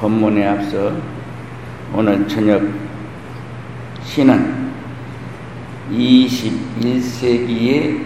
법문에 0.00 0.48
앞서 0.48 0.92
오늘 1.92 2.26
저녁 2.26 2.62
시는 4.02 4.70
21세기에 5.92 8.02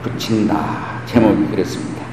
붙인다. 0.00 1.02
제목이 1.06 1.48
그렇습니다. 1.48 2.04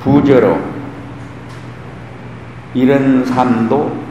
부저로 0.00 0.60
이런 2.74 3.24
삶도 3.24 4.04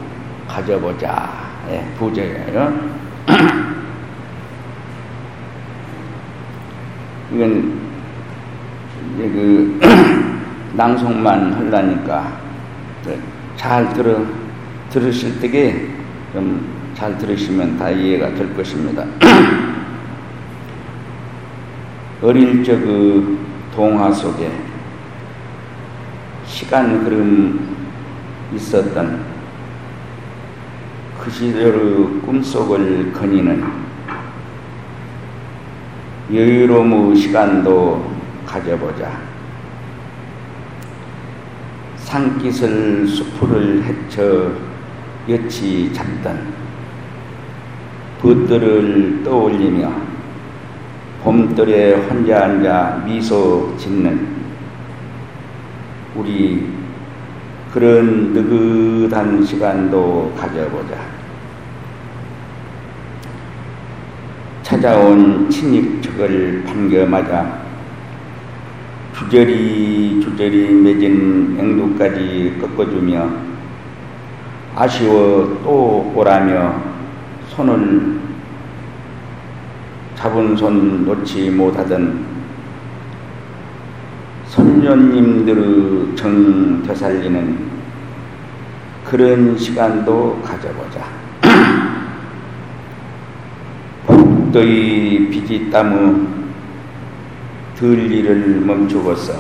가져보자. 0.48 1.30
예, 1.70 1.86
부저예요. 2.00 2.74
이건 7.34 7.80
이제 9.16 9.30
그 9.30 9.80
낭송만 10.76 11.54
하려니까 11.54 12.42
잘 13.56 13.94
들어 13.94 14.26
들으실 14.90 15.40
때게 15.40 15.88
좀 16.34 16.84
잘 16.94 17.18
들으시면 17.18 17.78
다 17.78 17.90
이해가 17.90 18.34
될 18.36 18.56
것입니다. 18.56 19.06
어릴 22.22 22.64
적 22.64 22.80
그 22.80 23.40
동화 23.76 24.12
속에 24.12 24.52
시간 26.46 27.04
흐름 27.04 27.76
있었던 28.56 29.26
그 31.20 31.32
시절의 31.32 32.22
꿈속을 32.22 33.12
거니는 33.12 33.83
여유로운 36.32 37.16
시간도 37.16 38.14
가져보자. 38.46 39.34
산기슬 41.98 43.08
수풀을 43.08 43.84
헤쳐 43.84 44.52
여치 45.28 45.92
잡던 45.94 46.54
붓들을 48.22 49.24
떠올리며 49.24 49.92
봄들에 51.24 51.94
혼자 52.08 52.46
앉아 52.46 53.04
미소 53.06 53.76
짓는 53.78 54.28
우리 56.16 56.70
그런 57.74 58.34
느긋한 58.34 59.44
시간도 59.44 60.34
가져보자. 60.38 61.13
찾아온 64.84 65.50
친입척을 65.50 66.66
반겨맞아 66.66 67.62
주저리 69.16 70.20
주저리 70.22 70.74
맺은 70.74 71.58
앵두까지 71.58 72.58
꺾어주며 72.60 73.30
아쉬워 74.76 75.62
또 75.64 76.12
오라며 76.14 76.82
손을 77.52 78.20
잡은 80.16 80.54
손 80.58 81.06
놓지 81.06 81.50
못하던 81.52 82.26
선녀님들의 84.48 86.14
정 86.18 86.84
되살리는 86.84 87.72
그런 89.06 89.58
시간도 89.58 90.42
가져보자. 90.44 91.03
복도의 94.54 95.30
비지 95.30 95.70
땀의 95.72 96.28
들일을 97.76 98.62
멈추고서 98.62 99.34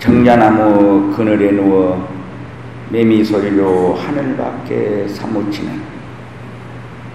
정자나무 0.00 1.14
그늘에 1.16 1.52
누워 1.52 2.12
매미 2.90 3.24
소리로 3.24 3.94
하늘 3.94 4.36
밖에 4.36 5.06
사무치는 5.06 5.80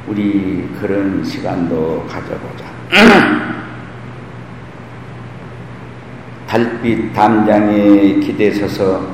우리 0.07 0.69
그런 0.79 1.21
시간도 1.23 2.07
가져보자. 2.07 2.65
달빛 6.47 7.13
담장에 7.13 8.21
기대 8.21 8.53
서서 8.53 9.05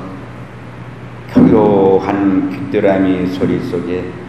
교교한 1.32 2.48
귀뚜라미 2.48 3.26
소리 3.26 3.58
속에 3.58 4.23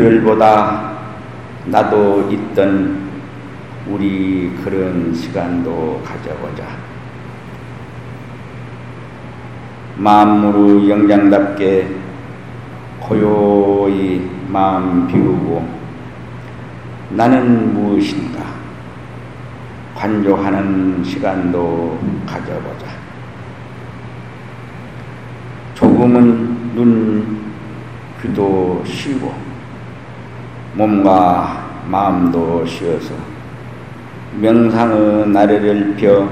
별을 0.00 0.22
보다 0.22 0.96
나도 1.66 2.30
있던 2.32 3.10
우리 3.86 4.50
그런 4.64 5.12
시간도 5.12 6.02
가져보자. 6.02 6.64
마음으로 9.98 10.88
영장답게 10.88 11.96
고요히 12.98 14.30
마음 14.48 15.06
비우고 15.06 15.68
나는 17.10 17.74
무엇인가 17.74 18.42
관조하는 19.94 21.04
시간도 21.04 21.98
가져보자. 22.26 22.86
조금은 25.74 26.74
눈, 26.74 27.38
귀도 28.22 28.82
쉬고 28.86 29.49
몸과 30.74 31.82
마음도 31.86 32.64
쉬어서 32.64 33.14
명상의 34.40 35.28
나래를 35.28 35.96
펴 35.96 36.28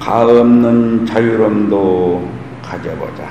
가없는 0.00 1.06
자유로움도 1.06 2.28
가져보자. 2.62 3.30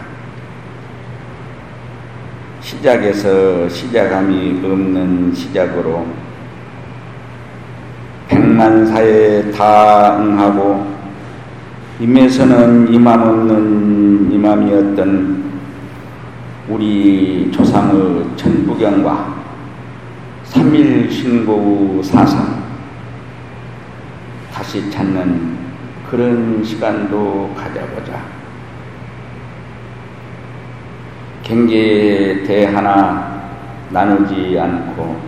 시작에서 2.62 3.68
시작함이 3.70 4.62
없는 4.64 5.34
시작으로 5.34 6.06
백만사에 8.28 9.52
다 9.52 10.18
응하고 10.20 10.86
임에서는 12.00 12.94
이맘 12.94 13.22
없는 13.22 14.32
이맘이었던 14.32 15.48
우리 16.70 17.50
조상의 17.52 18.26
천부경과 18.36 19.17
삼일신고의 20.50 22.04
사상 22.04 22.64
다시 24.54 24.90
찾는 24.90 25.58
그런 26.10 26.64
시간도 26.64 27.54
가져보자. 27.56 28.22
경계에 31.44 32.44
대 32.44 32.66
하나 32.66 33.42
나누지 33.90 34.58
않고 34.60 35.20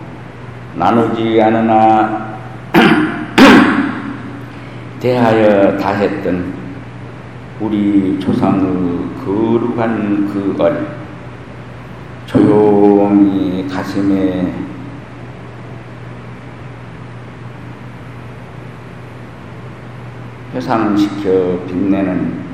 나누지 0.74 1.40
않으나 1.40 2.38
대하여 5.00 5.76
다했던 5.78 6.54
우리 7.60 8.18
조상의 8.18 9.10
거룩한 9.24 10.30
그 10.32 10.56
얼, 10.58 10.86
조용히 12.26 13.66
가슴에 13.68 14.69
회상시켜 20.54 21.60
빛내는 21.66 22.50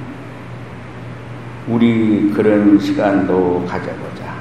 우리 1.66 2.30
그런 2.30 2.78
시간도 2.78 3.64
가져보자. 3.66 4.36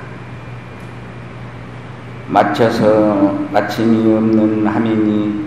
맞춰서 2.28 3.34
마침이 3.52 4.13
없는 4.13 4.67
하민이 4.67 5.46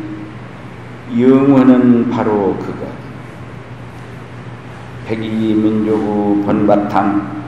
영원은 1.20 2.10
바로 2.10 2.56
그것. 2.58 2.88
백이민족의 5.06 6.44
본바탕, 6.44 7.42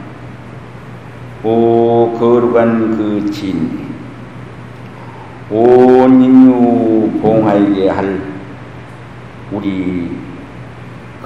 오 1.43 2.13
거룩한 2.19 2.97
그 2.97 3.31
진리, 3.31 3.87
온 5.51 6.23
인류 6.23 7.11
봉하게 7.21 7.89
할 7.89 8.21
우리 9.53 10.20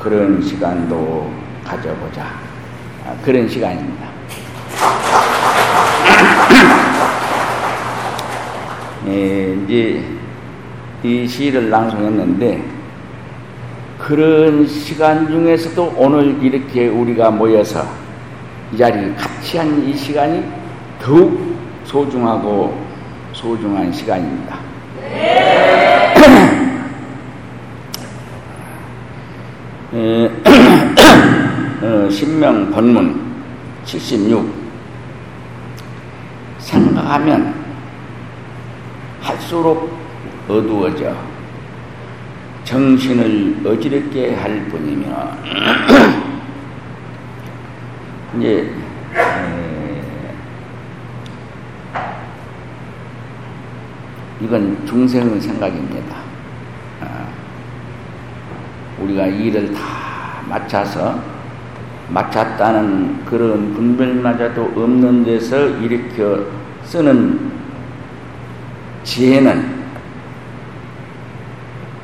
그런 0.05 0.41
시간도 0.43 1.33
가져보자. 1.65 2.25
아, 3.07 3.15
그런 3.25 3.49
시간입니다. 3.49 4.07
예, 9.09 9.55
이제 9.65 10.05
이 11.03 11.27
시를 11.27 11.71
낭송했는데 11.71 12.63
그런 13.99 14.67
시간 14.67 15.27
중에서도 15.27 15.95
오늘 15.97 16.37
이렇게 16.43 16.89
우리가 16.89 17.31
모여서 17.31 17.87
이 18.75 18.77
자리를 18.77 19.17
같이 19.17 19.57
한 19.57 19.87
이 19.87 19.97
시간이 19.97 20.45
더욱 21.01 21.57
소중하고 21.85 22.77
소중한 23.33 23.91
시간입니다. 23.91 24.59
네. 25.01 25.94
어, 31.81 32.11
신명 32.11 32.69
본문 32.73 33.33
76 33.85 34.45
생각하면 36.59 37.55
할수록 39.21 39.97
어두워져 40.49 41.15
정신을 42.65 43.61
어지럽게 43.65 44.35
할 44.35 44.65
뿐이며 44.69 45.31
이제 48.37 48.75
이건 54.41 54.85
중생의 54.87 55.41
생각입니다. 55.41 56.24
아, 59.05 59.05
우리가 59.05 59.27
일을 59.27 59.75
다 59.75 59.81
맞춰서 60.49 61.19
맞췄다는 62.09 63.25
그런 63.25 63.75
분별마저도 63.75 64.73
없는 64.77 65.25
데서 65.25 65.69
일으켜 65.69 66.45
쓰는 66.85 67.53
지혜는 69.03 69.85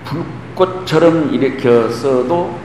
불꽃처럼 0.05 1.33
일으켜 1.33 1.89
써도 1.89 2.59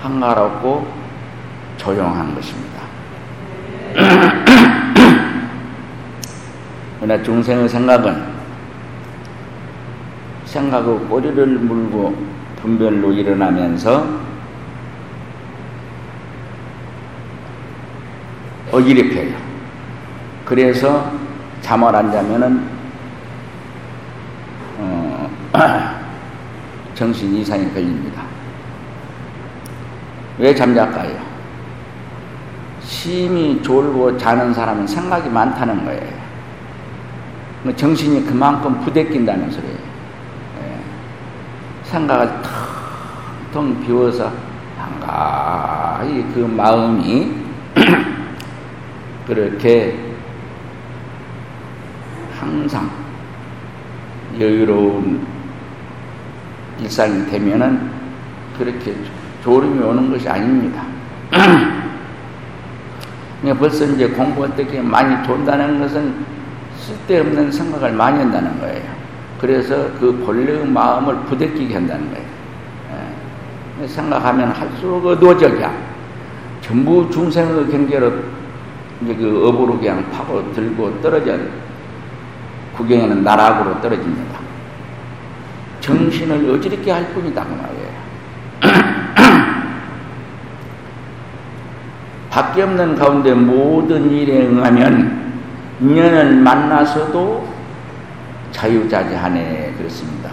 한가롭고 0.00 0.92
조용한 1.76 2.34
것입니다. 2.34 2.82
그러나 7.00 7.22
중생의 7.22 7.68
생각은 7.68 8.27
생각의 10.48 10.98
꼬리를 11.08 11.46
물고 11.46 12.16
분별로 12.56 13.12
일어나면서 13.12 14.06
어기립혀요. 18.72 19.36
그래서 20.44 21.12
잠을 21.60 21.94
안 21.94 22.10
자면은 22.10 22.66
어, 24.78 25.30
정신 26.94 27.36
이상이 27.36 27.72
걸립니다. 27.72 28.22
왜 30.38 30.54
잠잘까요? 30.54 31.28
심히 32.82 33.60
졸고 33.62 34.16
자는 34.16 34.54
사람은 34.54 34.86
생각이 34.86 35.28
많다는 35.28 35.84
거예요. 35.84 36.18
뭐 37.64 37.74
정신이 37.74 38.24
그만큼 38.24 38.80
부대낀다는 38.80 39.50
소리예요. 39.50 39.87
예. 41.88 41.90
생각을 41.90 42.30
텅텅 43.52 43.84
비워서 43.84 44.30
한가히 44.76 46.24
그 46.34 46.40
마음이 46.40 47.32
그렇게 49.26 49.98
항상 52.38 52.90
여유로운 54.38 55.26
일상이 56.80 57.26
되면은 57.26 57.90
그렇게 58.56 58.94
졸음이 59.42 59.82
오는 59.82 60.10
것이 60.10 60.28
아닙니다. 60.28 60.84
벌써 63.58 63.84
이제 63.86 64.08
공부 64.08 64.44
어떻게 64.44 64.80
많이 64.80 65.26
돈다는 65.26 65.80
것은 65.80 66.14
쓸데없는 66.76 67.50
생각을 67.50 67.92
많이 67.92 68.18
한다는 68.18 68.60
거예요. 68.60 68.97
그래서 69.40 69.90
그 70.00 70.22
본래의 70.24 70.66
마음을 70.66 71.16
부대끼게 71.26 71.74
한다는 71.74 72.10
거예요. 72.10 72.26
예. 73.82 73.86
생각하면 73.86 74.50
할수록 74.50 75.06
어두워져야 75.06 75.72
전부 76.60 77.08
중생의 77.10 77.68
경계로 77.68 78.12
이제 79.02 79.14
그 79.14 79.48
업으로 79.48 79.78
그냥 79.78 80.04
파고 80.10 80.52
들고 80.52 81.00
떨어져 81.00 81.38
구경에는 82.76 83.22
나락으로 83.22 83.80
떨어집니다. 83.80 84.38
정신을 85.80 86.50
어지럽게 86.50 86.90
할 86.90 87.06
뿐이다 87.12 87.44
그 87.44 87.50
말이에요. 87.54 87.88
밖에 92.30 92.62
없는 92.62 92.96
가운데 92.96 93.32
모든 93.34 94.10
일에 94.10 94.46
응하면 94.46 95.28
인연을 95.80 96.36
만나서도 96.36 97.57
자유자재하네 98.52 99.74
그렇습니다. 99.78 100.30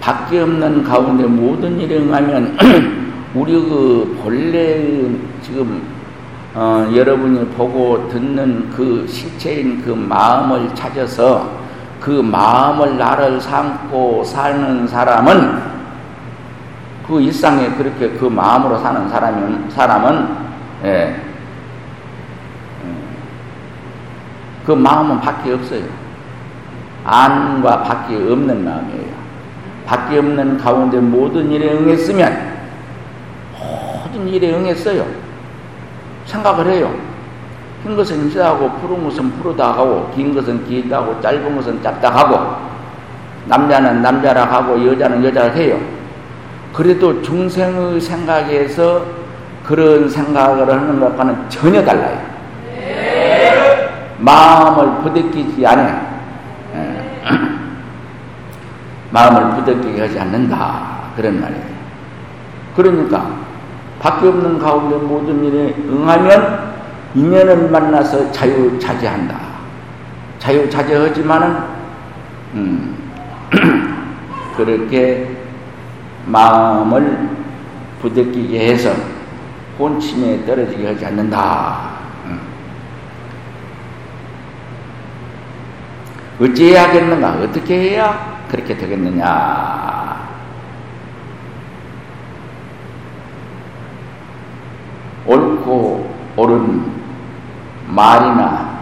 밖에 0.00 0.40
없는 0.40 0.82
가운데 0.82 1.24
모든 1.24 1.78
일에 1.78 1.98
응하면 1.98 2.56
우리 3.34 3.52
그 3.52 4.18
본래 4.22 5.08
지금 5.40 5.82
어, 6.54 6.90
여러분이 6.94 7.46
보고 7.50 8.08
듣는 8.08 8.68
그 8.70 9.06
실체인 9.08 9.80
그 9.82 9.90
마음을 9.90 10.74
찾아서 10.74 11.62
그 11.98 12.10
마음을 12.10 12.98
나를 12.98 13.40
삼고 13.40 14.24
사는 14.24 14.86
사람은 14.86 15.72
그 17.06 17.20
일상에 17.20 17.70
그렇게 17.70 18.10
그 18.10 18.26
마음으로 18.26 18.78
사는 18.78 19.08
사람은 19.08 19.70
사람은 19.70 20.28
예, 20.84 21.16
그 24.66 24.72
마음은 24.72 25.20
밖에 25.20 25.52
없어요. 25.52 26.01
안과 27.04 27.82
밖에 27.82 28.14
없는 28.14 28.64
마음이에요. 28.64 29.12
밖에 29.86 30.18
없는 30.18 30.58
가운데 30.58 30.98
모든 30.98 31.50
일에 31.50 31.72
응했으면 31.72 32.52
모든 33.58 34.28
일에 34.28 34.54
응했어요. 34.54 35.04
생각을 36.26 36.66
해요. 36.68 36.94
흰 37.82 37.96
것은 37.96 38.30
흰하고 38.30 38.70
푸른 38.80 39.02
것은 39.02 39.30
푸르다 39.32 39.72
하고 39.72 40.10
긴 40.14 40.34
것은 40.34 40.64
길다 40.66 40.98
하고 40.98 41.20
짧은 41.20 41.56
것은 41.56 41.82
짧다 41.82 42.10
하고 42.10 42.56
남자는 43.46 44.02
남자라 44.02 44.44
하고 44.44 44.86
여자는 44.86 45.24
여자라 45.24 45.52
해요. 45.52 45.80
그래도 46.72 47.20
중생의 47.22 48.00
생각에서 48.00 49.04
그런 49.64 50.08
생각을 50.08 50.70
하는 50.70 51.00
것과는 51.00 51.48
전혀 51.48 51.84
달라요. 51.84 52.32
마음을 54.18 55.02
부대끼지 55.02 55.66
않아. 55.66 55.82
예. 55.82 56.11
마음을 59.10 59.56
부대끼게 59.56 60.00
하지 60.00 60.18
않는다. 60.18 61.02
그런 61.16 61.40
말이에요. 61.40 61.64
그러니까 62.74 63.36
밖에 64.00 64.26
없는 64.28 64.58
가운데 64.58 64.96
모든 64.96 65.44
일에 65.44 65.74
응하면 65.88 66.72
인연을 67.14 67.70
만나서 67.70 68.32
자유자재한다. 68.32 69.38
자유자재하지만은 70.38 71.56
음, 72.54 72.96
그렇게 74.56 75.36
마음을 76.26 77.28
부대끼게 78.00 78.72
해서 78.72 78.92
본침에 79.78 80.44
떨어지게 80.44 80.86
하지 80.86 81.06
않는다. 81.06 81.91
어찌해야겠는가? 86.42 87.34
어떻게 87.42 87.90
해야 87.90 88.42
그렇게 88.48 88.76
되겠느냐? 88.76 90.20
옳고 95.24 96.14
옳은 96.36 96.92
말이나 97.86 98.72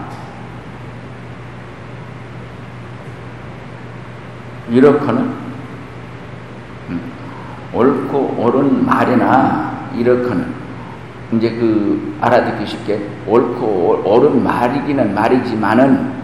이렇거는 4.71 5.35
음, 6.89 7.01
옳고 7.75 8.37
옳은 8.39 8.87
말이나 8.87 9.91
이렇거는 9.95 10.55
이제 11.33 11.51
그 11.51 12.17
알아듣기 12.21 12.67
쉽게 12.67 13.07
옳고 13.27 14.03
옳은 14.05 14.43
말이기는 14.43 15.15
말이지만은 15.15 15.85
음, 15.89 16.20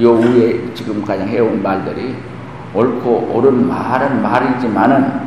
요 0.00 0.12
위에 0.14 0.74
지금 0.74 1.04
가장 1.04 1.28
해온 1.28 1.62
말들이 1.62 2.16
옳고 2.74 3.30
옳은 3.32 3.68
말은 3.68 4.22
말이지만은 4.22 5.20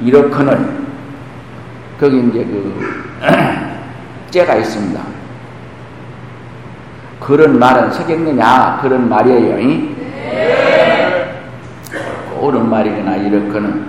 이렇거는 0.00 0.86
거기 1.98 2.20
이제 2.28 2.44
그 2.44 2.80
째가 4.30 4.54
있습니다. 4.54 5.00
그런 7.18 7.58
말은 7.58 7.90
서겠느냐 7.90 8.78
그런 8.80 9.08
말이에요. 9.08 9.56
네. 9.56 11.42
옳은 12.40 12.70
말이거나 12.70 13.16
이렇거는 13.16 13.86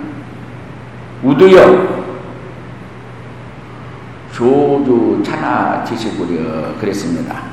우두여 1.22 2.02
조주 4.32 5.22
차나 5.24 5.84
지시구려 5.84 6.74
그랬습니다. 6.80 7.51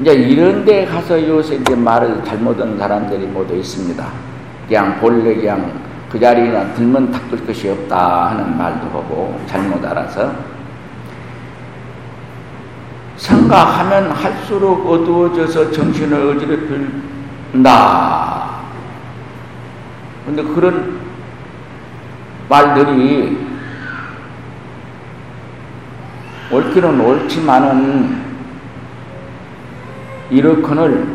이제 0.00 0.12
이런 0.12 0.64
데 0.64 0.86
가서 0.86 1.20
요새 1.26 1.56
이제 1.56 1.74
말을 1.74 2.22
잘못한 2.24 2.78
사람들이 2.78 3.26
모두 3.26 3.56
있습니다. 3.56 4.06
그냥 4.68 5.00
본래 5.00 5.34
그냥 5.34 5.72
그 6.08 6.20
자리나 6.20 6.72
들면 6.74 7.10
닦을 7.10 7.44
것이 7.46 7.68
없다 7.68 8.30
하는 8.30 8.56
말도 8.56 8.86
하고 8.86 9.40
잘못 9.46 9.84
알아서 9.84 10.32
생각하면 13.16 14.12
할수록 14.12 14.88
어두워져서 14.88 15.72
정신을 15.72 16.36
어지럽힌다. 17.52 18.48
근데 20.24 20.42
그런 20.42 21.00
말들이 22.48 23.48
옳기는 26.52 27.00
옳지만은 27.00 28.27
이렇거늘 30.30 31.06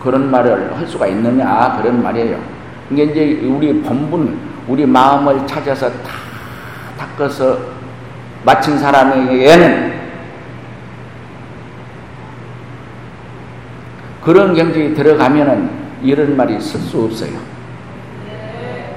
그런 0.00 0.30
말을 0.30 0.76
할 0.76 0.86
수가 0.86 1.06
있느냐 1.08 1.76
그런 1.80 2.02
말이에요. 2.02 2.38
이게 2.90 3.04
이제 3.04 3.46
우리 3.46 3.80
본분, 3.82 4.38
우리 4.68 4.86
마음을 4.86 5.46
찾아서 5.46 5.90
다 5.90 6.10
닦아서 6.98 7.58
마친 8.44 8.78
사람에게는 8.78 9.96
그런 14.22 14.54
경지에 14.54 14.94
들어가면은 14.94 15.70
이런 16.02 16.36
말이 16.36 16.60
쓸 16.60 16.80
수 16.80 17.04
없어요. 17.04 17.30
예. 18.28 18.96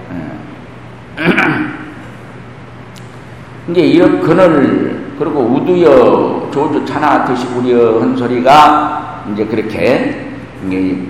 이제 3.70 3.82
이런 3.82 4.22
그늘 4.22 5.00
그리고 5.20 5.42
우두여 5.42 6.50
조주 6.52 6.86
차나 6.86 7.26
드시구려 7.26 8.02
한 8.02 8.16
소리가 8.16 9.09
이제 9.34 9.46
그렇게 9.46 10.30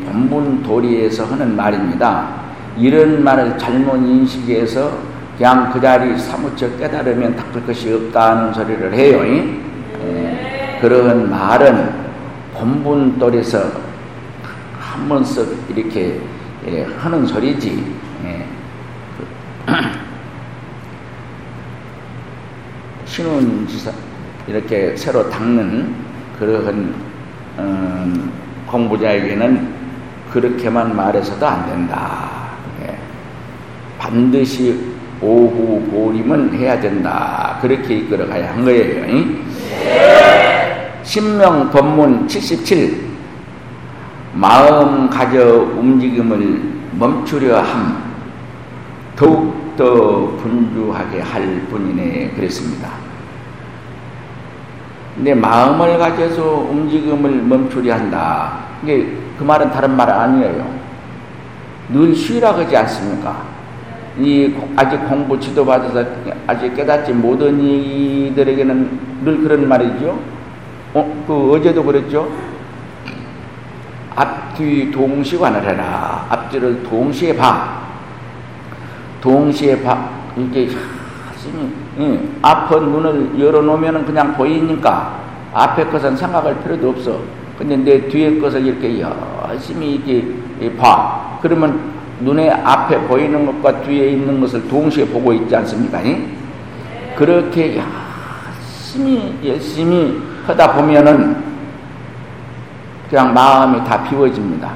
본분 0.06 0.64
도리에서 0.64 1.26
하는 1.26 1.56
말입니다. 1.56 2.40
이런 2.78 3.24
말을 3.24 3.58
잘못 3.58 3.98
인식해서 3.98 4.92
그냥 5.38 5.72
그 5.72 5.80
자리 5.80 6.18
사무쳐 6.18 6.70
깨달으면 6.78 7.36
닦을 7.36 7.66
것이 7.66 7.92
없다는 7.94 8.54
소리를 8.54 8.94
해요. 8.94 9.24
예. 9.26 10.78
그런 10.82 11.30
말은 11.30 11.92
본분 12.54 13.18
도리에서 13.18 13.72
한 14.80 15.08
번씩 15.08 15.46
이렇게 15.70 16.20
예, 16.68 16.84
하는 16.98 17.26
소리지. 17.26 17.84
예. 18.26 18.46
신혼지사 23.06 23.92
이렇게 24.48 24.96
새로 24.96 25.30
닦는 25.30 25.96
그러한 26.38 27.09
음, 27.60 28.32
공부자에게는 28.68 29.68
그렇게만 30.32 30.96
말해서도 30.96 31.46
안 31.46 31.66
된다. 31.68 32.30
예. 32.84 32.96
반드시 33.98 34.90
오후 35.22 35.82
보림은 35.92 36.58
해야 36.58 36.80
된다. 36.80 37.58
그렇게 37.62 37.98
이끌어 37.98 38.28
가야 38.28 38.54
한 38.54 38.64
거예요. 38.64 39.06
네. 39.06 40.92
신명 41.04 41.70
법문 41.72 42.28
77 42.28 43.10
마음 44.34 45.10
가져 45.10 45.64
움직임을 45.76 46.62
멈추려 46.94 47.60
함 47.62 48.10
더욱더 49.16 50.28
분주하게 50.38 51.22
할 51.22 51.62
뿐이네 51.70 52.32
그랬습니다. 52.36 53.09
근데 55.20 55.34
마음을 55.34 55.98
가져서 55.98 56.70
움직임을 56.72 57.30
멈추려 57.42 57.94
한다. 57.94 58.54
이게 58.82 59.18
그 59.38 59.44
말은 59.44 59.70
다른 59.70 59.94
말 59.94 60.10
아니에요. 60.10 60.66
늘 61.90 62.16
쉬라 62.16 62.54
그러지 62.54 62.78
않습니까? 62.78 63.44
이 64.18 64.56
아직 64.78 64.98
공부 65.10 65.38
지도받아서 65.38 66.06
아직 66.48 66.74
깨닫지 66.74 67.12
못한 67.12 67.60
이들에게는 67.60 69.00
늘 69.26 69.42
그런 69.42 69.68
말이죠. 69.68 70.18
어, 70.94 71.24
그 71.28 71.52
어제도 71.52 71.84
그랬죠. 71.84 72.32
앞뒤 74.16 74.90
동시관을 74.90 75.62
해라. 75.62 76.28
앞뒤를 76.30 76.82
동시에 76.84 77.36
봐. 77.36 77.82
동시에 79.20 79.84
봐. 79.84 80.12
이렇게 80.38 80.70
하시니, 81.50 81.74
예. 82.00 82.20
앞은 82.42 82.92
눈을 82.92 83.40
열어놓으면 83.40 84.06
그냥 84.06 84.36
보이니까 84.36 85.20
앞에 85.54 85.86
것은 85.86 86.16
생각할 86.16 86.62
필요도 86.64 86.90
없어. 86.90 87.20
근데 87.58 87.76
내 87.76 88.08
뒤에 88.08 88.40
것을 88.40 88.66
이렇게 88.66 89.02
열심히 89.02 89.96
이렇게 89.96 90.76
봐. 90.78 91.38
그러면 91.42 91.80
눈에 92.22 92.50
앞에 92.50 93.00
보이는 93.02 93.46
것과 93.46 93.82
뒤에 93.82 94.12
있는 94.12 94.40
것을 94.40 94.68
동시에 94.68 95.06
보고 95.06 95.34
있지 95.34 95.56
않습니까? 95.56 96.02
그렇게 97.16 97.78
열심히, 97.78 99.38
열심히 99.46 100.22
하다 100.46 100.74
보면은 100.74 101.44
그냥 103.10 103.34
마음이 103.34 103.84
다 103.84 104.04
비워집니다. 104.04 104.72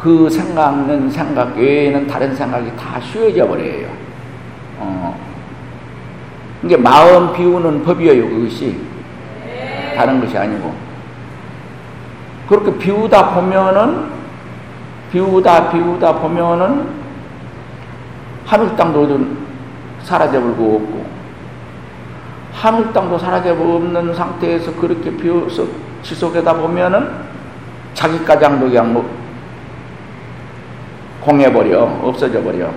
그 0.00 0.28
생각는 0.30 1.10
생각 1.10 1.56
외에는 1.56 2.06
다른 2.06 2.34
생각이 2.34 2.70
다 2.76 3.00
쉬워져 3.00 3.46
버려요. 3.46 3.88
어. 4.78 5.33
이게 6.64 6.76
마음 6.76 7.32
비우는 7.32 7.84
법이에요, 7.84 8.28
그것이. 8.28 8.80
다른 9.94 10.20
것이 10.20 10.36
아니고. 10.36 10.74
그렇게 12.48 12.76
비우다 12.78 13.34
보면은, 13.34 14.08
비우다, 15.12 15.70
비우다 15.70 16.14
보면은, 16.14 16.88
하늘 18.46 18.74
땅도 18.76 19.26
사라져버리고 20.02 20.76
없고, 20.76 21.06
하늘 22.52 22.92
땅도 22.92 23.18
사라져버리고 23.18 23.76
없는 23.76 24.14
상태에서 24.14 24.74
그렇게 24.74 25.14
비워서 25.16 25.66
지속하다 26.02 26.54
보면은 26.54 27.10
자기 27.94 28.22
가장도 28.24 28.66
그냥 28.66 28.92
뭐 28.92 29.08
공해버려, 31.20 32.00
없어져 32.02 32.42
버려. 32.42 32.70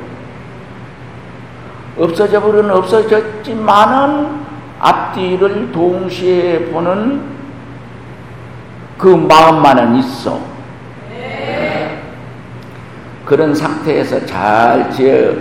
없어져 1.97 2.41
버리는 2.41 2.69
없어졌지만은 2.69 4.47
앞뒤를 4.79 5.71
동시에 5.71 6.65
보는 6.65 7.21
그 8.97 9.07
마음만은 9.07 9.95
있어. 9.97 10.39
그런 13.25 13.53
상태에서 13.53 14.25
잘 14.25 14.89
지어 14.91 15.33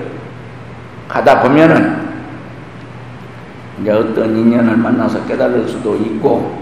가다 1.08 1.40
보면은 1.42 2.04
이제 3.80 3.92
어떤 3.92 4.36
인연을 4.36 4.76
만나서 4.76 5.25
깨달을 5.26 5.68
수도 5.68 5.94
있고 5.94 6.58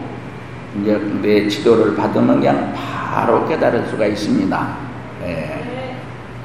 이제 0.81 1.01
내 1.23 1.49
지도를 1.49 1.95
받으면 1.95 2.41
그냥 2.41 2.75
바로 2.75 3.47
깨달을 3.49 3.87
수가 3.87 4.07
있습니다. 4.07 4.69
예. 5.25 5.97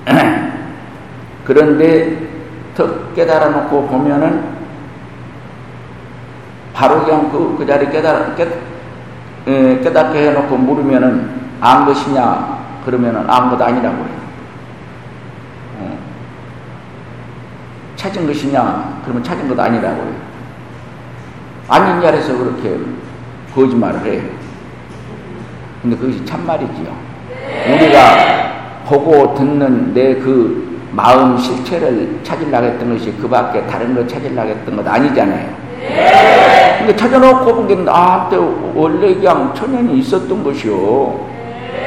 그런데 1.43 2.38
턱 2.79 3.13
깨달아 3.13 3.49
놓고 3.49 3.87
보면은 3.87 4.57
바로 6.73 7.03
그냥 7.03 7.29
그, 7.29 7.55
그 7.57 7.65
자리 7.65 7.91
깨달아, 7.91 8.35
깨, 8.35 8.47
예, 9.47 9.81
깨닫게 9.83 10.29
해놓고 10.29 10.55
물으면은 10.55 11.29
안 11.59 11.85
것이냐? 11.85 12.79
그러면은 12.85 13.29
아무것도 13.29 13.65
아니라고 13.65 13.97
해요. 13.97 14.19
어. 15.79 15.99
찾은 17.97 18.25
것이냐? 18.25 19.01
그러면 19.03 19.21
찾은 19.25 19.49
것도 19.49 19.61
아니라고 19.61 20.01
해요. 20.01 20.15
아니냐 21.67 22.11
해서 22.11 22.37
그렇게 22.37 22.79
거짓말을 23.53 24.05
해요. 24.05 24.21
근데 25.81 25.97
그것이 25.97 26.23
참말이지요. 26.23 26.95
우리가 27.73 28.83
보고 28.85 29.33
듣는 29.33 29.93
내 29.93 30.15
그 30.15 30.68
마음 30.91 31.37
실체를 31.37 32.19
찾으려고 32.23 32.65
했던 32.65 32.89
것이 32.97 33.13
그 33.21 33.27
밖에 33.27 33.65
다른 33.67 33.93
걸 33.95 34.07
찾으려고 34.07 34.49
했던 34.49 34.75
것 34.75 34.87
아니잖아요. 34.87 35.69
근데 36.79 36.95
찾아놓고 36.95 37.55
본 37.55 37.67
게, 37.67 37.77
아, 37.89 38.27
때 38.29 38.37
원래 38.73 39.13
그냥 39.13 39.53
천연이 39.53 39.99
있었던 39.99 40.43
것이요. 40.43 41.27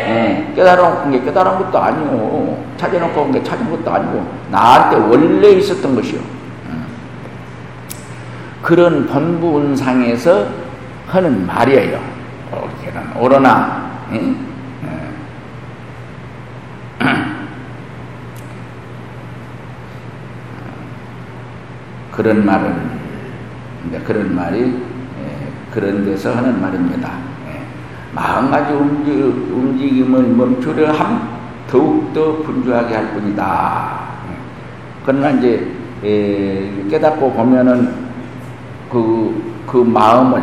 네. 0.07 0.53
깨달은 0.55 1.11
게 1.11 1.23
깨달은 1.23 1.59
것도 1.59 1.79
아니고, 1.79 2.65
찾아놓고 2.77 3.13
본 3.15 3.33
게 3.33 3.43
찾은 3.43 3.71
것도 3.71 3.91
아니고, 3.91 4.25
나한테 4.51 4.97
원래 4.97 5.49
있었던 5.53 5.95
것이요. 5.95 6.21
그런 8.63 9.07
본분상에서 9.07 10.47
하는 11.09 11.47
말이에요. 11.47 11.99
옳게는 12.53 13.17
오러나 13.19 13.91
예? 14.13 14.35
그런 22.13 22.45
말은 22.45 23.03
그런 24.05 24.35
말이 24.35 24.61
예, 24.61 25.49
그런 25.73 26.05
데서 26.05 26.35
하는 26.35 26.61
말입니다. 26.61 27.11
예. 27.49 27.63
마음가지 28.15 28.73
움직임을 28.75 30.23
멈추려 30.29 30.93
함 30.93 31.29
더욱더 31.69 32.43
분주하게 32.43 32.95
할 32.95 33.15
뿐이다. 33.15 34.01
그러나 35.05 35.31
이제 35.31 35.73
깨닫고 36.91 37.33
보면은 37.33 37.95
그, 38.91 39.63
그 39.67 39.79
마음을 39.79 40.43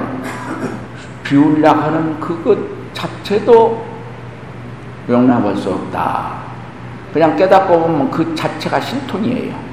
비우려 1.23 1.71
하는 1.71 2.19
그것 2.19 2.57
자체도 2.93 3.85
용납할 5.07 5.55
수 5.55 5.69
없다. 5.71 6.39
그냥 7.13 7.35
깨닫고 7.35 7.79
보면 7.79 8.09
그 8.09 8.33
자체가 8.33 8.79
신통이에요. 8.79 9.68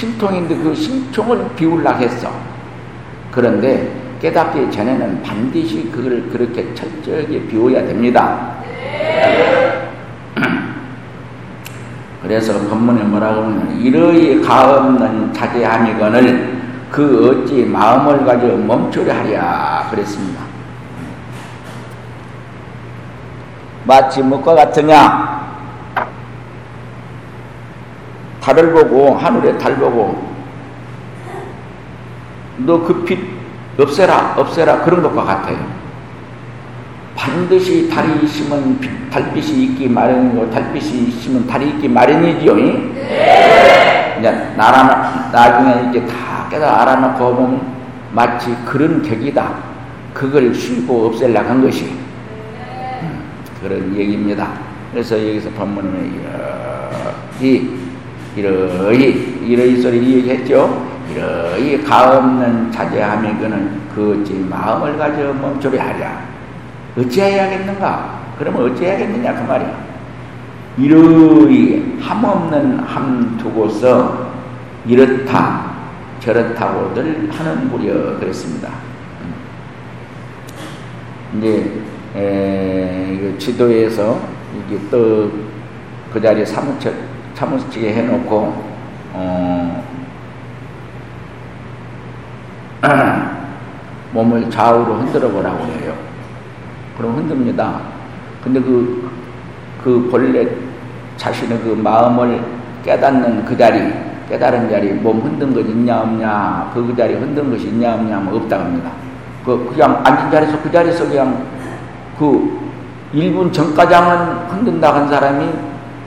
어, 0.00 0.06
신통인데 0.06 0.56
그 0.56 0.74
신통을 0.74 1.46
비우려 1.54 1.92
했어. 1.92 2.32
그런데 3.30 3.92
깨닫기 4.20 4.70
전에는 4.70 5.22
반드시 5.22 5.90
그걸 5.90 6.22
그렇게 6.30 6.74
철저하게 6.74 7.46
비워야 7.46 7.86
됩니다. 7.86 8.54
그래서 12.22 12.58
본문에 12.68 13.02
뭐라고 13.04 13.42
하면 13.42 13.78
이러이 13.78 14.40
가없는 14.40 15.32
자제함이거늘 15.34 16.60
그 16.90 17.44
어찌 17.44 17.64
마음을 17.64 18.24
가져 18.24 18.56
멈추려 18.56 19.12
하랴 19.14 19.88
그랬습니다. 19.90 20.40
마치 23.84 24.22
무과 24.22 24.54
같으냐 24.54 25.29
달을 28.40 28.72
보고 28.72 29.14
하늘에 29.16 29.56
달 29.58 29.76
보고 29.76 30.30
너 32.58 32.78
그 32.84 33.04
빛 33.04 33.18
없애라 33.78 34.34
없애라 34.36 34.82
그런 34.82 35.02
것과 35.02 35.24
같아요. 35.24 35.56
반드시 37.16 37.88
달이 37.88 38.24
있으면 38.24 38.78
달빛이 39.10 39.64
있기 39.64 39.88
마련이고 39.88 40.50
달빛이 40.50 41.08
있으면 41.08 41.46
달이 41.46 41.68
있기 41.70 41.88
마련이지요. 41.88 42.54
네. 42.56 44.16
이제 44.18 44.30
나라 44.56 45.28
나중에 45.32 45.88
이게 45.90 46.06
다 46.06 46.46
깨달아 46.50 46.82
알아놓고 46.82 47.34
보면 47.36 47.60
마치 48.12 48.54
그런 48.64 49.02
격이다. 49.02 49.54
그걸 50.12 50.54
쉬고 50.54 51.06
없애려고 51.06 51.48
한 51.48 51.62
것이 51.62 51.84
음, 53.02 53.22
그런 53.62 53.94
얘기입니다. 53.96 54.48
그래서 54.92 55.16
여기서 55.16 55.48
본문에 55.50 56.10
이 57.40 57.79
이러이 58.40 59.38
이러이 59.46 59.76
소리 59.82 60.14
얘기했죠. 60.14 60.88
이러이 61.12 61.82
가없는 61.82 62.72
자제함이 62.72 63.38
그는 63.38 63.80
그 63.94 64.20
어찌 64.22 64.34
마음을 64.34 64.96
가져 64.96 65.32
멈추려 65.34 65.80
하랴. 65.80 66.22
어찌해야겠는가? 66.96 68.20
그러면 68.38 68.70
어찌해야겠느냐 68.70 69.34
그 69.34 69.48
말이야. 69.48 69.90
이러이 70.78 71.98
함없는 72.00 72.78
함 72.78 73.36
두고서 73.36 74.30
이렇다 74.86 75.70
저렇다고들 76.20 77.28
하는 77.30 77.68
무려 77.68 78.18
그랬습니다. 78.18 78.70
이제 81.36 81.72
에, 82.16 83.34
지도에서 83.38 84.20
이게 84.56 84.78
또그 84.90 86.20
자리에 86.20 86.44
사무처 86.44 86.90
사무치게 87.40 87.94
해놓고 87.94 88.54
어, 89.14 89.84
몸을 94.12 94.50
좌우로 94.50 94.96
흔들어 94.96 95.30
보라고 95.30 95.64
해요. 95.64 95.94
그럼 96.98 97.16
흔듭니다. 97.16 97.80
근데 98.44 98.60
그, 98.60 99.10
그 99.82 100.08
본래 100.10 100.46
자신의 101.16 101.60
그 101.60 101.68
마음을 101.82 102.42
깨닫는 102.84 103.46
그 103.46 103.56
자리, 103.56 103.90
깨달은 104.28 104.68
자리, 104.68 104.92
몸 104.92 105.20
흔든 105.20 105.54
것 105.54 105.60
있냐, 105.60 106.00
없냐, 106.00 106.70
그, 106.74 106.86
그 106.86 106.94
자리 106.94 107.14
흔든 107.14 107.50
것이 107.50 107.68
있냐, 107.68 107.94
없냐 107.94 108.16
하면 108.16 108.34
없다고 108.34 108.64
합니다. 108.64 108.90
그, 109.46 109.70
그냥 109.72 110.02
앉은 110.04 110.30
자리에서 110.30 110.60
그 110.62 110.70
자리에서 110.70 111.08
그냥 111.08 111.42
그 112.18 112.60
1분 113.14 113.50
전까지는 113.50 114.48
흔든다 114.48 114.94
한 114.94 115.08
사람이 115.08 115.46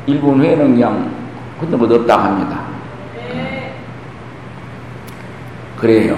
1분 0.08 0.38
후에는 0.38 0.74
그냥 0.74 1.23
흔든 1.64 1.80
것 1.80 1.92
없다고 1.92 2.22
합니다. 2.22 2.60
그래요. 5.78 6.18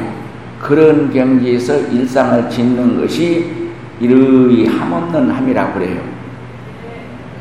그런 0.60 1.12
경지에서 1.12 1.77
일상을 1.77 2.49
짓는 2.49 2.99
것이 3.01 3.71
이르이 3.99 4.67
함없는 4.67 5.29
함이라고 5.29 5.73
그래요. 5.73 6.01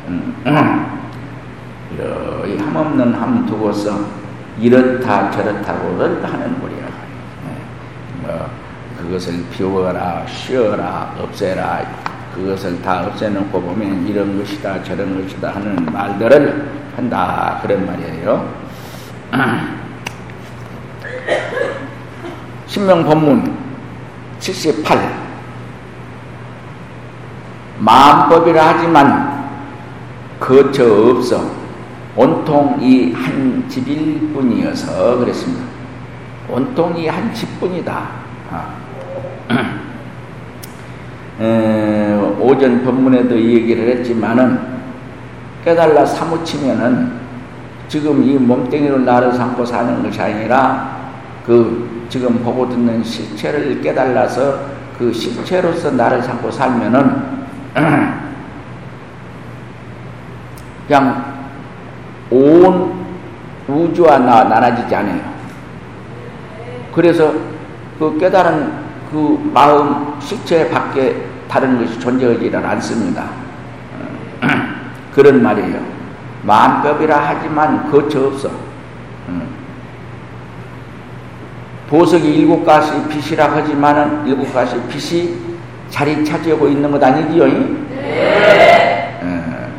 음, 0.07 0.35
이러이 1.93 2.57
함없는 2.57 3.13
함 3.13 3.45
두고서 3.45 4.05
이렇다 4.59 5.31
저렇다고를 5.31 6.23
하는 6.23 6.61
거리야. 6.61 6.85
네. 7.45 7.57
뭐 8.21 8.49
그것을 8.99 9.43
비워라, 9.51 10.25
쉬어라, 10.27 11.15
없애라, 11.19 11.81
그것을 12.33 12.81
다 12.81 13.05
없애놓고 13.07 13.61
보면 13.61 14.07
이런 14.07 14.37
것이다, 14.39 14.83
저런 14.83 15.21
것이다 15.21 15.55
하는 15.55 15.85
말들을 15.85 16.84
한다. 16.95 17.59
그런 17.61 17.85
말이에요. 17.85 18.65
신명 22.67 23.03
법문 23.05 23.53
78 24.39 25.25
마음법이라 27.79 28.67
하지만 28.67 29.45
거처 30.39 30.83
없어 31.11 31.51
온통 32.15 32.77
이 32.81 33.11
한 33.13 33.65
집일 33.67 34.31
뿐이어서 34.33 35.17
그랬습니다. 35.17 35.65
온통 36.49 36.97
이 36.97 37.07
한 37.07 37.33
집뿐이다. 37.33 38.07
아. 38.51 38.67
에, 41.41 42.13
오전 42.39 42.83
법문에도 42.85 43.37
이 43.37 43.55
얘기를 43.55 43.97
했지만은 43.97 44.74
깨달라 45.65 46.05
사무치면은 46.05 47.25
지금 47.87 48.23
이 48.23 48.37
몸뚱이로 48.37 48.99
나를 48.99 49.33
삼고 49.33 49.65
사는 49.65 50.03
것이 50.03 50.21
아니라 50.21 50.95
그 51.45 52.05
지금 52.07 52.43
보고 52.43 52.69
듣는 52.69 53.03
실체를 53.03 53.81
깨달아서 53.81 54.59
그 54.97 55.11
실체로서 55.11 55.91
나를 55.91 56.21
삼고 56.21 56.51
살면은 56.51 57.35
그냥 60.87 61.33
온 62.29 63.05
우주와 63.67 64.19
나 64.19 64.43
나눠지지 64.43 64.95
않아요. 64.95 65.33
그래서 66.93 67.33
그 67.97 68.17
깨달은 68.19 68.85
그 69.11 69.51
마음 69.51 70.19
실체 70.19 70.69
밖에 70.69 71.25
다른 71.47 71.79
것이 71.79 71.99
존재하지는 71.99 72.63
않습니다. 72.63 73.25
그런 75.15 75.41
말이에요. 75.41 75.79
마음법이라 76.43 77.17
하지만 77.17 77.89
거처 77.89 78.27
없어. 78.27 78.51
보석이 81.89 82.35
일곱 82.35 82.65
가지 82.65 82.91
빛이라 83.07 83.55
하지만은 83.55 84.27
일곱 84.27 84.53
가지 84.53 84.75
빛이 84.87 85.37
자리 85.89 86.25
차지하고 86.25 86.67
있는 86.67 86.91
것 86.91 87.01
아니지요? 87.01 87.45
네. 87.45 89.19
예. 89.23 89.71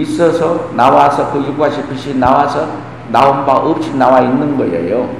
있어서 0.00 0.70
나와서 0.74 1.30
그 1.32 1.40
일과시 1.40 1.82
빛이 1.88 2.18
나와서 2.18 2.68
나온 3.10 3.44
바 3.44 3.52
없이 3.52 3.94
나와 3.96 4.20
있는 4.20 4.56
거예요. 4.56 5.10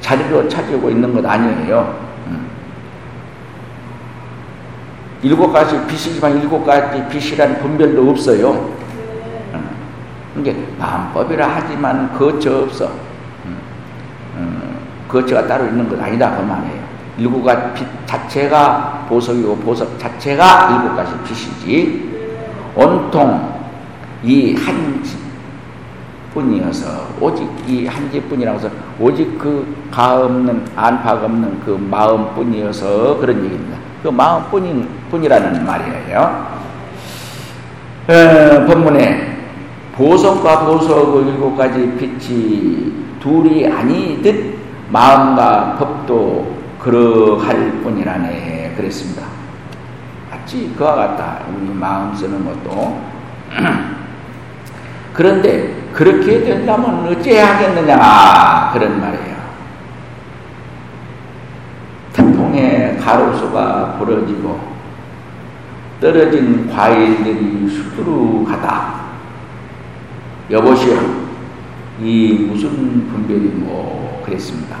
자리로 0.00 0.48
차지하고 0.48 0.90
있는 0.90 1.12
것 1.12 1.26
아니에요. 1.26 1.98
음. 2.28 2.46
일곱 5.22 5.52
가지 5.52 5.74
빛이지만 5.86 6.40
일곱 6.40 6.64
가지 6.64 7.02
빛이라는 7.08 7.58
분별도 7.60 8.10
없어요. 8.10 8.74
음. 9.54 9.68
이게 10.38 10.54
마음법이라 10.78 11.48
하지만 11.48 12.12
거처 12.16 12.58
없어. 12.62 12.90
음. 14.36 14.76
거처가 15.08 15.46
따로 15.46 15.66
있는 15.66 15.88
것 15.88 16.00
아니다 16.00 16.36
그 16.36 16.42
말이에요. 16.42 16.86
일곱 17.18 17.42
가지 17.44 17.72
빛 17.74 17.86
자체가 18.06 19.06
보석이고 19.08 19.56
보석 19.58 19.98
자체가 19.98 20.82
일곱 20.82 20.96
가지 20.96 21.12
빛이지 21.24 22.14
온통 22.74 23.54
이 24.22 24.54
한 24.54 25.02
집뿐이어서 26.34 27.06
오직 27.20 27.48
이 27.66 27.86
한 27.86 28.10
집뿐이라고 28.12 28.58
해서 28.58 28.68
오직 29.00 29.38
그 29.38 29.64
가 29.90 30.24
없는 30.24 30.66
안팎 30.76 31.24
없는 31.24 31.60
그 31.64 31.70
마음뿐이어서 31.90 33.16
그런 33.18 33.42
얘기입니다. 33.44 33.75
그 34.06 34.10
마음뿐인 34.12 34.88
뿐이라는 35.10 35.66
말이에요. 35.66 36.46
에, 38.08 38.64
본문에 38.64 39.36
보석과 39.96 40.64
보석의 40.64 41.32
일곱 41.32 41.56
가지 41.56 41.92
빛이 41.98 42.92
둘이 43.18 43.66
아니듯 43.66 44.58
마음과 44.90 45.74
법도 45.76 46.54
그러할 46.78 47.80
뿐이라네 47.82 48.74
그랬습니다. 48.76 49.24
마치 50.30 50.72
그와 50.78 50.94
같다. 50.94 51.40
우리 51.58 51.74
마음 51.74 52.14
쓰는 52.14 52.44
것도. 52.44 53.00
그런데 55.14 55.74
그렇게 55.92 56.44
된다면 56.44 57.08
어찌해야 57.08 57.56
하겠느냐 57.56 58.70
그런 58.72 59.00
말이에요. 59.00 59.35
태풍에 62.56 62.96
가로수가 62.96 63.96
부러지고 63.98 64.58
떨어진 66.00 66.70
과일들이 66.70 67.68
수두룩하다. 67.68 68.96
여보시오, 70.50 70.98
이 72.00 72.46
무슨 72.48 73.06
분별이 73.08 73.48
뭐 73.54 74.22
그랬습니다. 74.24 74.76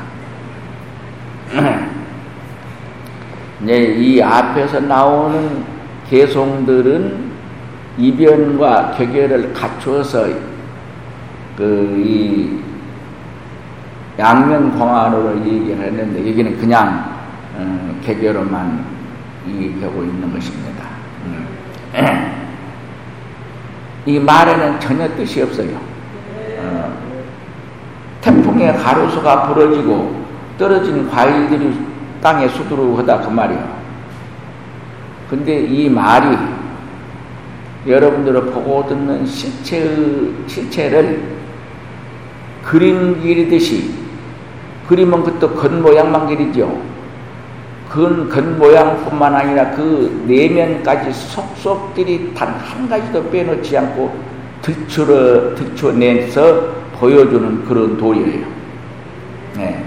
이제 3.62 3.78
이 3.96 4.22
앞에서 4.22 4.80
나오는 4.80 5.64
개송들은 6.08 7.26
이변과 7.98 8.92
격결을 8.92 9.52
갖추어서 9.52 10.26
그 11.56 11.96
이 11.98 12.66
양면공화로 14.18 15.44
얘기를 15.44 15.78
했는데 15.78 16.20
여기는 16.30 16.58
그냥 16.58 17.15
음, 17.56 18.00
개결로만 18.04 18.84
얘기하고 19.48 20.02
있는 20.02 20.32
것입니다. 20.32 20.84
음. 21.24 21.46
이 24.06 24.18
말에는 24.18 24.78
전혀 24.78 25.08
뜻이 25.16 25.42
없어요. 25.42 25.76
어, 26.58 26.98
태풍의 28.20 28.76
가로수가 28.76 29.48
부러지고 29.48 30.24
떨어진 30.58 31.08
과일들이 31.08 31.78
땅에 32.20 32.48
수두룩하다 32.48 33.20
그 33.20 33.30
말이야. 33.30 33.76
근데 35.28 35.60
이 35.60 35.88
말이 35.88 36.36
여러분들을 37.86 38.46
보고 38.46 38.86
듣는 38.86 39.26
실체의 39.26 40.32
실체를 40.46 41.36
그림 42.64 43.20
그리듯이 43.20 43.94
그림은 44.88 45.24
그것도 45.24 45.54
겉모양만 45.54 46.26
그리죠. 46.26 46.80
그 47.90 48.28
겉모양뿐만 48.28 49.34
아니라 49.34 49.70
그 49.70 50.24
내면까지 50.26 51.12
속속들이 51.12 52.34
단 52.34 52.48
한 52.48 52.88
가지도 52.88 53.30
빼놓지 53.30 53.76
않고 53.78 54.14
들추어 54.62 55.54
들춰내서 55.54 56.74
보여주는 56.98 57.64
그런 57.64 57.96
도리예요. 57.96 58.46
네. 59.56 59.84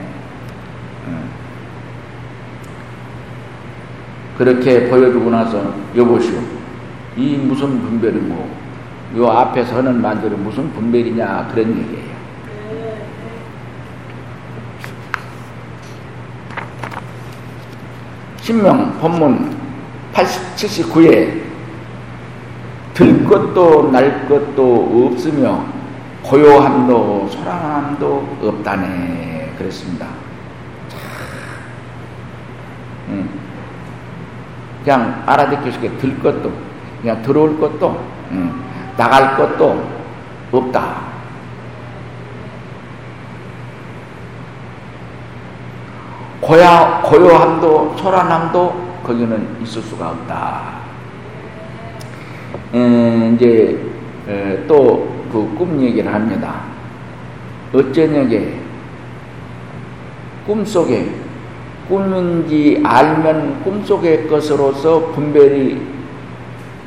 그렇게 4.38 4.88
보여주고 4.90 5.30
나서 5.30 5.74
여보시오 5.96 6.40
이 7.18 7.36
무슨 7.36 7.82
분별이고 7.82 8.50
요 9.18 9.28
앞에 9.28 9.66
서는 9.66 10.02
만들이 10.02 10.34
무슨 10.36 10.72
분별이냐 10.72 11.50
그런 11.54 11.70
얘기예요. 11.78 12.09
신명 18.50 18.98
본문 19.00 19.56
79에 20.12 21.40
들 22.96 23.24
것도 23.24 23.92
날 23.92 24.28
것도 24.28 25.12
없으며 25.14 25.64
고요함도 26.24 27.30
소란함도 27.30 28.38
없다네 28.42 29.54
그랬습니다. 29.56 30.08
음. 33.10 33.30
그냥 34.84 35.22
알아듣기 35.28 35.72
쉽게 35.72 35.92
들 36.00 36.20
것도 36.20 36.52
그냥 37.02 37.22
들어올 37.22 37.60
것도 37.60 38.04
음, 38.32 38.64
나갈 38.98 39.38
것도 39.38 39.88
없다. 40.52 41.09
고야, 46.50 47.00
고요함도 47.06 47.96
초란함도 47.96 49.02
거기는 49.04 49.58
있을 49.62 49.84
수가 49.84 50.10
없다. 50.10 50.80
음, 52.74 53.36
이제 53.36 53.78
또 54.68 55.08
그 55.32 55.54
꿈 55.56 55.80
얘기를 55.80 56.12
합니다. 56.12 56.62
어쩌냐게 57.72 58.56
꿈속에 60.48 61.12
꿈인지 61.88 62.82
알면 62.84 63.64
꿈속의 63.64 64.28
것으로서 64.28 65.12
분별이 65.12 65.80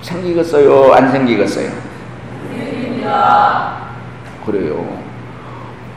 생기겠어요? 0.01 0.93
안 0.93 1.13
생기겠어요? 1.13 1.71
생깁니다. 2.51 3.77
그래요. 4.45 4.85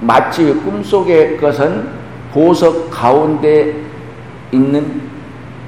마치 0.01 0.53
꿈속의 0.53 1.37
것은 1.37 2.04
보석 2.35 2.91
가운데 2.91 3.73
있는 4.51 5.01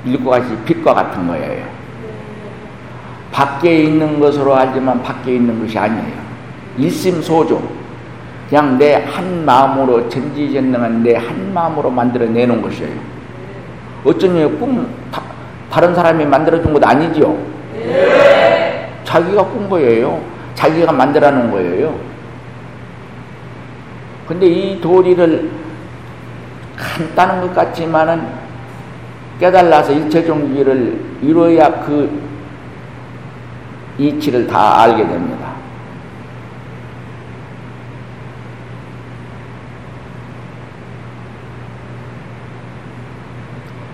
일과 0.04 0.32
같이 0.32 0.54
빛과 0.66 0.94
같은 0.94 1.26
거예요. 1.26 1.64
밖에 3.32 3.84
있는 3.84 4.20
것으로 4.20 4.54
알지만 4.54 5.02
밖에 5.02 5.36
있는 5.36 5.62
것이 5.62 5.80
아니에요. 5.80 6.14
일심소조. 6.78 7.62
그냥 8.50 8.78
내 8.78 8.96
한 8.96 9.46
마음으로 9.46 10.10
전지전능한 10.10 11.04
내 11.04 11.16
한 11.16 11.54
마음으로 11.54 11.90
만들어내는 11.90 12.62
것이에요. 12.62 12.92
어쩌냐 14.04 14.48
꿈 14.60 14.88
다, 15.10 15.22
다른 15.72 15.96
사람이 15.96 16.26
만들어준 16.26 16.74
것 16.74 16.86
아니지요? 16.86 17.38
네. 17.76 18.90
자기가 19.06 19.46
꾼 19.46 19.70
거예요. 19.70 20.22
자기가 20.54 20.92
만들어 20.92 21.32
놓은 21.32 21.52
거예요. 21.52 21.96
근데 24.28 24.48
이 24.48 24.82
도리를 24.82 25.50
간단한 26.78 27.42
것 27.42 27.54
같지만은 27.54 28.28
깨달아서 29.40 29.92
일체 29.92 30.24
종기를 30.24 31.00
이루어야 31.22 31.70
그 31.82 32.28
이치를 33.98 34.48
다 34.48 34.82
알게 34.82 35.08
됩니다. 35.08 35.48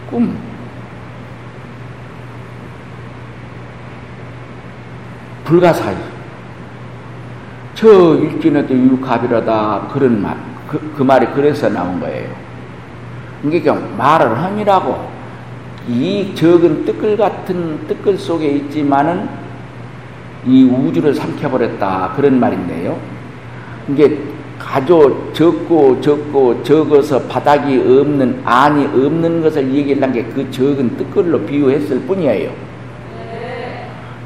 꿈. 0.10 0.38
불가사의. 5.46 5.98
저 7.74 8.16
일진에도 8.16 8.74
유갑이라다. 8.74 9.88
그런 9.92 10.22
말. 10.22 10.38
그, 10.68 10.94
그 10.96 11.04
말이 11.04 11.26
그래서 11.28 11.70
나온 11.70 12.00
거예요. 12.00 12.53
그러니까 13.44 13.76
말을 13.98 14.38
함이라고. 14.38 15.14
이 15.88 16.34
적은 16.34 16.86
뜨끌 16.86 17.18
같은 17.18 17.86
뜨끌 17.88 18.18
속에 18.18 18.48
있지만은 18.48 19.28
이 20.46 20.64
우주를 20.64 21.14
삼켜버렸다. 21.14 22.14
그런 22.16 22.40
말인데요. 22.40 22.98
이게 23.90 24.18
가져 24.58 25.12
적고 25.34 26.00
적고 26.00 26.64
적어서 26.64 27.22
바닥이 27.24 27.80
없는 27.80 28.42
안이 28.46 28.86
없는 28.86 29.42
것을 29.42 29.74
얘기하는 29.74 30.14
게그 30.14 30.50
적은 30.52 30.96
뜻글로 30.98 31.42
비유했을 31.42 32.00
뿐이에요. 32.02 32.50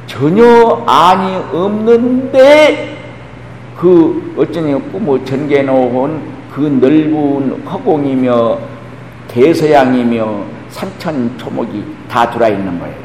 전혀 0.06 0.84
안이 0.86 1.36
없는데 1.54 2.98
그 3.76 4.36
어쩌냐 4.38 4.78
꿈을 4.92 5.26
전개 5.26 5.64
놓은 5.64 6.22
그 6.54 6.62
넓은 6.62 7.64
허공이며 7.66 8.77
대서양이며 9.38 10.44
산천 10.70 11.38
초목이 11.38 11.86
다 12.10 12.28
들어 12.32 12.50
있는 12.50 12.80
거예요. 12.80 12.96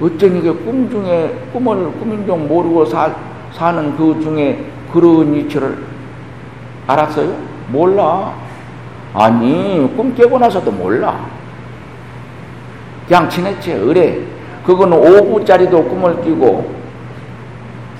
어쩌니 0.00 0.40
꿈 0.64 0.88
중에 0.90 1.30
꿈을 1.52 1.92
꿈인 1.98 2.24
줄 2.24 2.36
모르고 2.38 2.86
사, 2.86 3.14
사는 3.52 3.94
그 3.96 4.18
중에 4.22 4.64
그런 4.90 5.34
이치를 5.34 5.76
알았어요? 6.86 7.36
몰라. 7.68 8.32
아니, 9.12 9.92
꿈 9.94 10.14
깨고 10.14 10.38
나서도 10.38 10.70
몰라. 10.70 11.20
그냥 13.06 13.28
지냈지, 13.28 13.72
의뢰. 13.72 14.22
그거는 14.64 14.98
5부짜리도 14.98 15.88
꿈을 15.88 16.22
끼고, 16.22 16.72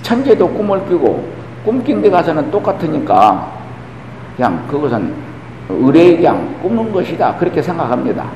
천재도 0.03 0.49
꿈을 0.49 0.87
끼고, 0.89 1.29
꿈낀 1.65 2.01
데 2.01 2.09
가서는 2.09 2.51
똑같으니까, 2.51 3.58
그냥 4.39 4.65
그것은 4.69 5.13
의뢰 5.69 6.15
그냥 6.15 6.61
꾸는 6.63 6.93
것이다. 6.93 7.35
그렇게 7.35 7.61
생각합니다. 7.61 8.31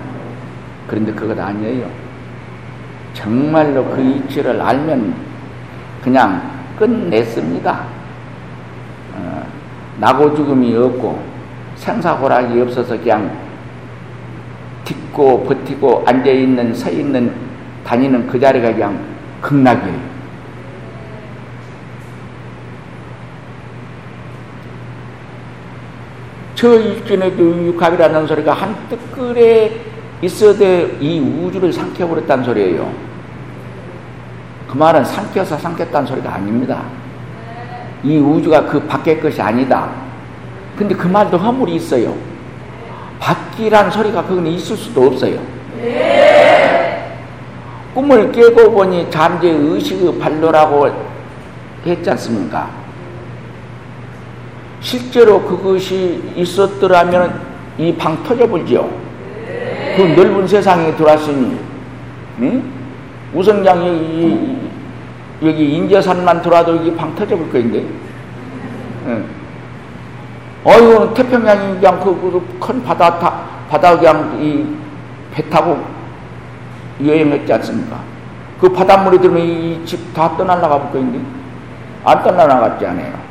그런데 0.89 1.13
그것 1.13 1.39
아니에요. 1.39 1.87
정말로 3.15 3.85
그 3.85 4.03
이치를 4.03 4.61
알면 4.61 5.15
그냥 6.03 6.43
끝냈습니다. 6.77 7.85
어, 9.15 9.47
나고 10.01 10.35
죽음이 10.35 10.75
없고 10.75 11.23
생사고락이 11.77 12.61
없어서 12.61 12.99
그냥 12.99 13.31
딛고 14.85 15.45
버티고 15.45 16.03
앉아있는, 16.05 16.75
서있는, 16.75 17.33
다니는 17.87 18.27
그 18.27 18.41
자리가 18.41 18.73
그냥 18.73 18.99
극락이에요. 19.41 20.12
저 26.63 26.79
일진에도 26.79 27.43
육합이라는 27.43 28.25
소리가 28.29 28.53
한 28.53 28.77
뜨끌에 28.89 29.81
있어도 30.23 30.65
이 30.65 31.19
우주를 31.19 31.73
삼켜버렸다는 31.73 32.45
소리예요. 32.45 32.89
그 34.69 34.77
말은 34.77 35.05
삼켜서 35.05 35.59
삼켰다는 35.59 36.07
소리가 36.07 36.35
아닙니다. 36.35 36.85
이 38.05 38.17
우주가 38.17 38.65
그 38.65 38.81
밖의 38.87 39.21
것이 39.21 39.43
아니다. 39.43 39.91
근데 40.77 40.95
그 40.95 41.09
말도 41.09 41.37
허물이 41.37 41.75
있어요. 41.75 42.15
밖이란 43.19 43.91
소리가 43.91 44.23
그건 44.23 44.47
있을 44.47 44.77
수도 44.77 45.09
없어요. 45.09 45.41
꿈을 47.93 48.31
깨고 48.31 48.71
보니 48.71 49.11
잠재 49.11 49.49
의식의 49.49 50.17
발로라고 50.21 50.91
했지 51.85 52.09
않습니까? 52.09 52.82
실제로 54.83 55.41
그것이 55.43 56.21
있었더라면 56.37 57.41
이 57.79 57.97
방 57.97 58.23
터져버리죠. 58.25 58.89
그 59.97 60.03
넓은 60.17 60.47
세상에 60.47 60.95
들어왔으니, 60.97 61.57
응? 62.41 62.63
우성장이 63.35 64.59
여기 65.43 65.75
인제산만 65.77 66.43
들어와도 66.43 66.77
이게 66.77 66.95
방 66.97 67.15
터져볼 67.15 67.51
거인데. 67.51 67.85
응. 69.07 69.25
어이구, 70.65 71.15
태평양이 71.15 71.75
그냥 71.81 71.99
그, 72.01 72.57
큰 72.61 72.83
바다, 72.83 73.19
타, 73.19 73.43
바다 73.69 73.97
그냥 73.99 74.39
이 74.41 74.67
배 75.35 75.43
타고 75.49 75.79
여행했지 77.03 77.51
않습니까? 77.55 77.99
그 78.61 78.69
바닷물이 78.69 79.19
들으면 79.19 79.41
이 79.43 79.83
집 79.87 79.99
다 80.15 80.37
떠날라가 80.37 80.79
볼 80.79 80.93
거인데. 80.93 81.19
안 82.05 82.23
떠날라갔지 82.23 82.85
않아요. 82.87 83.22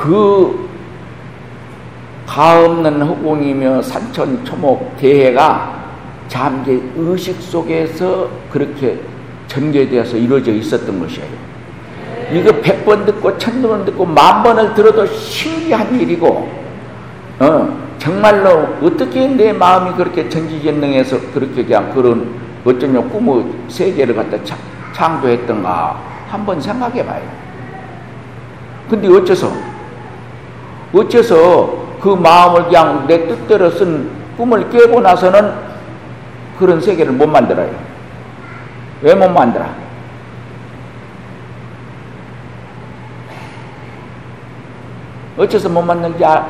그 0.00 0.66
가없는 2.26 3.02
허공이며 3.02 3.82
산천 3.82 4.42
초목 4.46 4.96
대해가 4.96 5.78
잠재 6.26 6.80
의식 6.96 7.38
속에서 7.42 8.30
그렇게 8.50 8.98
전개되어서 9.48 10.16
이루어져 10.16 10.52
있었던 10.52 11.00
것이에요. 11.00 11.28
이거 12.32 12.50
백번 12.62 13.04
듣고 13.04 13.36
천번 13.36 13.84
듣고 13.84 14.06
만 14.06 14.42
번을 14.42 14.72
들어도 14.72 15.04
신기한 15.04 16.00
일이고, 16.00 16.48
어, 17.40 17.78
정말로 17.98 18.76
어떻게 18.80 19.26
내 19.26 19.52
마음이 19.52 19.96
그렇게 19.96 20.28
전지전능해서 20.30 21.32
그렇게 21.34 21.64
그냥 21.64 21.92
그런 21.92 22.32
어쩌면 22.64 23.10
꿈의 23.10 23.44
세계를 23.68 24.14
갖다 24.14 24.38
창조했던가 24.94 26.00
한번 26.28 26.58
생각해 26.58 27.04
봐요. 27.04 27.22
근데 28.88 29.08
어째서, 29.08 29.69
어째서 30.92 31.98
그 32.00 32.08
마음을 32.08 32.64
그냥 32.64 33.06
내 33.06 33.26
뜻대로 33.28 33.70
쓴 33.70 34.10
꿈을 34.36 34.68
깨고 34.70 35.00
나서는 35.00 35.52
그런 36.58 36.80
세계를 36.80 37.12
못 37.12 37.26
만들어요. 37.28 37.70
왜 39.02 39.14
못 39.14 39.28
만들어? 39.30 39.64
어째서 45.38 45.68
못 45.68 45.82
만드는지 45.82 46.24
알, 46.24 46.44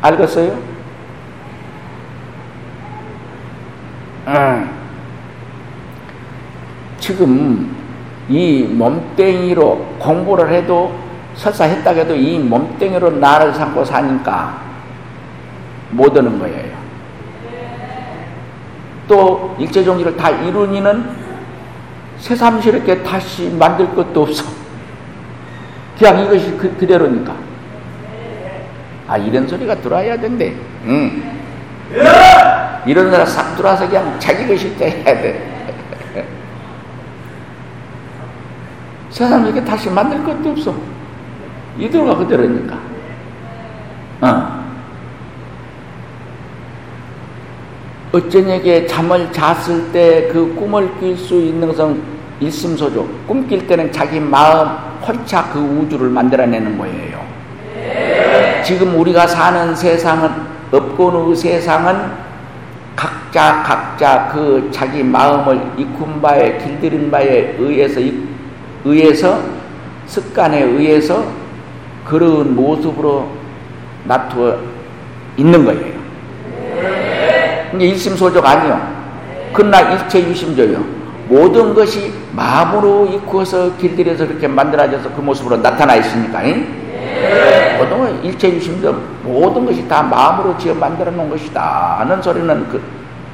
알겠어요? 0.00 0.56
음. 4.28 4.70
지금 6.98 7.76
이 8.28 8.62
몸땡이로 8.62 9.96
공부를 9.98 10.50
해도 10.50 10.90
설사 11.34 11.64
했다 11.64 11.90
해도 11.90 12.14
이 12.14 12.38
몸땡이로 12.38 13.10
나를 13.18 13.54
삼고 13.54 13.84
사니까 13.84 14.62
못 15.90 16.16
오는 16.16 16.38
거예요. 16.38 16.74
또 19.06 19.54
일체종지를 19.58 20.16
다 20.16 20.30
이룬 20.30 20.74
이는 20.74 21.04
새삼스럽게 22.18 23.02
다시 23.02 23.50
만들 23.50 23.94
것도 23.94 24.22
없어. 24.22 24.44
그냥 25.98 26.24
이것이 26.24 26.56
그, 26.56 26.74
그대로니까. 26.76 27.34
아, 29.06 29.18
이런 29.18 29.46
소리가 29.46 29.76
들어와야 29.76 30.18
된대. 30.18 30.54
응. 30.86 31.22
이런 32.86 33.10
사람 33.10 33.26
싹 33.26 33.56
들어와서 33.56 33.86
그냥 33.86 34.18
자기 34.18 34.46
것이 34.46 34.74
해야 34.80 35.04
돼. 35.04 35.50
세상에 39.10 39.64
다시 39.64 39.90
만들 39.90 40.24
것도 40.24 40.50
없어. 40.50 40.93
이대로가 41.78 42.16
그대로니까. 42.16 42.78
어. 44.20 44.64
어쩌냐게 48.12 48.86
잠을 48.86 49.32
잤을 49.32 49.90
때 49.92 50.28
그 50.32 50.54
꿈을 50.54 50.88
낄수 51.00 51.34
있는 51.34 51.68
것은 51.68 52.00
일심소조. 52.40 53.08
꿈낄 53.26 53.66
때는 53.66 53.90
자기 53.90 54.20
마음 54.20 54.68
혼자 55.02 55.50
그 55.52 55.58
우주를 55.58 56.08
만들어내는 56.10 56.78
거예요. 56.78 57.24
지금 58.64 58.98
우리가 58.98 59.26
사는 59.26 59.74
세상은 59.74 60.30
업고의 60.72 61.36
세상은 61.36 62.10
각자 62.96 63.62
각자 63.62 64.30
그 64.32 64.68
자기 64.72 65.02
마음을 65.02 65.60
이군 65.76 66.22
바에 66.22 66.56
길들인 66.58 67.10
바에 67.10 67.56
의해서 67.58 68.00
의해서 68.84 69.40
습관에 70.06 70.62
의해서 70.62 71.24
그런 72.04 72.54
모습으로 72.54 73.28
놔두어 74.04 74.58
있는 75.36 75.64
거예요. 75.64 75.94
이게 77.74 77.86
일심소적 77.86 78.44
아니요. 78.44 78.94
그러나 79.52 79.80
일체 79.80 80.20
유심조요. 80.20 80.84
모든 81.28 81.74
것이 81.74 82.12
마음으로 82.32 83.06
이쿠어서 83.06 83.76
길들여서 83.76 84.26
그렇게 84.26 84.46
만들어져서 84.46 85.10
그 85.14 85.20
모습으로 85.20 85.56
나타나 85.56 85.96
있으니까. 85.96 86.42
모든 87.78 87.98
건 87.98 88.24
일체 88.24 88.52
유심조 88.52 88.92
모든 89.22 89.64
것이 89.64 89.86
다 89.88 90.02
마음으로 90.02 90.56
지어 90.58 90.74
만들어 90.74 91.10
놓은 91.10 91.30
것이다. 91.30 91.96
하는 92.00 92.20
소리는 92.20 92.68
그, 92.68 92.82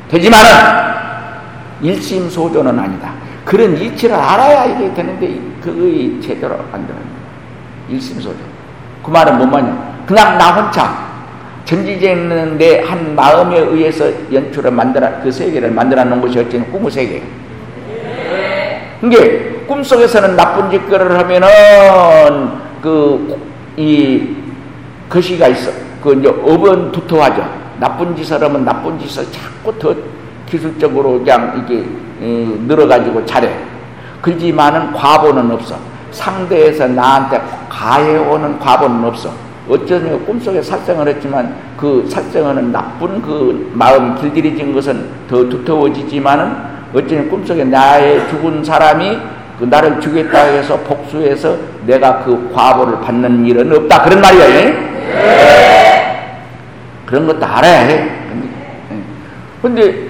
되지만은 0.09 0.47
일심소조는 1.83 2.79
아니다. 2.79 3.13
그런 3.45 3.77
이치를 3.77 4.15
알아야 4.15 4.67
이게 4.67 4.95
되는데 4.95 5.41
그의 5.61 6.21
제대로 6.21 6.55
안 6.73 6.87
되는 6.87 7.03
일심소조. 7.89 8.50
그 9.11 9.13
말은 9.13 9.51
뭐냐? 9.51 10.05
그냥 10.07 10.39
나 10.39 10.53
혼자 10.55 11.11
전지제는 11.65 12.57
내 12.59 12.81
한 12.85 13.17
마음에 13.17 13.59
의해서 13.59 14.07
연출을 14.33 14.71
만들어 14.71 15.11
그 15.21 15.33
세계를 15.33 15.73
만들어 15.73 16.05
놓은 16.05 16.21
것이 16.21 16.39
어찌 16.39 16.59
꿈의 16.59 16.91
세계. 16.93 17.23
이게 19.03 19.65
꿈속에서는 19.67 20.37
나쁜 20.37 20.71
짓거리를 20.71 21.19
하면은 21.19 21.49
그이 22.81 24.37
거시가 25.09 25.49
있어. 25.49 25.73
그 26.03 26.15
이제 26.15 26.29
업은 26.29 26.93
두터워하죠. 26.93 27.45
나쁜 27.81 28.15
짓을 28.15 28.41
하면 28.43 28.65
나쁜 28.65 28.97
짓을 28.99 29.25
자꾸 29.33 29.77
더 29.79 29.95
기술적으로 30.47 31.19
그냥 31.19 31.65
이게 31.65 31.85
늘어가지고 32.21 33.27
잘해. 33.27 33.51
그지만은 34.23 34.93
과보는 34.93 35.51
없어. 35.51 35.90
상대에서 36.11 36.89
나한테 36.89 37.41
가해오는 37.69 38.59
과보는 38.59 39.05
없어. 39.05 39.31
어쩌면 39.69 40.25
꿈속에 40.27 40.61
살생을 40.61 41.07
했지만 41.09 41.55
그 41.77 42.07
살생하는 42.09 42.73
나쁜 42.73 43.23
그 43.23 43.71
마음이 43.75 44.21
길들여진 44.21 44.75
것은 44.75 45.09
더 45.29 45.49
두터워지지만은 45.49 46.53
어쩌면 46.93 47.29
꿈속에 47.31 47.65
나의 47.65 48.29
죽은 48.29 48.65
사람이 48.65 49.19
그 49.61 49.65
나를 49.67 50.01
죽였다 50.01 50.39
해서 50.39 50.77
복수해서 50.79 51.57
내가 51.87 52.25
그 52.25 52.51
과보를 52.53 53.01
받는 53.01 53.45
일은 53.45 53.71
없다. 53.77 54.03
그런 54.03 54.21
말이야. 54.21 54.49
네. 54.49 54.91
그런 57.05 57.27
것도 57.27 57.45
알아야 57.45 57.81
해. 57.81 58.09
근데, 59.61 60.09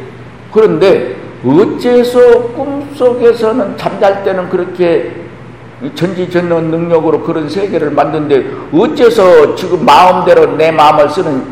그런데 0.53 1.17
어째서 1.45 2.43
꿈속에서는 2.53 3.77
잠잘 3.77 4.23
때는 4.23 4.49
그렇게 4.49 5.11
전지전능 5.95 6.71
능력으로 6.71 7.23
그런 7.23 7.49
세계를 7.49 7.91
만든데 7.93 8.45
어째서 8.73 9.55
지금 9.55 9.85
마음대로 9.85 10.57
내 10.57 10.71
마음을 10.71 11.09
쓰는 11.09 11.43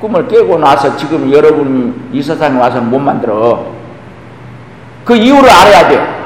꿈을 0.00 0.26
깨고 0.28 0.58
나서 0.58 0.96
지금 0.96 1.30
여러분 1.32 2.08
이 2.12 2.22
세상에 2.22 2.58
와서 2.58 2.80
못 2.80 2.98
만들어. 2.98 3.66
그 5.04 5.16
이유를 5.16 5.48
알아야 5.50 5.88
돼. 5.88 6.18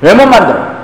왜못 0.00 0.28
만들어? 0.28 0.76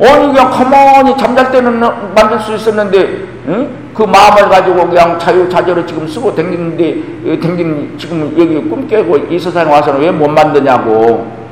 아니 0.00 0.26
그냥 0.26 0.50
가만히 0.50 1.16
잠잘 1.16 1.50
때는 1.52 1.80
만들 2.14 2.40
수 2.40 2.54
있었는데 2.54 2.98
응? 3.46 3.70
그 3.94 4.02
마음을 4.02 4.48
가지고 4.48 4.88
그냥 4.88 5.18
자유자재로 5.18 5.86
지금 5.86 6.06
쓰고 6.08 6.34
댕기는데 6.34 7.38
댕긴 7.40 7.94
지금 7.96 8.34
여기 8.36 8.54
꿈 8.68 8.86
깨고 8.88 9.16
이 9.30 9.38
세상에 9.38 9.70
와서는 9.70 10.00
왜 10.00 10.10
못 10.10 10.28
만드냐고 10.28 11.43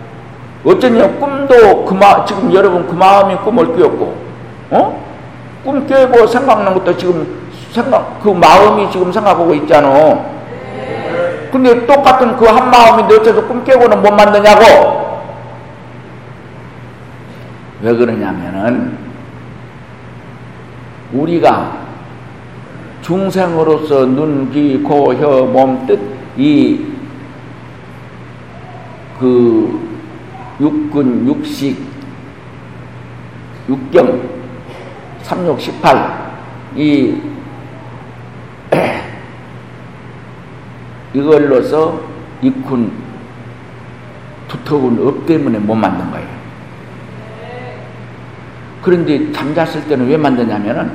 어쩌냐? 0.64 1.08
꿈도 1.18 1.84
그 1.84 1.94
마, 1.94 2.24
지금 2.24 2.52
여러분 2.52 2.86
그 2.86 2.94
마음이 2.94 3.36
꿈을 3.36 3.66
꾸었고 3.66 4.16
어? 4.70 5.04
꿈 5.64 5.86
깨고 5.86 6.26
생각나는 6.26 6.74
것도 6.74 6.96
지금 6.96 7.42
생각 7.70 8.20
그 8.22 8.28
마음이 8.28 8.90
지금 8.90 9.10
생각하고 9.12 9.54
있잖아. 9.54 10.32
근데 11.50 11.86
똑같은 11.86 12.36
그 12.36 12.46
한 12.46 12.70
마음인데 12.70 13.16
어째서 13.16 13.46
꿈 13.46 13.62
깨고는 13.64 14.02
못 14.02 14.10
만드냐고? 14.12 15.22
왜 17.82 17.94
그러냐면은 17.94 18.96
우리가 21.12 21.82
중생으로서 23.02 24.06
눈, 24.06 24.50
귀, 24.52 24.80
코, 24.82 25.12
혀, 25.14 25.44
몸, 25.44 25.84
뜻, 25.86 25.98
이, 26.36 26.86
그, 29.18 29.91
육근, 30.62 31.26
육식, 31.26 31.76
육경, 33.68 34.30
삼육, 35.22 35.60
십팔, 35.60 36.38
이, 36.76 37.20
이걸로서 41.12 42.00
이군 42.40 42.92
두터운 44.46 45.04
업 45.04 45.26
때문에 45.26 45.58
못 45.58 45.74
만든 45.74 46.08
거예요. 46.12 46.28
그런데 48.82 49.32
잠잤을 49.32 49.88
때는 49.88 50.08
왜 50.08 50.16
만드냐면은 50.16 50.92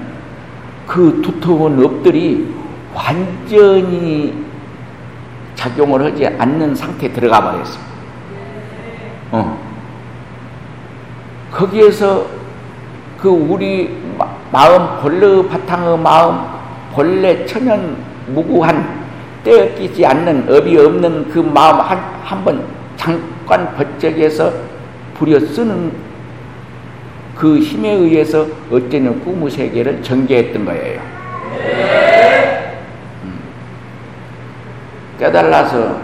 그 0.85 1.21
두터운 1.21 1.83
업들이 1.83 2.53
완전히 2.93 4.33
작용을 5.55 6.05
하지 6.05 6.25
않는 6.25 6.73
상태에 6.73 7.11
들어가 7.11 7.51
버렸어. 7.51 7.96
어. 9.31 9.59
거기에서 11.51 12.25
그 13.19 13.29
우리 13.29 13.97
마음 14.51 15.01
본래 15.01 15.47
바탕의 15.47 15.97
마음 15.99 16.39
본래 16.93 17.45
천연 17.45 17.97
무구한 18.27 19.05
떼어끼지 19.43 20.05
않는 20.05 20.47
업이 20.49 20.77
없는 20.77 21.29
그 21.29 21.39
마음 21.39 21.79
한 21.79 22.17
한 22.27 22.43
번 22.43 22.61
잠깐 22.97 23.73
번쩍에서 23.77 24.51
부려 25.13 25.39
쓰는 25.39 25.93
그 27.35 27.57
힘에 27.59 27.91
의해서 27.91 28.45
어쩌면 28.69 29.23
꿈의 29.23 29.49
세계를 29.49 30.03
전개했던 30.03 30.65
거예요. 30.65 30.99
음. 33.23 33.39
깨달아서 35.19 36.01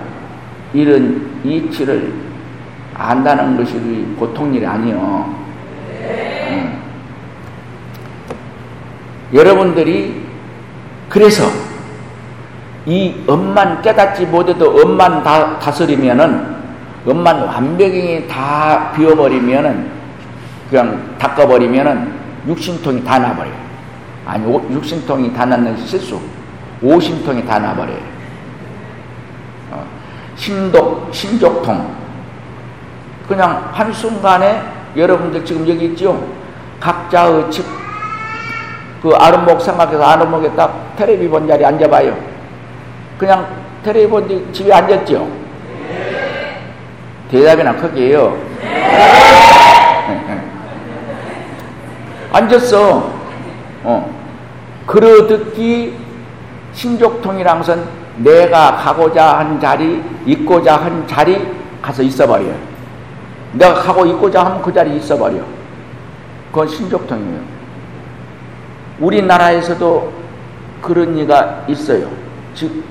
이런 0.74 1.30
이치를 1.44 2.14
안다는 2.96 3.58
것이 3.58 3.76
보통 4.18 4.54
일이 4.54 4.66
아니요. 4.66 5.34
음. 6.50 6.80
여러분들이 9.34 10.24
그래서 11.10 11.44
이 12.86 13.16
엄만 13.28 13.82
깨닫지 13.82 14.26
못해도 14.26 14.82
엄만 14.82 15.24
다, 15.24 15.58
다스리면은 15.60 16.54
엄만 17.06 17.44
완벽히 17.44 18.28
다 18.28 18.92
비워버리면은 18.94 19.92
그냥 20.70 21.16
닦아버리면은 21.18 22.14
육신통이 22.48 23.04
다 23.04 23.20
나버려요. 23.20 23.54
아니, 24.26 24.46
오, 24.46 24.66
육신통이 24.70 25.34
다 25.34 25.46
났는 25.46 25.78
실수. 25.86 26.20
오신통이 26.82 27.46
다 27.46 27.60
나버려요. 27.60 28.00
어, 29.72 29.86
신독, 30.36 31.10
신족통. 31.14 32.03
그냥 33.28 33.70
한순간에 33.72 34.62
여러분들 34.96 35.44
지금 35.46 35.68
여기 35.68 35.86
있죠? 35.86 36.24
각자의 36.80 37.50
집, 37.50 37.66
그 39.02 39.14
아름목 39.16 39.62
생각해서 39.62 40.04
아름목에 40.04 40.52
딱 40.56 40.96
테레비 40.98 41.28
본 41.30 41.48
자리에 41.48 41.66
앉아봐요. 41.66 42.16
그냥 43.18 43.48
테레비 43.84 44.10
본 44.10 44.54
집에 44.54 44.74
앉았죠? 44.74 45.28
대답이나 47.32 47.76
크게요. 47.76 48.38
앉았어. 52.32 53.12
어. 53.84 54.24
그러듣기 54.86 55.98
신족통이란 56.74 57.60
것은 57.60 57.84
내가 58.18 58.76
가고자 58.76 59.40
한 59.40 59.60
자리, 59.60 60.04
있고자 60.26 60.78
한 60.78 61.08
자리 61.08 61.48
가서 61.82 62.04
있어버려. 62.04 62.73
내가 63.54 63.74
가고 63.76 64.06
있고자 64.06 64.46
하면 64.46 64.62
그 64.62 64.74
자리에 64.74 64.96
있어버려. 64.98 65.42
그건 66.52 66.68
신족통이에요. 66.68 67.40
우리나라에서도 69.00 70.14
그런 70.82 71.18
이가 71.18 71.66
있어요. 71.68 72.10
즉, 72.54 72.84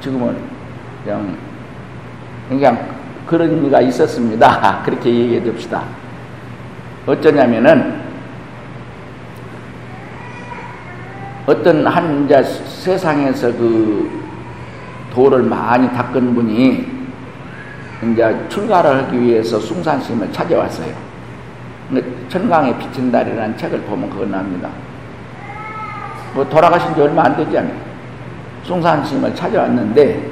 지금은 0.00 0.36
그냥, 1.04 1.36
그냥 2.48 2.88
그런 3.26 3.64
이가 3.66 3.80
있었습니다. 3.80 4.82
그렇게 4.84 5.10
얘기해 5.10 5.44
줍시다. 5.44 5.82
어쩌냐면은 7.06 8.00
어떤 11.46 11.86
한 11.86 12.24
이제 12.24 12.42
세상에서 12.42 13.48
그 13.48 14.22
도를 15.12 15.42
많이 15.42 15.88
닦은 15.92 16.34
분이 16.34 16.91
이제 18.02 18.46
출가를 18.48 19.04
하기 19.04 19.20
위해서 19.20 19.60
숭산심을 19.60 20.32
찾아왔어요. 20.32 20.92
천강에 22.28 22.76
비친 22.78 23.12
달이라는 23.12 23.56
책을 23.56 23.80
보면 23.82 24.10
그건 24.10 24.30
납니다. 24.30 24.68
뭐 26.34 26.48
돌아가신 26.48 26.94
지 26.94 27.00
얼마 27.00 27.24
안 27.24 27.36
되지 27.36 27.58
않아요. 27.58 27.74
숭산심을 28.64 29.34
찾아왔는데 29.34 30.30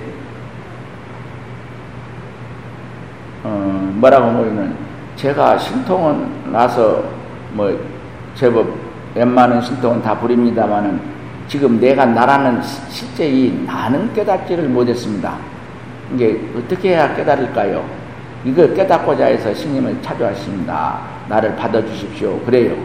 어, 3.45 3.93
뭐라고 3.95 4.33
보면 4.33 4.75
제가 5.17 5.59
신통은 5.59 6.53
나서 6.53 7.05
뭐 7.53 7.79
제법 8.35 8.75
웬만한 9.15 9.61
신통은 9.61 10.03
다 10.03 10.19
부립니다만은 10.19 11.01
지금 11.47 11.81
내가 11.81 12.07
나라는 12.07 12.63
실제 12.89 13.29
이 13.29 13.65
나는 13.67 14.13
깨닫지를 14.15 14.69
못했습니다. 14.69 15.37
이게 16.14 16.40
어떻게 16.57 16.90
해야 16.90 17.14
깨달을까요? 17.14 17.85
이걸 18.44 18.75
깨닫고자 18.75 19.27
해서 19.27 19.55
스님을 19.55 20.01
찾아왔습니다. 20.03 21.01
나를 21.29 21.55
받아주십시오. 21.57 22.40
그래요. 22.40 22.77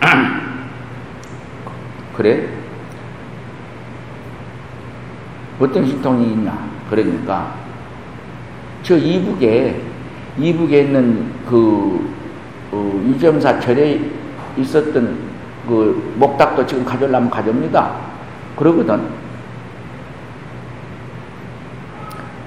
그래? 2.16 2.48
어떤 5.60 5.86
신통이 5.86 6.32
있냐? 6.32 6.66
그러니까 6.88 7.54
저 8.82 8.96
이북에 8.96 9.80
이북에 10.38 10.82
있는 10.82 11.32
그 11.48 12.10
어, 12.72 13.02
유점사 13.06 13.60
절에 13.60 14.00
있었던 14.56 15.18
그 15.68 16.14
목닥도 16.16 16.66
지금 16.66 16.84
가져오려면 16.84 17.30
가져옵니다. 17.30 17.92
그러거든. 18.56 19.21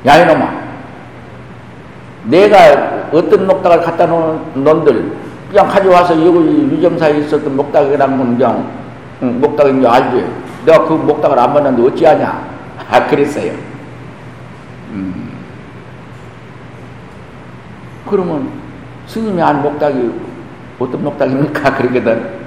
야, 0.06 0.18
이놈아. 0.18 0.66
내가 2.26 3.10
어떤 3.12 3.48
목닥을 3.48 3.82
갖다 3.82 4.06
놓은 4.06 4.64
놈들, 4.64 5.14
그냥 5.50 5.68
가져와서 5.68 6.14
여기 6.26 6.38
유점사에 6.72 7.20
있었던 7.20 7.56
목닥이라는 7.56 8.18
건 8.18 8.38
그냥, 8.38 8.68
응, 9.22 9.40
목닥인 9.40 9.82
줄 9.82 9.90
알지. 9.90 10.26
내가 10.66 10.86
그 10.86 10.94
목닥을 10.94 11.38
안 11.38 11.54
봤는데 11.54 11.84
어찌하냐. 11.88 12.56
아, 12.90 13.08
그랬어요. 13.08 13.52
음. 14.92 15.30
그러면 18.10 18.50
스님이 19.08 19.42
안 19.42 19.62
목닥이 19.62 20.12
어떤 20.80 21.04
목닥입니까? 21.04 21.74
그러거든. 21.78 22.46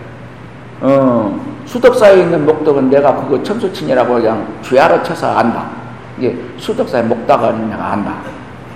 어, 0.80 1.40
수덕사에 1.66 2.20
있는 2.20 2.46
목덕은 2.46 2.88
내가 2.90 3.16
그거 3.16 3.42
천수친이라고 3.42 4.14
그냥 4.14 4.46
쥐알아 4.62 5.02
쳐서 5.02 5.36
안다. 5.36 5.87
이게 6.18 6.36
수덕사의 6.58 7.04
목닥은 7.04 7.70
내가 7.70 7.92
안다. 7.92 8.16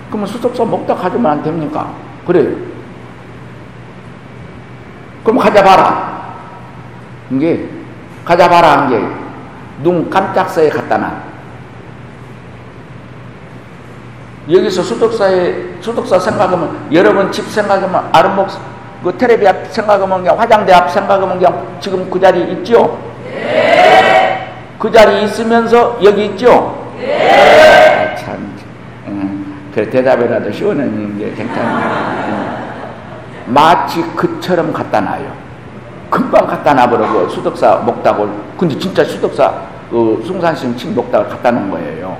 그러면 0.08 0.26
수덕사 0.26 0.64
목닥 0.64 1.00
가지면 1.00 1.26
안 1.26 1.42
됩니까? 1.42 1.92
그래요. 2.26 2.56
그럼 5.24 5.38
가져봐라. 5.38 6.36
이게 7.30 7.68
가져봐라. 8.24 8.86
이게 8.86 9.04
눈 9.82 10.08
깜짝서에 10.08 10.68
갖다 10.68 10.98
놔. 10.98 11.32
여기서 14.50 14.82
수덕사에 14.82 15.80
수덕사 15.80 16.18
생각하면 16.18 16.88
여러분 16.92 17.30
집 17.30 17.46
생각하면 17.46 18.08
아름목 18.12 18.48
그 19.02 19.16
테레비 19.16 19.46
앞 19.46 19.72
생각하면 19.72 20.22
그냥 20.22 20.38
화장대 20.38 20.72
앞 20.72 20.90
생각하면 20.90 21.38
그냥 21.38 21.76
지금 21.80 22.08
그 22.10 22.20
자리 22.20 22.52
있죠? 22.52 22.98
네. 23.24 24.52
그 24.78 24.90
자리 24.90 25.24
있으면서 25.24 25.98
여기 26.02 26.26
있죠? 26.26 26.81
네. 27.02 28.12
아, 28.12 28.16
참, 28.16 28.56
음, 29.08 29.70
그래 29.74 29.90
대답이라도 29.90 30.52
시원한 30.52 31.18
게 31.18 31.32
괜찮네. 31.34 32.32
마치 33.46 34.02
그처럼 34.14 34.72
갖다 34.72 35.00
놔요. 35.00 35.32
금방 36.08 36.46
갖다 36.46 36.74
놔버리고 36.74 37.28
수덕사 37.28 37.82
먹다고 37.84 38.28
근데 38.56 38.78
진짜 38.78 39.02
수덕사 39.02 39.52
그 39.90 40.22
숭산심 40.24 40.76
침 40.76 40.94
먹다가 40.94 41.26
갖다 41.28 41.50
놓은 41.50 41.70
거예요. 41.70 42.16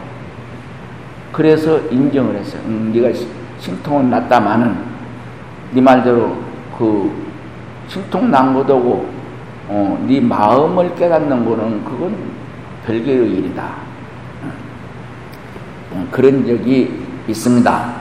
그래서 1.31 1.79
인정을 1.91 2.37
했어요. 2.37 2.61
음, 2.67 2.91
네가 2.95 3.17
신통은 3.59 4.11
났다마는 4.11 4.77
네 5.71 5.81
말대로 5.81 6.37
그 6.77 7.11
신통 7.87 8.31
난 8.31 8.53
것도 8.53 8.83
고 8.83 9.07
어, 9.69 10.05
네 10.07 10.21
마음을 10.21 10.95
깨닫는 10.97 11.45
거는 11.45 11.85
그건 11.85 12.15
별개의 12.85 13.31
일이다. 13.31 13.82
음, 15.95 16.09
그런 16.11 16.47
적이 16.47 16.91
있습니다. 17.29 17.95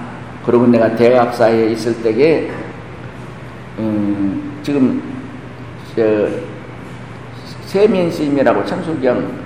그리고 0.45 0.67
내가 0.67 0.95
대학사에 0.95 1.71
있을 1.71 2.01
때에 2.01 2.49
음, 3.79 4.59
지금 4.63 5.01
저 5.95 6.27
세민스님이라고 7.65 8.65
천수경 8.65 9.39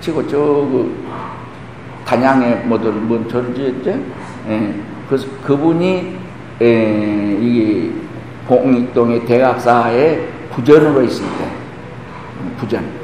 치고 0.00 0.26
저그 0.26 1.04
단양의 2.04 2.64
뭐든 2.66 3.06
뭔 3.06 3.28
전지였죠? 3.28 3.90
예. 4.48 4.74
그 5.08 5.16
그분이 5.44 6.16
에, 6.60 7.38
이 7.40 7.92
봉익동의 8.46 9.26
대학사에 9.26 10.26
부전으로 10.52 11.02
있을 11.02 11.24
때 11.38 11.48
부전 12.58 12.99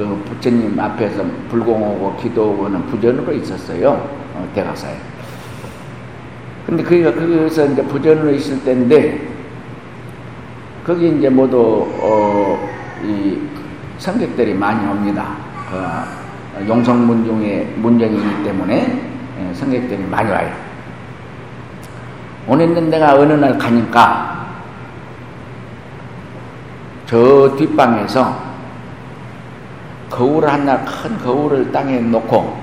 그 0.00 0.22
부처님 0.24 0.80
앞에서 0.80 1.22
불공하고 1.50 2.16
기도하고는 2.16 2.86
부전으로 2.86 3.34
있었어요 3.34 3.90
어, 4.34 4.48
대학사에. 4.54 4.96
근데 6.66 6.82
그가 6.82 7.12
거기서 7.12 7.66
이제 7.66 7.82
부전으로 7.82 8.30
있을 8.30 8.64
때인데 8.64 9.28
거기 10.86 11.18
이제 11.18 11.28
모두 11.28 11.86
어, 12.00 12.66
이 13.04 13.38
성객들이 13.98 14.54
많이 14.54 14.88
옵니다. 14.88 15.36
어, 15.70 16.66
용성문중의 16.66 17.74
문전이기 17.76 18.44
때문에 18.44 19.02
예, 19.38 19.54
성객들이 19.54 20.02
많이 20.04 20.30
와요. 20.30 20.50
오늘는 22.46 22.88
내가 22.88 23.16
어느 23.16 23.34
날 23.34 23.58
가니까 23.58 24.46
저 27.04 27.54
뒷방에서 27.58 28.49
거울 30.10 30.46
하나 30.46 30.84
큰 30.84 31.16
거울을 31.18 31.72
땅에 31.72 31.98
놓고 32.00 32.58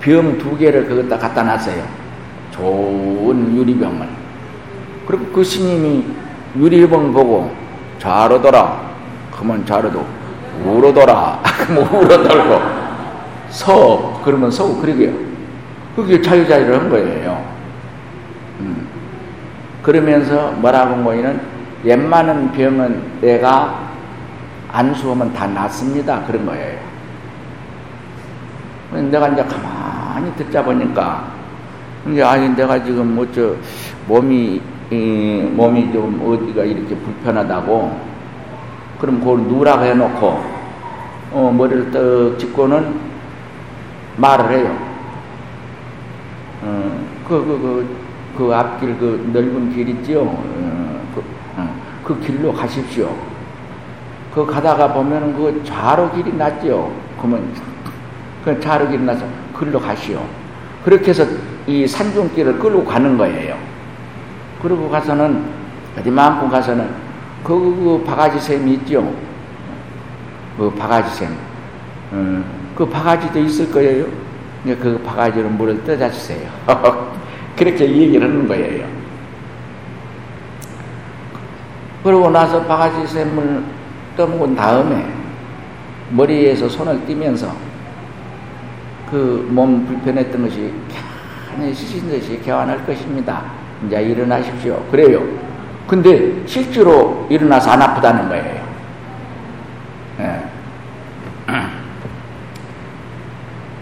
병 0.00 0.36
두 0.36 0.56
개를 0.58 0.86
그것다 0.86 1.16
갖다 1.18 1.42
놨어요. 1.42 1.82
좋은 2.50 3.56
유리병을. 3.56 4.06
그리고 5.06 5.24
그 5.32 5.42
스님이 5.42 6.04
유리병 6.56 7.12
보고 7.12 7.50
좌로더라. 7.98 8.80
그러면 9.32 9.64
좌로도 9.64 10.04
우로더라. 10.64 11.40
그럼 11.66 11.78
우로 12.02 12.22
돌고 12.22 12.60
서 13.48 14.20
그러면 14.24 14.50
서고 14.50 14.80
그러게요. 14.80 15.12
그게 15.96 16.20
자유자유를 16.20 16.80
한 16.80 16.90
거예요. 16.90 17.44
음. 18.60 18.86
그러면서 19.82 20.50
뭐라고 20.52 20.94
한 20.94 21.04
거이는 21.04 21.40
웬만한 21.82 22.52
병은 22.52 23.20
내가 23.20 23.93
안수하면 24.74 25.32
다 25.32 25.46
낫습니다. 25.46 26.20
그런 26.26 26.44
거예요. 26.44 26.80
내가 28.92 29.28
이제 29.28 29.44
가만히 29.44 30.34
듣자 30.34 30.64
보니까 30.64 31.32
이제 32.10 32.22
아니 32.22 32.48
내가 32.56 32.82
지금 32.82 33.14
뭐저 33.14 33.54
몸이 34.08 34.60
이 34.90 35.50
몸이 35.52 35.92
좀 35.92 36.20
어디가 36.20 36.64
이렇게 36.64 36.94
불편하다고 36.96 38.00
그럼 38.98 39.20
그걸 39.20 39.38
누라고 39.42 39.84
해놓고 39.84 40.44
어, 41.32 41.52
머리를 41.56 41.90
떡 41.92 42.38
짚고는 42.38 42.94
말을 44.16 44.58
해요. 44.58 44.76
어, 46.62 47.00
그, 47.28 47.44
그, 47.44 47.60
그, 47.60 47.96
그 48.38 48.54
앞길, 48.54 48.98
그 48.98 49.30
넓은 49.32 49.72
길 49.74 49.88
있죠? 49.88 50.22
어, 50.22 51.00
그, 51.14 51.24
어, 51.56 51.74
그 52.04 52.20
길로 52.20 52.52
가십시오. 52.52 53.33
그 54.34 54.44
가다가 54.44 54.92
보면은 54.92 55.32
그 55.36 55.62
좌로 55.64 56.10
길이 56.10 56.32
났죠? 56.32 56.92
그러면, 57.16 57.54
그 58.44 58.58
좌로 58.60 58.88
길이 58.88 59.02
나서 59.04 59.24
글로 59.56 59.78
가시오. 59.78 60.20
그렇게 60.84 61.10
해서 61.10 61.24
이 61.66 61.86
산중길을 61.86 62.58
끌고 62.58 62.84
가는 62.84 63.16
거예요. 63.16 63.56
그러고 64.60 64.90
가서는, 64.90 65.44
어디만큼 65.98 66.50
가서는, 66.50 66.88
그, 67.44 67.54
그 67.54 68.04
바가지 68.04 68.40
샘이 68.40 68.72
있죠? 68.74 69.14
그 70.58 70.70
바가지 70.70 71.14
샘. 71.14 71.28
음, 72.12 72.44
그 72.74 72.88
바가지도 72.88 73.38
있을 73.38 73.70
거예요. 73.70 74.06
그 74.64 75.00
바가지로 75.04 75.48
물을 75.50 75.84
떠다 75.84 76.10
주세요. 76.10 76.48
그렇게 77.56 77.88
얘기를 77.88 78.28
하는 78.28 78.48
거예요. 78.48 78.84
그러고 82.02 82.30
나서 82.30 82.62
바가지 82.64 83.06
샘을 83.06 83.62
떠먹은 84.16 84.54
다음에 84.54 85.06
머리에서 86.10 86.68
손을 86.68 87.04
띄면서 87.06 87.54
그 89.10 89.46
몸 89.48 89.86
불편했던 89.86 90.42
것이 90.42 90.72
편히 91.50 91.72
쉬신 91.72 92.08
듯이 92.08 92.40
개환할 92.42 92.84
것입니다. 92.84 93.42
이제 93.86 94.02
일어나십시오. 94.02 94.82
그래요. 94.90 95.22
근데 95.86 96.42
실제로 96.46 97.26
일어나서 97.30 97.70
안 97.70 97.82
아프다는 97.82 98.28
거예요. 98.28 98.64
예. 100.20 100.42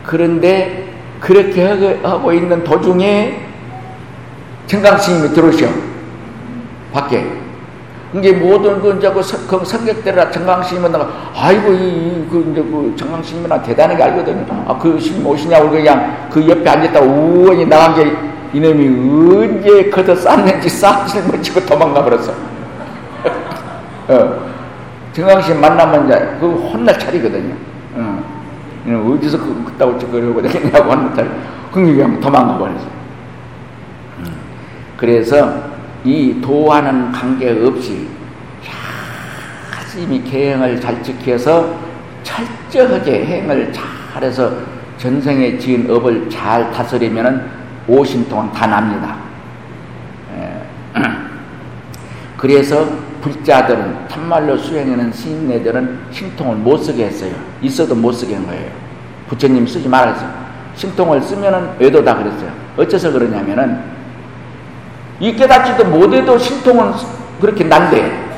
그런데 0.05 0.93
그렇게 1.21 1.65
하고 2.03 2.33
있는 2.33 2.63
도중에 2.65 3.41
청강스님이 4.67 5.35
들어오셔 5.35 5.67
밖에 6.93 7.25
이제 8.15 8.31
모든 8.33 8.81
그 8.81 8.95
이제 8.99 9.11
그 9.11 9.65
성격대라 9.65 10.31
청강스님은 10.31 10.93
나가 10.93 11.09
아이고 11.35 11.73
이그 11.73 12.51
이제 12.53 12.61
그 12.63 12.95
청강스님이나 12.97 13.63
대단하게 13.63 14.03
알거든요. 14.03 14.45
아그 14.69 15.01
스님 15.01 15.27
오시냐고 15.27 15.71
그냥 15.71 16.29
그 16.31 16.47
옆에 16.47 16.69
앉았다가 16.69 17.07
우원히 17.07 17.65
나간 17.65 17.95
게 17.95 18.13
이놈이 18.53 19.35
언제 19.35 19.89
걷어 19.89 20.15
쌌는지 20.15 20.69
쌌을 20.69 21.23
못치고 21.31 21.65
도망가 21.65 22.05
버렸어. 22.05 22.33
어. 24.09 24.53
정강씨 25.15 25.55
만나면 25.55 26.07
이제 26.07 26.37
그 26.39 26.49
혼날 26.51 26.99
차리거든요. 26.99 27.55
어. 27.95 28.23
어디서 28.87 29.39
그, 29.39 29.65
그따고 29.65 29.97
그러고 29.99 30.43
다니냐고 30.43 30.91
혼날 30.91 31.15
차리. 31.15 31.29
그게 31.73 31.95
그냥 31.95 32.21
도망가 32.21 32.59
버렸어. 32.59 32.87
음. 34.19 34.35
그래서 34.99 35.72
이 36.05 36.41
도와는 36.41 37.13
관계없이 37.13 38.09
열심히 39.93 40.23
계행을 40.25 40.81
잘 40.81 41.03
지켜서 41.03 41.77
철저하게 42.23 43.27
행을 43.27 43.73
잘해서 43.73 44.51
전생에 44.97 45.59
지은 45.59 45.91
업을 45.91 46.31
잘 46.31 46.71
다스리면은 46.73 47.43
오신 47.87 48.29
동안 48.29 48.51
다 48.53 48.67
납니다. 48.67 49.17
그래서 52.39 52.87
불자들은 53.21 54.09
참말로 54.09 54.57
수행하는 54.57 55.13
신인네들은 55.13 56.07
신통을 56.11 56.57
못 56.57 56.79
쓰게 56.79 57.07
했어요. 57.07 57.33
있어도 57.61 57.95
못 57.95 58.13
쓰게 58.13 58.35
한 58.35 58.47
거예요. 58.47 58.71
부처님 59.29 59.67
쓰지 59.67 59.89
말았어요. 59.89 60.43
신통을 60.75 61.21
쓰면은 61.21 61.71
외도다 61.79 62.17
그랬어요. 62.17 62.51
어째서 62.77 63.13
그러냐면은 63.13 63.81
이 65.23 65.37
깨닫지도 65.37 65.85
못해도 65.85 66.37
신통은 66.37 66.93
그렇게 67.41 67.63
난데 67.63 68.33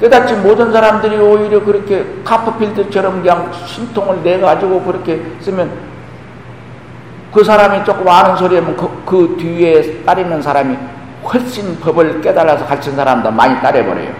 깨닫지 0.00 0.36
못한 0.36 0.72
사람들이 0.72 1.18
오히려 1.18 1.62
그렇게 1.62 2.02
카프필드처럼 2.24 3.20
그냥 3.20 3.52
신통을 3.66 4.22
내가지고 4.22 4.80
그렇게 4.84 5.20
쓰면 5.40 5.70
그 7.30 7.44
사람이 7.44 7.84
조금 7.84 8.08
아는 8.08 8.36
소리하면 8.38 8.74
그, 8.74 9.02
그 9.04 9.36
뒤에 9.38 10.02
따르는 10.04 10.40
사람이 10.40 10.78
훨씬 11.24 11.78
법을 11.78 12.22
깨달아서 12.22 12.64
가르친 12.64 12.96
사람도 12.96 13.30
많이 13.30 13.60
따라버려요. 13.60 14.10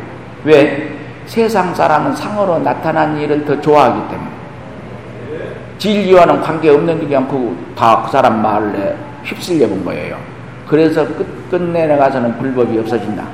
왜? 0.45 0.95
세상 1.25 1.75
사람은 1.75 2.15
상으로 2.15 2.59
나타난 2.59 3.19
일을 3.19 3.47
더 3.47 3.59
좋아하기 3.59 4.11
때문에. 4.11 4.31
진리와는 5.79 6.43
관계없는 6.43 7.01
게 7.01 7.07
그냥 7.07 7.57
다그 7.75 8.11
사람 8.11 8.43
말에 8.43 8.95
휩쓸려 9.25 9.69
본 9.69 9.87
거예요. 9.87 10.38
그래서 10.69 11.07
끝, 11.07 11.51
끝내 11.51 11.87
나가서는 11.87 12.39
불법이 12.39 12.79
없어진다. 12.79 13.25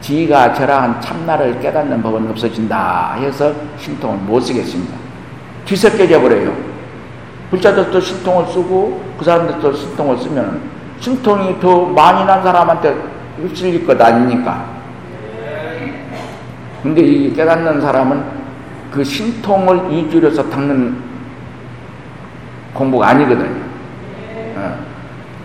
지가 0.00 0.52
저러한 0.52 1.00
참나를 1.00 1.60
깨닫는 1.60 2.02
법은 2.02 2.28
없어진다 2.30 3.14
해서 3.14 3.52
신통을 3.78 4.18
못 4.18 4.40
쓰겠습니다. 4.40 4.94
뒤섞여져 5.64 6.20
버려요. 6.20 6.52
불자들도 7.50 8.00
신통을 8.00 8.46
쓰고 8.46 9.02
그 9.18 9.24
사람들도 9.24 9.72
신통을 9.72 10.18
쓰면 10.18 10.60
신통이 11.00 11.60
더 11.60 11.86
많이 11.86 12.24
난 12.24 12.42
사람한테 12.42 12.94
휩쓸릴 13.38 13.86
것 13.86 14.00
아닙니까? 14.00 14.64
근데 16.82 17.00
이 17.00 17.32
깨닫는 17.32 17.80
사람은 17.80 18.22
그 18.90 19.04
신통을 19.04 19.90
해서 20.24 20.48
닦는 20.50 20.96
공부가 22.74 23.08
아니거든요. 23.08 23.61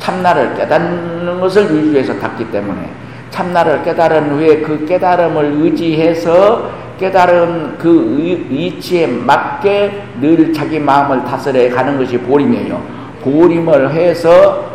어. 0.08 0.12
참나를 0.12 0.56
깨닫는 0.56 1.40
것을 1.42 1.64
위주해서 1.76 2.18
닦기 2.18 2.50
때문에 2.50 2.90
참나를 3.30 3.84
깨달은 3.84 4.32
후에 4.32 4.62
그 4.62 4.86
깨달음을 4.86 5.58
의지해서 5.62 6.72
깨달은 6.98 7.78
그 7.78 8.48
이치에 8.50 9.06
맞게 9.08 10.04
늘 10.22 10.54
자기 10.54 10.80
마음을 10.80 11.24
다스려 11.26 11.74
가는 11.76 11.98
것이 11.98 12.18
보림이에요. 12.18 12.82
보림을 13.22 13.92
해서 13.92 14.66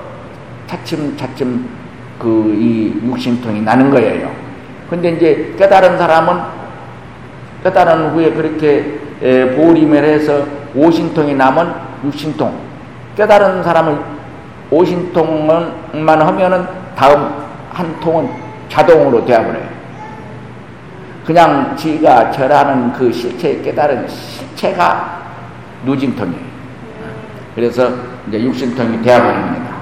차츰차츰 0.66 1.66
그 2.18 2.54
이 2.54 2.92
육신통이 3.04 3.62
나는 3.62 3.90
거예요. 3.90 4.30
근데 4.88 5.10
이제 5.10 5.54
깨달은 5.58 5.98
사람은 5.98 6.36
깨달은 7.64 8.10
후에 8.10 8.30
그렇게 8.32 8.98
보림을 9.56 10.04
해서 10.04 10.46
오신통이 10.74 11.34
남은 11.34 11.66
육신통. 12.04 12.52
깨달은 13.16 13.62
사람은 13.64 14.21
오신통만 14.72 16.22
하면은 16.22 16.66
다음 16.96 17.30
한 17.70 18.00
통은 18.00 18.28
자동으로 18.68 19.24
되어버려요. 19.24 19.68
그냥 21.26 21.76
지가 21.76 22.30
절하는 22.30 22.92
그 22.92 23.12
실체에 23.12 23.60
깨달은 23.62 24.08
실체가 24.08 25.22
누진통이에요. 25.84 26.52
그래서 27.54 27.90
이제 28.28 28.42
육신통이 28.42 29.02
되어버립니다. 29.02 29.72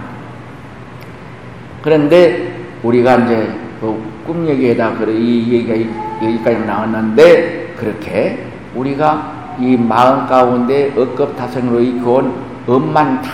그런데 1.83 2.61
우리가 2.83 3.17
이제 3.17 3.55
그 3.81 4.11
꿈 4.31 4.47
얘기에다 4.47 4.95
그래 4.95 5.13
이 5.13 5.53
얘기가 5.53 5.75
여기까지 6.23 6.59
나왔는데 6.61 7.75
그렇게 7.77 8.47
우리가 8.77 9.57
이 9.59 9.77
마음 9.77 10.27
가운데 10.29 10.93
억겁다성으로 10.97 11.81
이겨온 11.81 12.33
엄만 12.67 13.21
다 13.23 13.31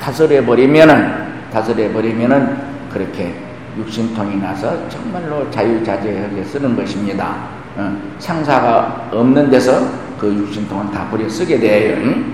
다스려 0.00 0.44
버리면은 0.44 1.50
다스려 1.52 1.92
버리면은 1.92 2.56
그렇게 2.92 3.34
육신통이 3.76 4.36
나서 4.36 4.88
정말로 4.88 5.50
자유자재하게 5.50 6.44
쓰는 6.44 6.76
것입니다. 6.76 7.36
어, 7.76 7.96
상사가 8.18 9.08
없는 9.12 9.50
데서 9.50 9.80
그 10.18 10.32
육신통은 10.32 10.90
다 10.90 11.06
버려 11.10 11.28
쓰게 11.28 11.58
돼요. 11.58 11.96
응? 12.02 12.24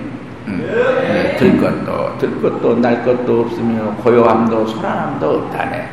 응. 0.48 0.58
네, 0.58 1.36
들 1.36 1.60
것도 1.60 2.18
들 2.18 2.42
것도 2.42 2.76
날 2.76 3.04
것도 3.04 3.42
없으며 3.42 3.94
고요함도 3.96 4.66
소란함도 4.66 5.30
없다네. 5.30 5.88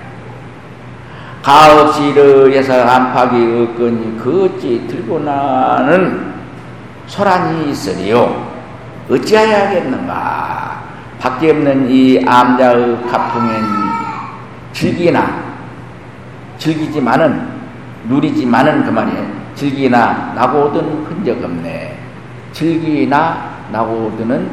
가업시르에서 1.43 2.73
안팎이 2.73 3.63
없거니 3.63 4.17
그 4.17 4.45
어찌 4.45 4.87
들고 4.87 5.19
나는 5.19 6.33
소란이 7.05 7.69
있으리요. 7.69 8.51
어찌하여 9.09 9.67
하겠는가? 9.67 10.64
밖에 11.25 11.49
없는 11.49 11.89
이 11.89 12.23
암자의 12.23 13.01
가풍엔 13.09 13.63
즐기나 14.73 15.43
즐기지만은 16.59 17.47
누리지만은 18.07 18.85
그 18.85 18.91
말이에요. 18.91 19.25
즐기나 19.55 20.33
나고든 20.35 21.05
흔적 21.05 21.43
없네. 21.43 21.97
즐기나 22.51 23.55
나고든은 23.71 24.51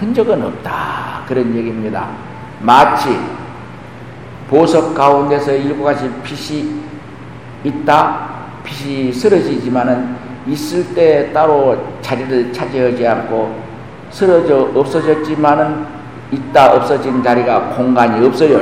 흔적은 0.00 0.44
없다. 0.44 1.22
그런 1.26 1.56
얘기입니다. 1.56 2.08
마치 2.60 3.18
보석 4.50 4.94
가운데서 4.94 5.52
일곱 5.54 5.84
가지 5.84 6.10
빛이 6.22 6.74
있다. 7.64 8.28
빛이 8.62 9.10
쓰러지지만은 9.14 10.14
있을 10.46 10.94
때 10.94 11.32
따로 11.32 11.82
자리를 12.02 12.52
차지하지 12.52 13.06
않고 13.06 13.62
쓰러져 14.10 14.70
없어졌지만은 14.74 16.01
있다 16.32 16.72
없어진 16.72 17.22
자리가 17.22 17.60
공간이 17.76 18.26
없어요. 18.26 18.58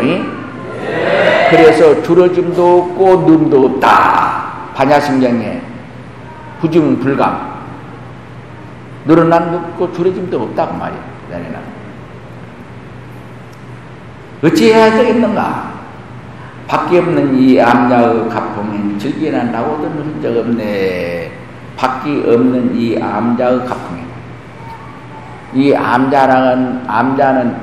그래서 1.50 2.02
줄어짐도 2.02 2.78
없고 2.78 3.12
num도 3.22 3.66
없다. 3.66 4.72
반야심경에 4.74 5.62
부중 6.60 6.98
불감. 7.00 7.50
늘어난 9.06 9.54
없고 9.54 9.92
줄어짐도 9.92 10.42
없다고 10.42 10.76
말이야. 10.76 11.00
내는 11.30 11.56
어찌해야 14.42 14.96
되겠는가? 14.96 15.70
밖에 16.66 16.98
없는 16.98 17.34
이 17.34 17.60
암자의 17.60 18.28
가풍은 18.28 18.98
나오던 19.52 19.92
흔적 19.92 20.36
없네. 20.36 21.32
밖에 21.76 22.10
없는 22.10 22.74
이 22.76 22.96
암자의 23.00 23.66
가풍 23.66 23.89
이. 25.54 25.60
이 25.60 25.74
암자는, 25.74 26.84
암자는 26.86 27.56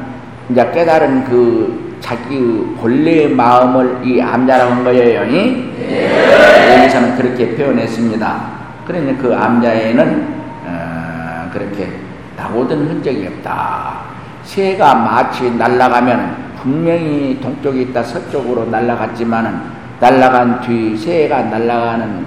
이제 0.50 0.72
깨달은 0.72 1.26
그 1.26 1.98
자기 2.00 2.38
본래의 2.80 3.30
마음을 3.30 4.00
이 4.04 4.22
암자라고 4.22 4.72
한 4.72 4.84
거예요. 4.84 5.26
네. 5.26 6.80
여기서는 6.80 7.18
그렇게 7.18 7.56
표현했습니다. 7.56 8.42
그러니 8.86 9.18
그 9.18 9.36
암자에는 9.36 10.38
어, 10.66 11.50
그렇게 11.52 11.90
나오던 12.38 12.88
흔적이 12.88 13.28
없다. 13.28 14.00
새가 14.44 14.96
마치 14.96 15.52
날아가면 15.52 16.48
분명히 16.62 17.38
동쪽에 17.42 17.82
있다 17.82 18.04
서쪽으로 18.04 18.66
날아갔지만은 18.66 19.60
날아간 20.00 20.62
뒤 20.62 20.96
새가 20.96 21.44
날아가는 21.44 22.26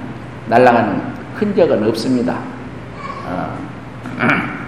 날아가는 0.48 1.00
흔적은 1.36 1.88
없습니다. 1.88 2.34
어. 3.26 3.56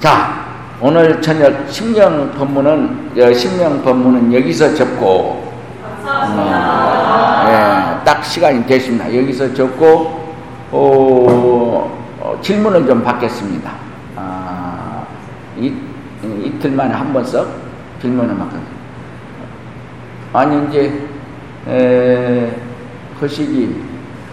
자, 0.00 0.46
오늘 0.80 1.20
저녁 1.20 1.68
신명 1.70 2.32
법문은 2.32 3.34
신명 3.34 3.82
법문은 3.82 4.32
여기서 4.32 4.74
접고 4.74 5.52
어, 6.02 7.44
예, 7.46 8.02
딱 8.02 8.24
시간이 8.24 8.66
됐습니다. 8.66 9.14
여기서 9.14 9.52
접고 9.52 10.34
어, 10.72 12.00
어, 12.18 12.38
질문을 12.40 12.86
좀 12.86 13.02
받겠습니다. 13.04 13.70
아, 14.16 15.04
이, 15.58 15.70
이틀 16.44 16.70
만에 16.70 16.94
한 16.94 17.12
번씩 17.12 17.38
질문을 18.00 18.34
받겠습니다. 18.38 18.70
아니 20.32 20.66
이제 20.68 21.06
에, 21.68 22.56
거시기 23.20 23.82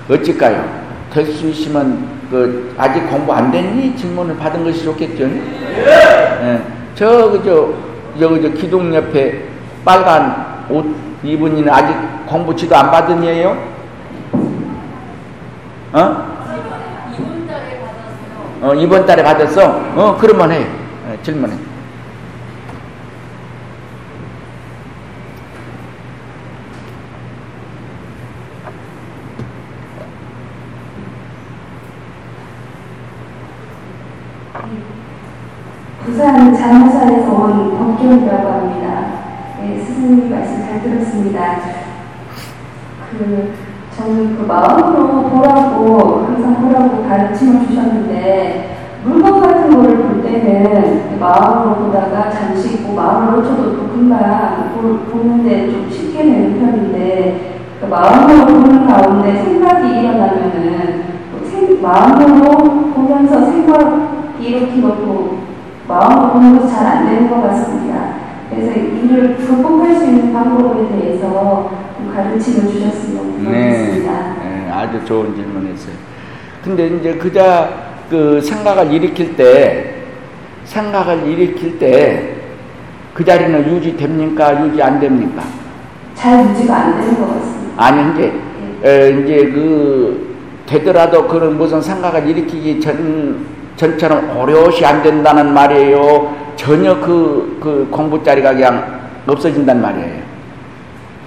어찌까요? 0.10 0.88
될 1.12 1.26
수 1.26 1.50
있으면 1.50 2.17
그 2.30 2.74
아직 2.78 3.10
공부 3.10 3.34
안 3.34 3.52
됐니? 3.52 3.96
질문을 3.96 4.38
받은 4.38 4.64
것이 4.64 4.84
좋겠죠. 4.84 5.24
예. 5.24 6.62
저 6.96 7.30
그저 7.32 7.74
여기 8.20 8.42
저 8.42 8.50
기둥 8.50 8.94
옆에 8.94 9.46
빨간 9.86 10.66
옷 10.70 10.86
입은 11.24 11.58
이는 11.58 11.72
아직 11.72 11.96
공부 12.28 12.56
지도 12.56 12.76
안 12.76 12.92
받은 12.92 13.24
이에요? 13.24 13.58
어? 15.94 16.28
이번 17.16 17.48
달에 17.48 17.80
받았어요. 17.80 18.62
어, 18.62 18.74
이번 18.76 19.06
달에 19.06 19.24
받았어? 19.24 19.82
어, 19.96 20.18
그러면 20.20 20.52
해. 20.52 20.66
어, 21.06 21.18
질문해. 21.24 21.67
부산 36.04 36.54
장사에서 36.54 37.32
온 37.32 37.78
법경이라고 37.78 38.50
합니다. 38.50 39.06
네, 39.60 39.80
스승님 39.80 40.30
말씀 40.30 40.62
잘 40.62 40.82
들었습니다. 40.82 41.60
그 43.12 43.54
저는 43.96 44.38
그 44.38 44.44
마음으로 44.44 45.30
보라고 45.30 46.26
항상 46.26 46.62
보라고 46.62 47.04
가르침을 47.08 47.68
주셨는데 47.68 48.78
물건 49.04 49.42
같은 49.42 49.76
거를 49.76 49.98
볼 49.98 50.24
때는 50.24 51.10
그 51.10 51.18
마음으로 51.20 51.76
보다가 51.76 52.30
잠시 52.30 52.76
있고 52.76 52.94
마음으로 52.94 53.44
쳐도 53.44 53.76
또 53.76 53.88
금방 53.90 54.74
보는데 54.76 55.72
좀 55.72 55.90
쉽게 55.90 56.24
되는 56.24 56.60
편인데 56.60 57.60
그 57.80 57.86
마음으로 57.86 58.46
보는 58.46 58.88
가운데 58.88 59.44
생각이 59.44 60.00
일어나면은 60.00 61.18
마음으로 61.82 62.92
보면서 62.94 63.46
생각 63.46 64.17
이렇게 64.40 64.82
것도 64.82 65.40
마음으로 65.88 66.34
보는 66.34 66.58
것이 66.60 66.74
잘 66.74 66.86
안 66.86 67.06
되는 67.06 67.30
것 67.30 67.42
같습니다. 67.42 68.16
그래서 68.50 68.72
이를 68.72 69.36
극복할 69.38 69.96
수 69.96 70.06
있는 70.06 70.34
방법에 70.34 70.88
대해서 70.90 71.72
좀 71.98 72.14
가르침을 72.14 72.72
주셨으면 72.72 73.44
좋겠습니다. 73.44 74.36
네, 74.44 74.72
아주 74.72 75.04
좋은 75.06 75.36
질문이었어요. 75.36 75.94
근데 76.64 76.88
이제 76.88 77.14
그자 77.16 77.70
그 78.10 78.40
생각을 78.42 78.92
일으킬 78.92 79.36
때 79.36 79.96
생각을 80.66 81.28
일으킬 81.28 81.78
때 81.80 82.34
그 83.14 83.26
자리는 83.26 83.68
유지됩니까? 83.68 84.64
유지 84.64 84.80
안 84.84 85.00
됩니까? 85.00 85.42
잘 86.14 86.48
유지가 86.52 86.76
안 86.78 87.00
되는 87.02 87.20
것 87.20 87.28
같습니다. 87.34 87.84
아니 87.84 88.14
이제 88.14 88.32
에, 88.84 89.10
이제 89.24 89.50
그 89.52 90.36
되더라도 90.68 91.28
그런 91.28 91.58
무슨 91.58 91.82
생각을 91.82 92.28
일으키기 92.30 92.80
전 92.80 93.44
전처럼 93.78 94.36
오롯이 94.38 94.84
안 94.84 95.02
된다는 95.04 95.54
말이에요. 95.54 96.36
전혀 96.56 97.00
그, 97.00 97.58
그 97.62 97.88
공부 97.90 98.22
자리가 98.22 98.54
그냥 98.54 99.00
없어진단 99.28 99.82
말이에요. 99.82 100.28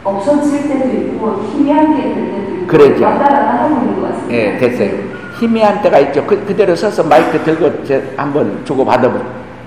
없어질 0.02 0.68
때도 0.68 0.88
있고 0.88 1.44
희미하게 1.52 1.94
될 1.94 2.14
때도 2.14 2.54
있고 2.56 2.66
그러죠. 2.66 3.04
왔다 3.04 3.24
갔다 3.24 3.64
하고 3.64 3.76
있는 3.76 4.00
것 4.00 4.08
같습니다. 4.08 4.34
예, 4.34 4.58
됐어요. 4.58 4.90
희미한 5.38 5.80
때가 5.80 5.98
있죠. 6.00 6.26
그, 6.26 6.44
그대로 6.44 6.74
서서 6.74 7.04
마이크 7.04 7.38
들고 7.44 7.84
제 7.84 8.12
한번 8.16 8.60
주고 8.64 8.84
받아 8.84 9.10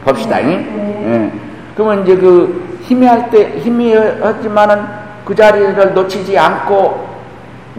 봅시다. 0.03 0.39
네. 0.39 0.67
예. 1.05 1.31
그러면 1.75 2.03
이제 2.03 2.15
그 2.17 2.79
희미할 2.81 3.31
때, 3.31 3.59
희미하지만은 3.59 4.83
그 5.23 5.33
자리를 5.33 5.93
놓치지 5.93 6.37
않고 6.37 7.13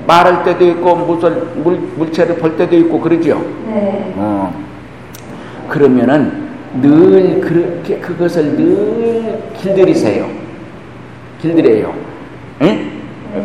말할 0.07 0.43
때도 0.45 0.65
있고, 0.65 0.97
물, 0.97 1.77
물체를 1.97 2.37
볼 2.37 2.57
때도 2.57 2.75
있고, 2.77 2.99
그러죠. 3.01 3.45
네. 3.67 4.15
어. 4.17 4.64
그러면은 5.69 6.49
늘 6.81 7.41
그렇게 7.41 7.99
그것을 7.99 8.57
늘 8.57 9.39
길들이세요. 9.57 10.29
길들여요. 11.41 11.95
예? 12.63 12.91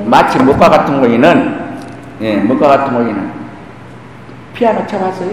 마치 0.05 0.37
목과 0.39 0.69
같은 0.69 1.01
거이는, 1.01 1.59
예, 2.21 2.37
목과 2.37 2.67
같은 2.69 2.93
거이는 2.93 3.31
피아노 4.53 4.85
쳐봤어요? 4.85 5.31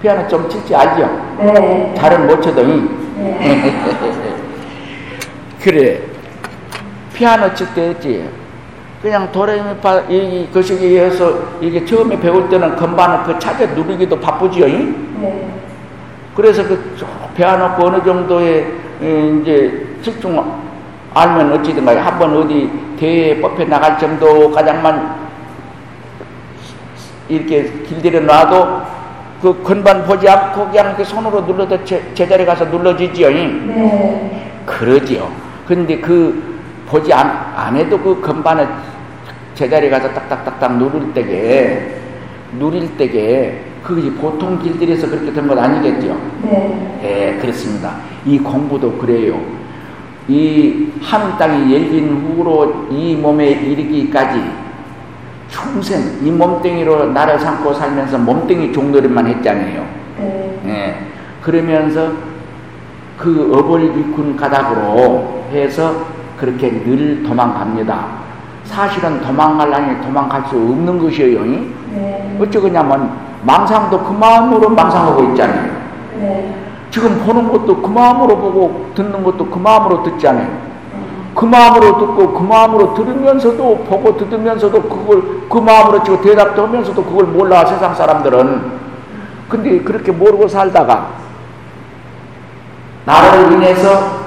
피아노 0.00 0.28
좀 0.28 0.48
칠지 0.48 0.74
알죠? 0.74 1.08
네. 1.38 1.94
잘은 1.96 2.26
못 2.26 2.40
쳐도, 2.42 2.62
이. 2.62 2.88
네. 3.16 3.72
그래. 5.62 6.00
피아노 7.14 7.54
칠 7.54 7.66
때 7.74 7.90
했지. 7.90 8.28
그냥 9.02 9.30
도레미파 9.32 10.02
이 10.08 10.48
거시기에서 10.54 11.34
이게 11.60 11.84
처음에 11.84 12.18
배울 12.20 12.48
때는 12.48 12.76
건반을 12.76 13.24
그 13.24 13.38
찾아 13.40 13.66
누르기도 13.66 14.18
바쁘지요. 14.20 14.68
이? 14.68 14.94
네. 15.20 15.48
그래서 16.36 16.62
그 16.62 16.96
배워놓고 17.34 17.84
어느 17.84 18.04
정도의 18.04 18.72
에, 19.02 19.40
이제 19.40 19.96
실중 20.02 20.62
알면 21.12 21.52
어찌든가 21.52 22.00
한번 22.00 22.36
어디 22.36 22.70
대회에 22.96 23.40
뽑혀 23.40 23.64
나갈 23.64 23.98
정도가량만 23.98 25.22
이렇게 27.28 27.72
길들여 27.82 28.20
놔도 28.20 28.82
그 29.42 29.62
건반 29.64 30.04
보지 30.04 30.28
않고 30.28 30.68
그냥 30.68 30.86
이렇게 30.86 31.02
손으로 31.02 31.40
눌러도 31.40 31.84
제, 31.84 32.14
제자리 32.14 32.46
가서 32.46 32.66
눌러지지요. 32.66 33.28
네. 33.28 34.48
그러지요. 34.64 35.28
근데 35.66 35.98
그 35.98 36.52
보지 36.86 37.12
안, 37.12 37.28
안 37.56 37.74
해도 37.74 37.98
그 37.98 38.20
건반을 38.20 38.68
제자리 39.54 39.90
가서 39.90 40.08
딱딱딱딱 40.12 40.78
누를 40.78 41.12
때게 41.12 41.96
누릴 42.58 42.96
때게 42.96 43.64
그것이 43.82 44.10
보통 44.12 44.58
길들여서 44.62 45.08
그렇게 45.10 45.32
된 45.32 45.48
건 45.48 45.58
아니겠죠. 45.58 46.16
네. 46.42 46.98
예, 47.02 47.38
그렇습니다. 47.40 47.96
이 48.24 48.38
공부도 48.38 48.92
그래요. 48.98 49.40
이 50.28 50.88
하늘 51.02 51.36
땅이 51.36 51.72
열린 51.74 52.10
후로 52.36 52.86
이 52.90 53.16
몸에 53.16 53.48
이르기까지 53.50 54.40
평생 55.50 56.00
이 56.22 56.30
몸뚱이로 56.30 57.06
나를 57.12 57.38
삼고 57.40 57.74
살면서 57.74 58.18
몸뚱이 58.18 58.72
종노릇만 58.72 59.26
했잖아요. 59.26 59.86
네. 60.18 60.58
예. 60.66 60.96
그러면서 61.42 62.12
그 63.18 63.52
업을 63.54 63.82
일군 63.82 64.36
가닥으로 64.36 65.44
해서 65.52 66.06
그렇게 66.38 66.70
늘 66.84 67.22
도망갑니다. 67.24 68.22
사실은 68.64 69.20
도망갈라니 69.20 70.00
도망갈 70.02 70.42
수 70.48 70.56
없는 70.56 70.98
것이에요. 70.98 71.44
네. 71.44 72.38
어쩌겠냐면 72.40 73.10
망상도 73.42 73.98
그 74.02 74.12
마음으로 74.12 74.70
망상하고 74.70 75.24
있잖아요. 75.30 75.72
네. 76.18 76.54
지금 76.90 77.18
보는 77.24 77.50
것도 77.50 77.80
그 77.80 77.88
마음으로 77.88 78.36
보고 78.36 78.90
듣는 78.94 79.22
것도 79.24 79.46
그 79.46 79.58
마음으로 79.58 80.02
듣잖아요. 80.02 80.72
그 81.34 81.46
마음으로 81.46 81.98
듣고 81.98 82.34
그 82.34 82.42
마음으로 82.42 82.94
들으면서도 82.94 83.78
보고 83.88 84.16
듣으면서도 84.16 84.82
그걸 84.82 85.22
그 85.48 85.58
마음으로 85.58 86.02
지금 86.02 86.20
대답도 86.20 86.66
하면서도 86.66 87.02
그걸 87.04 87.24
몰라 87.26 87.64
세상 87.64 87.94
사람들은. 87.94 88.82
근데 89.48 89.80
그렇게 89.80 90.12
모르고 90.12 90.46
살다가 90.46 91.08
나를 93.04 93.52
인해서 93.52 94.22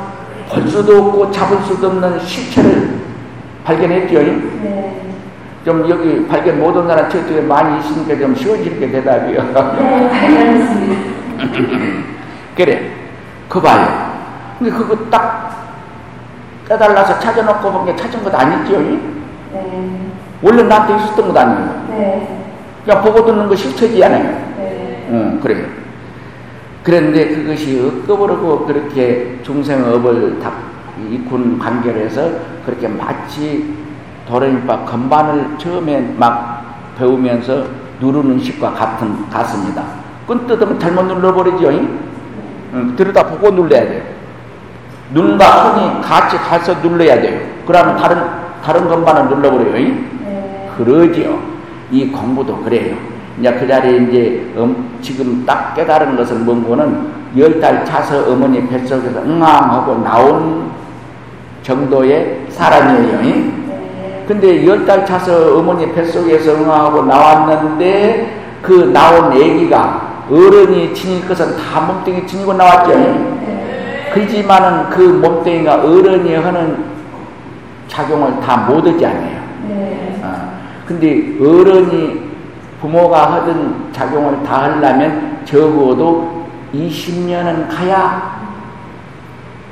볼 0.49 0.67
수도 0.67 1.05
없고 1.05 1.31
잡을 1.31 1.59
수도 1.63 1.87
없는 1.87 2.19
실체를 2.19 2.94
발견했죠. 3.65 4.19
네. 4.21 5.01
좀 5.65 5.89
여기 5.89 6.25
발견 6.27 6.59
못한 6.59 6.87
사람 6.87 7.09
저쪽에 7.09 7.41
많이 7.41 7.79
있으니까 7.79 8.15
좀 8.17 8.35
쉬워지게 8.35 8.91
대답이요. 8.91 9.43
네. 9.43 10.09
발견했습니다. 10.09 11.01
그래. 12.55 12.91
그 13.49 13.59
봐요. 13.61 14.11
근데 14.59 14.71
그거 14.71 14.95
딱 15.09 15.65
깨달아서 16.67 17.19
찾아놓고 17.19 17.71
본 17.71 17.85
게 17.85 17.95
찾은 17.95 18.23
것 18.23 18.33
아니죠? 18.33 18.79
네. 18.79 18.99
원래 20.41 20.63
나한테 20.63 20.95
있었던 21.03 21.27
것 21.27 21.37
아니에요. 21.37 21.85
네. 21.89 22.39
그냥 22.85 23.03
보고 23.03 23.25
듣는 23.25 23.47
거 23.47 23.55
실체지 23.55 24.03
않아요. 24.03 24.23
네. 24.57 25.07
응, 25.09 25.39
그래요. 25.41 25.65
그런데 26.83 27.27
그것이 27.29 27.79
엇거버리고 28.07 28.65
그렇게 28.67 29.39
중생업을 29.43 30.39
다 30.39 30.51
이군 31.11 31.59
관계를 31.59 32.05
해서 32.05 32.29
그렇게 32.65 32.87
마치 32.87 33.73
도레미파 34.27 34.85
건반을 34.85 35.57
처음에 35.57 36.15
막 36.17 36.63
배우면서 36.97 37.65
누르는 37.99 38.39
식과 38.39 38.71
같은, 38.71 39.29
같습니다. 39.29 39.83
끈 40.27 40.47
뜯으면 40.47 40.79
잘못 40.79 41.03
눌러버리죠. 41.05 41.69
응, 42.73 42.95
들여다보고 42.95 43.51
눌러야 43.51 43.81
돼요. 43.87 44.03
눈과 45.13 45.45
손이 45.75 46.01
같이 46.01 46.37
가서 46.37 46.73
눌러야 46.81 47.21
돼요. 47.21 47.39
그러면 47.65 47.95
다른, 47.97 48.21
다른 48.63 48.87
건반을 48.87 49.29
눌러버려요. 49.29 49.71
네. 49.73 50.71
그러지요. 50.77 51.39
이 51.91 52.07
공부도 52.07 52.57
그래요. 52.63 52.95
이제 53.39 53.53
그 53.53 53.67
자리에 53.67 53.97
이제 53.97 54.53
음, 54.57 54.97
지금 55.01 55.45
딱 55.45 55.75
깨달은 55.75 56.15
것은 56.17 56.45
뭔고는 56.45 57.13
열 57.37 57.59
달 57.59 57.83
차서 57.85 58.31
어머니 58.31 58.65
뱃속에서 58.67 59.21
응앙하고 59.21 59.97
나온 60.03 60.71
정도의 61.69 62.45
사람이에요. 62.49 63.21
네. 63.21 64.23
근데 64.27 64.65
열 64.65 64.85
달 64.85 65.05
차서 65.05 65.57
어머니 65.57 65.91
뱃속에서 65.93 66.53
응아하고 66.53 67.03
나왔는데 67.03 68.59
그 68.61 68.91
나온 68.93 69.33
애기가 69.33 70.23
어른이 70.29 70.93
지닐 70.93 71.27
것은 71.27 71.55
다 71.57 71.81
몸뚱이 71.81 72.25
지니고 72.27 72.53
나왔죠. 72.53 72.89
네. 72.95 74.11
그지만은 74.13 74.89
그 74.89 75.01
몸뚱이가 75.01 75.75
어른이 75.83 76.35
하는 76.35 76.85
작용을 77.87 78.39
다 78.39 78.57
못 78.67 78.85
하지 78.87 79.05
않아요. 79.05 79.41
네. 79.67 80.19
어, 80.23 80.51
근데 80.87 81.35
어른이 81.39 82.21
부모가 82.81 83.33
하던 83.33 83.89
작용을 83.91 84.43
다 84.43 84.63
하려면 84.63 85.39
적어도 85.45 86.45
20년은 86.73 87.67
가야 87.69 88.44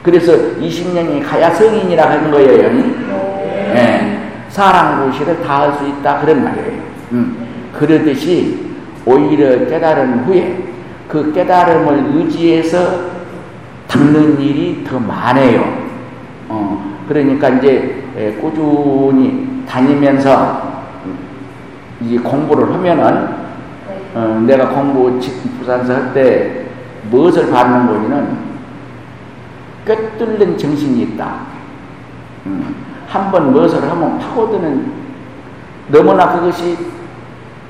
그래서 0.04 0.34
20년이 0.60 1.24
가야 1.26 1.50
성인이라 1.52 2.10
하는 2.10 2.30
거예요. 2.32 2.70
네. 2.74 3.74
예, 3.76 4.20
사랑 4.50 5.06
구실을 5.10 5.42
다 5.44 5.60
할 5.62 5.74
수 5.78 5.88
있다 5.88 6.20
그런 6.20 6.44
말이에요. 6.44 6.82
음, 7.14 7.38
그러듯이 7.74 8.60
오히려 9.06 9.66
깨달은 9.68 10.26
후에 10.26 10.58
그 11.08 11.32
깨달음을 11.34 12.12
의지해서 12.18 13.14
듣는 13.88 14.40
일이 14.42 14.84
더 14.84 15.00
많아요. 15.00 15.64
어, 16.50 16.96
그러니까 17.08 17.50
이제 17.50 18.04
에, 18.18 18.32
꾸준히 18.34 19.64
다니면서 19.68 20.84
이 22.02 22.18
공부를 22.18 22.74
하면은 22.74 23.28
어, 24.16 24.44
내가 24.46 24.70
공부 24.70 25.20
부산서 25.60 25.94
할 25.94 26.14
때 26.14 26.64
무엇을 27.10 27.50
받는 27.52 27.88
거냐는 27.88 28.38
꿰뚫는 29.86 30.58
정신이 30.58 31.02
있다. 31.04 31.36
음, 32.46 32.76
한번 33.08 33.52
무엇을 33.52 33.82
하면 33.90 34.20
파고드는 34.20 34.92
너무나 35.90 36.34
그것이 36.34 36.78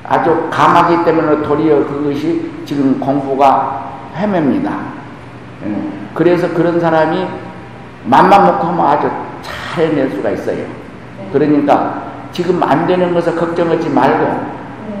아주 0.04 0.48
감하기 0.50 1.04
때문에 1.04 1.42
도리어 1.42 1.86
그것이 1.86 2.50
지금 2.64 3.00
공부가 3.00 3.92
헤맵니다. 4.14 4.78
예. 5.66 5.76
그래서 6.14 6.48
그런 6.52 6.78
사람이 6.78 7.26
맘만 8.04 8.44
먹고 8.44 8.66
하면 8.68 8.86
아주 8.86 9.10
잘 9.42 9.86
해낼 9.86 10.10
수가 10.10 10.30
있어요. 10.30 10.64
그러니까 11.32 12.04
지금 12.32 12.62
안 12.62 12.86
되는 12.86 13.12
것을 13.14 13.34
걱정하지 13.34 13.88
말고 13.90 14.46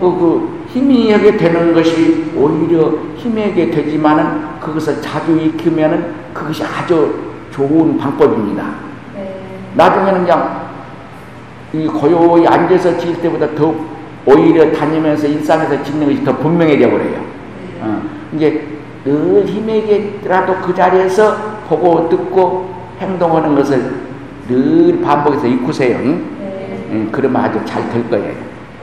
그 0.00 0.63
희미하게 0.74 1.36
되는 1.36 1.72
것이 1.72 2.32
오히려 2.36 2.92
희미하게 3.16 3.70
되지만은 3.70 4.58
그것을 4.58 5.00
자주 5.00 5.36
익히면은 5.38 6.12
그것이 6.34 6.64
아주 6.64 7.14
좋은 7.52 7.96
방법입니다. 7.96 8.74
나중에는 9.76 10.24
그냥 10.24 10.64
이 11.72 11.86
고요히 11.86 12.46
앉아서 12.46 12.98
지을 12.98 13.20
때보다 13.20 13.54
더 13.54 13.72
오히려 14.26 14.72
다니면서 14.72 15.28
일상에서 15.28 15.80
짓는 15.84 16.08
것이 16.08 16.24
더 16.24 16.36
분명해져 16.36 16.90
버려요. 16.90 17.20
어. 17.80 18.02
이제 18.34 18.66
늘 19.04 19.44
힘에게라도 19.46 20.56
그 20.56 20.74
자리에서 20.74 21.36
보고 21.68 22.08
듣고 22.08 22.74
행동하는 23.00 23.54
것을 23.54 23.94
늘 24.48 25.00
반복해서 25.00 25.46
익으세요. 25.46 25.98
응? 26.02 26.24
네. 26.40 26.86
응, 26.90 27.08
그러면 27.12 27.42
아주 27.44 27.60
잘 27.64 27.88
될 27.92 28.08
거예요. 28.10 28.32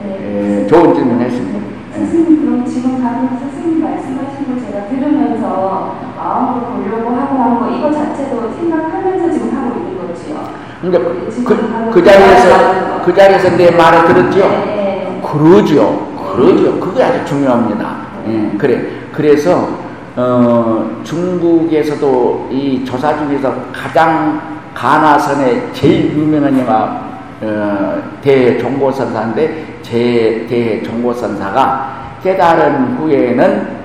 네. 0.02 0.62
예, 0.62 0.66
좋은 0.66 0.94
질문 0.94 1.20
했습니다. 1.20 1.71
네. 2.02 2.06
선생님 2.08 2.44
그럼 2.44 2.66
지금 2.66 3.00
다른 3.00 3.28
선생님 3.38 3.80
말씀하신 3.82 4.54
거 4.54 4.60
제가 4.60 4.88
들으면서 4.88 5.94
마음으로 6.16 6.66
보려고 6.74 7.10
하고 7.16 7.38
한 7.38 7.58
거 7.60 7.70
이거 7.70 7.92
자체도 7.92 8.52
생각하면서 8.58 9.30
지금 9.32 9.56
하고 9.56 9.78
있는 9.80 9.98
거지요. 10.08 10.36
근데 10.80 10.98
그, 10.98 11.90
그 11.92 12.04
자리에서 12.04 13.02
그 13.04 13.14
자리에서 13.14 13.56
내 13.56 13.70
말을 13.70 14.06
들었죠. 14.06 14.38
네. 14.40 15.20
그러죠. 15.24 16.08
그러죠. 16.34 16.80
그게 16.80 17.02
아주 17.04 17.24
중요합니다. 17.24 17.96
예, 18.28 18.56
그래. 18.58 18.82
그래서 19.12 19.68
어, 20.16 21.00
중국에서도 21.04 22.48
이 22.50 22.84
조사 22.84 23.16
중에서 23.18 23.54
가장 23.72 24.40
가나선의 24.74 25.68
제일 25.72 26.16
유명한 26.16 26.58
영화 26.58 27.11
어, 27.42 28.02
대종고선사인데 28.22 29.80
제 29.82 30.46
대종고선사가 30.48 32.18
깨달은 32.22 32.96
후에는 32.98 33.82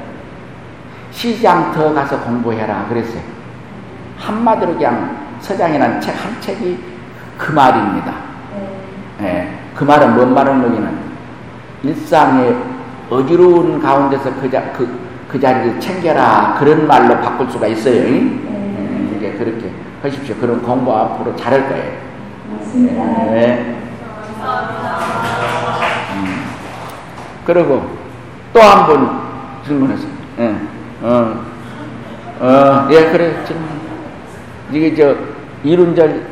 시장터 1.10 1.93
가서 1.93 2.20
공부해라 2.20 2.86
그랬어요. 2.88 3.22
한마디로 4.20 4.76
그냥 4.76 5.18
서장이라는 5.41 5.99
책 6.01 6.12
한 6.12 6.39
책이 6.39 6.78
그 7.38 7.51
말입니다. 7.51 8.14
네. 9.20 9.28
예, 9.28 9.76
그 9.76 9.84
말은 9.84 10.16
뭔 10.16 10.34
말은 10.34 10.64
여기는 10.64 10.97
일상의 11.84 12.55
어지러운 13.10 13.80
가운데서 13.82 14.32
그, 14.41 14.49
자, 14.51 14.72
그, 14.74 14.88
그 15.28 15.39
자리를 15.39 15.80
챙겨라 15.80 16.58
그런 16.60 16.86
말로 16.88 17.20
바꿀 17.20 17.49
수가 17.49 17.68
있어요. 17.68 17.95
네. 18.03 18.10
음, 18.20 19.16
이제 19.18 19.32
그렇게 19.32 19.72
하십시오. 20.03 20.36
그럼 20.36 20.62
공부 20.62 20.95
앞으로 20.95 21.36
잘할 21.36 21.68
거예요. 21.70 22.07
네. 22.86 23.75
음. 26.13 26.45
그리고 27.45 27.84
또한번 28.53 29.21
질문하세요. 29.65 30.09
예. 30.39 30.55
어, 31.01 31.41
어, 32.39 32.88
예, 32.91 33.11
그래, 33.11 33.43
질문. 33.45 33.67
이게 34.71 34.95
저 34.95 35.15
이룬절 35.63 36.25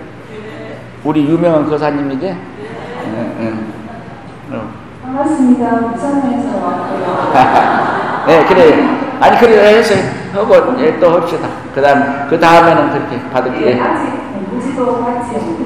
우리 1.03 1.27
유명한 1.27 1.69
거사님이지? 1.69 2.25
네. 2.25 2.37
네. 3.39 3.53
어. 4.51 4.69
반갑습니다. 5.03 5.91
부산에서 5.91 6.57
왔고요. 6.57 7.33
네, 8.27 8.45
그래. 8.49 9.05
아니 9.19 9.37
그래 9.39 9.77
해서 9.77 9.95
하고 10.33 10.79
예, 10.81 10.99
또 10.99 11.11
합시다. 11.11 11.47
그 11.73 11.81
다음 11.81 12.27
그 12.29 12.39
다음에는 12.39 12.91
그렇게 12.91 13.29
받을게. 13.29 13.75
네, 13.75 13.81
아직 13.81 14.11
무지도 14.51 14.85
못했습니다. 14.97 15.63
네. 15.63 15.63
어, 15.63 15.64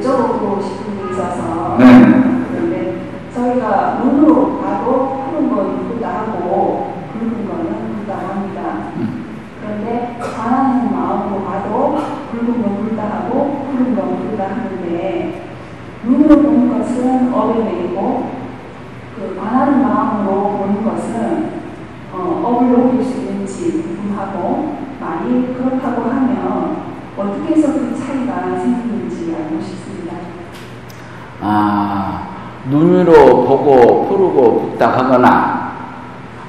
여쭤보고 0.00 0.62
싶은 0.62 0.98
게 0.98 1.12
있어서 1.12 1.76
네. 1.78 2.44
그런데 2.50 3.10
저희가 3.32 4.00
눈으로 4.02 4.60
봐도 4.60 5.24
푸른 5.30 5.48
건 5.48 5.88
굵다 5.88 6.08
하고 6.08 6.94
붉은 7.12 7.48
거는 7.48 7.96
굵다 7.96 8.28
합니다. 8.28 8.92
음. 8.96 9.24
그런데 9.60 10.18
가난한 10.20 10.92
마음으로 10.92 11.44
봐도 11.44 11.98
붉은 12.30 12.62
건 12.62 12.88
굵다 12.88 13.02
하고 13.02 13.66
푸른 13.70 13.96
건 13.96 14.16
굵다 14.18 14.44
하는데 14.44 15.46
눈으로 16.04 16.42
보는 16.42 16.78
것은 16.78 17.30
매이고 17.64 18.30
그 19.16 19.36
가난한 19.40 19.82
마음으로 19.82 20.58
보는 20.58 20.84
것은 20.84 21.66
어, 22.12 22.42
업을 22.44 22.70
높일 22.70 23.02
수 23.04 23.18
있는지 23.18 23.82
궁금하고 23.82 24.76
만약 25.00 25.56
그렇다고 25.56 26.02
하면 26.10 26.76
어떻게 27.16 27.54
해서 27.54 27.72
그 27.72 27.96
차이가 27.98 28.42
싶습니다. 28.58 28.85
아, 31.48 32.22
눈으로 32.68 33.44
보고 33.44 34.08
푸르고 34.08 34.62
붓다 34.62 34.98
하거나 34.98 35.76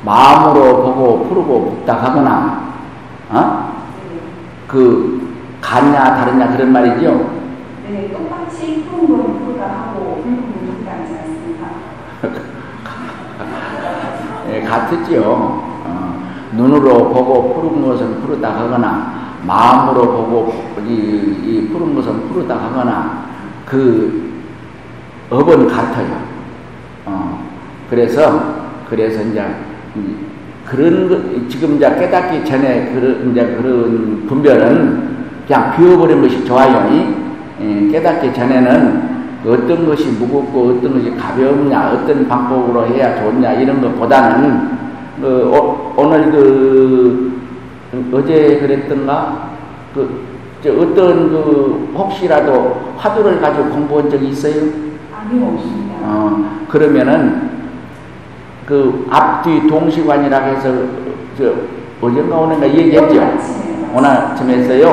마음으로 0.03 0.81
보고 0.81 1.23
푸르고 1.27 1.69
붓다 1.69 2.01
하거나 2.01 2.73
어? 3.29 3.73
그 4.67 5.35
같냐 5.61 6.15
다르냐 6.15 6.47
그런 6.51 6.71
말이죠. 6.71 7.29
네, 7.87 8.11
똑같이 8.11 8.85
푸른 8.89 9.07
건 9.07 9.39
푸르다 9.39 9.65
하고 9.65 10.19
붉은 10.23 10.35
건 10.35 10.53
푸르다 10.65 10.93
하지 10.93 11.13
않습니까? 11.13 11.67
네, 14.47 14.63
같으죠. 14.63 15.21
어, 15.85 16.23
눈으로 16.53 17.09
보고 17.09 17.53
푸른 17.53 17.85
것은 17.85 18.19
푸르다 18.21 18.61
하거나 18.61 19.35
마음으로 19.45 20.07
보고 20.07 20.53
이, 20.87 20.91
이 20.91 21.69
푸른 21.71 21.93
것은 21.93 22.27
푸르다 22.29 22.55
하거나 22.55 23.27
그 23.63 24.26
업은 25.29 25.67
같아요. 25.67 26.21
어, 27.05 27.43
그래서 27.89 28.55
그래서 28.89 29.21
이제 29.23 29.43
그런 30.65 31.47
지금 31.49 31.75
이제 31.75 31.89
깨닫기 31.95 32.45
전에 32.45 32.91
그런 32.93 33.31
이제 33.31 33.45
그런 33.55 34.25
분별은 34.27 35.17
그냥 35.47 35.75
비워버린 35.75 36.21
것이 36.21 36.45
좋아요. 36.45 36.89
예, 37.61 37.87
깨닫기 37.91 38.33
전에는 38.33 39.17
어떤 39.45 39.85
것이 39.85 40.09
무겁고 40.11 40.77
어떤 40.77 40.93
것이 40.93 41.15
가볍냐, 41.15 41.91
어떤 41.93 42.27
방법으로 42.27 42.85
해야 42.87 43.21
좋냐 43.21 43.53
이런 43.53 43.81
것보다는 43.81 44.77
그 45.21 45.51
어, 45.53 45.93
오늘 45.95 46.31
그 46.31 47.41
어제 48.11 48.57
그랬던가 48.59 49.51
그 49.93 50.27
어떤 50.65 51.29
그 51.29 51.93
혹시라도 51.95 52.93
화두를 52.97 53.39
가지고 53.39 53.69
공부한 53.69 54.09
적이 54.09 54.29
있어요? 54.29 54.87
어, 56.01 56.65
그러면은 56.69 57.49
그 58.65 59.07
앞뒤 59.09 59.67
동시관이라고 59.67 60.47
해서 60.47 60.73
저 61.37 61.53
어젠가 62.01 62.37
오는가 62.37 62.67
얘기했죠. 62.67 63.37
오늘 63.93 64.09
아침 64.09 64.49
했어요. 64.49 64.89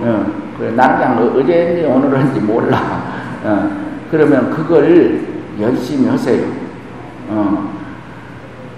어, 0.00 0.26
그래, 0.56 0.72
나는 0.72 0.96
그냥 0.96 1.36
어제인지 1.36 1.84
오늘인지 1.86 2.40
몰라. 2.40 3.02
어, 3.44 3.70
그러면 4.10 4.50
그걸 4.50 5.20
열심히 5.60 6.08
하세요. 6.08 6.44
어, 7.28 7.70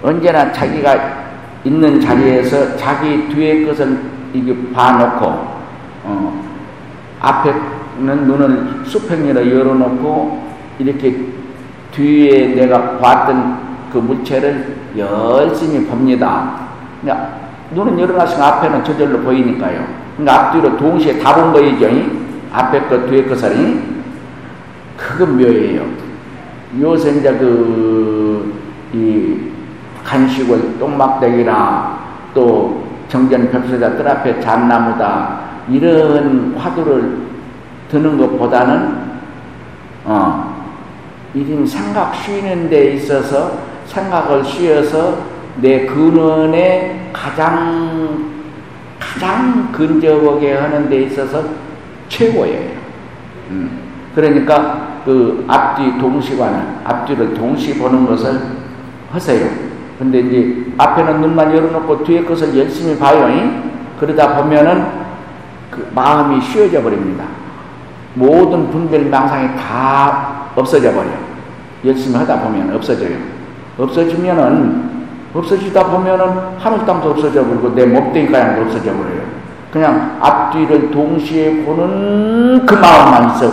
언제나 0.03 0.51
자기가 0.51 1.21
있는 1.63 1.99
자리에서 2.01 2.75
자기 2.75 3.27
뒤에 3.29 3.65
것을 3.65 3.97
이게 4.33 4.55
봐놓고 4.73 5.25
어, 6.03 6.43
앞에는 7.19 8.27
눈을 8.27 8.85
수평으로 8.85 9.49
열어놓고 9.49 10.50
이렇게 10.79 11.15
뒤에 11.91 12.55
내가 12.55 12.97
봤던 12.97 13.59
그 13.91 13.97
물체를 13.97 14.75
열심히 14.97 15.85
봅니다. 15.85 16.53
그러니까 17.01 17.29
눈은 17.73 17.99
열어놨으면 17.99 18.41
앞에는 18.43 18.83
저절로 18.83 19.19
보이니까요. 19.19 19.85
그러니까 20.17 20.47
앞뒤로 20.47 20.77
동시에 20.77 21.19
다 21.19 21.33
본 21.35 21.53
거이죠. 21.53 21.87
앞에 22.53 22.81
것, 22.87 23.09
뒤에 23.09 23.23
것을. 23.25 23.81
그건 24.97 25.37
묘예요. 25.37 25.83
요새 26.79 27.11
이제 27.11 27.33
그, 27.37 28.53
이, 28.93 29.51
간식을 30.03 30.77
똥막대기나 30.79 31.99
또 32.33 32.83
정전 33.07 33.49
벽수다 33.51 33.95
뜰 33.97 34.07
앞에 34.07 34.39
잣나무다 34.39 35.39
이런 35.69 36.55
화두를 36.57 37.17
드는 37.89 38.17
것보다는 38.17 38.95
어, 40.05 40.50
이런 41.33 41.65
생각 41.65 42.13
쉬는 42.15 42.69
데 42.69 42.93
있어서 42.93 43.59
생각을 43.87 44.43
쉬어서 44.43 45.17
내 45.57 45.85
근원에 45.85 47.09
가장 47.13 48.31
가장 48.99 49.71
근접하게 49.71 50.53
하는 50.53 50.89
데 50.89 51.03
있어서 51.03 51.43
최고예요. 52.09 52.71
음. 53.49 53.79
그러니까 54.15 55.01
그 55.05 55.43
앞뒤 55.47 55.97
동시관을, 55.97 56.61
앞뒤를 56.83 57.33
동시 57.33 57.77
보는 57.77 58.05
것을 58.05 58.39
하세요. 59.11 59.49
근데 59.97 60.19
이제 60.19 60.65
앞에는 60.77 61.21
눈만 61.21 61.55
열어놓고 61.55 62.03
뒤에 62.03 62.23
것을 62.23 62.57
열심히 62.57 62.97
봐요. 62.97 63.27
그러다 63.99 64.37
보면은 64.37 64.85
그 65.69 65.87
마음이 65.93 66.41
쉬어져 66.41 66.81
버립니다. 66.81 67.25
모든 68.13 68.69
분별 68.69 69.05
망상이 69.05 69.55
다 69.55 70.30
없어져 70.61 70.91
버려요. 70.93 71.17
열심히 71.85 72.15
하다 72.15 72.41
보면 72.41 72.73
없어져요. 72.75 73.17
없어지면은 73.77 74.91
없어지다 75.33 75.87
보면은 75.87 76.25
하늘 76.57 76.85
땅도 76.85 77.11
없어져 77.11 77.45
버리고 77.45 77.73
내 77.73 77.85
몸뚱이 77.85 78.27
가양도 78.31 78.63
없어져 78.63 78.91
버려요. 78.93 79.21
그냥 79.71 80.17
앞뒤를 80.21 80.91
동시에 80.91 81.63
보는 81.63 82.65
그 82.65 82.73
마음만 82.75 83.35
있어 83.35 83.51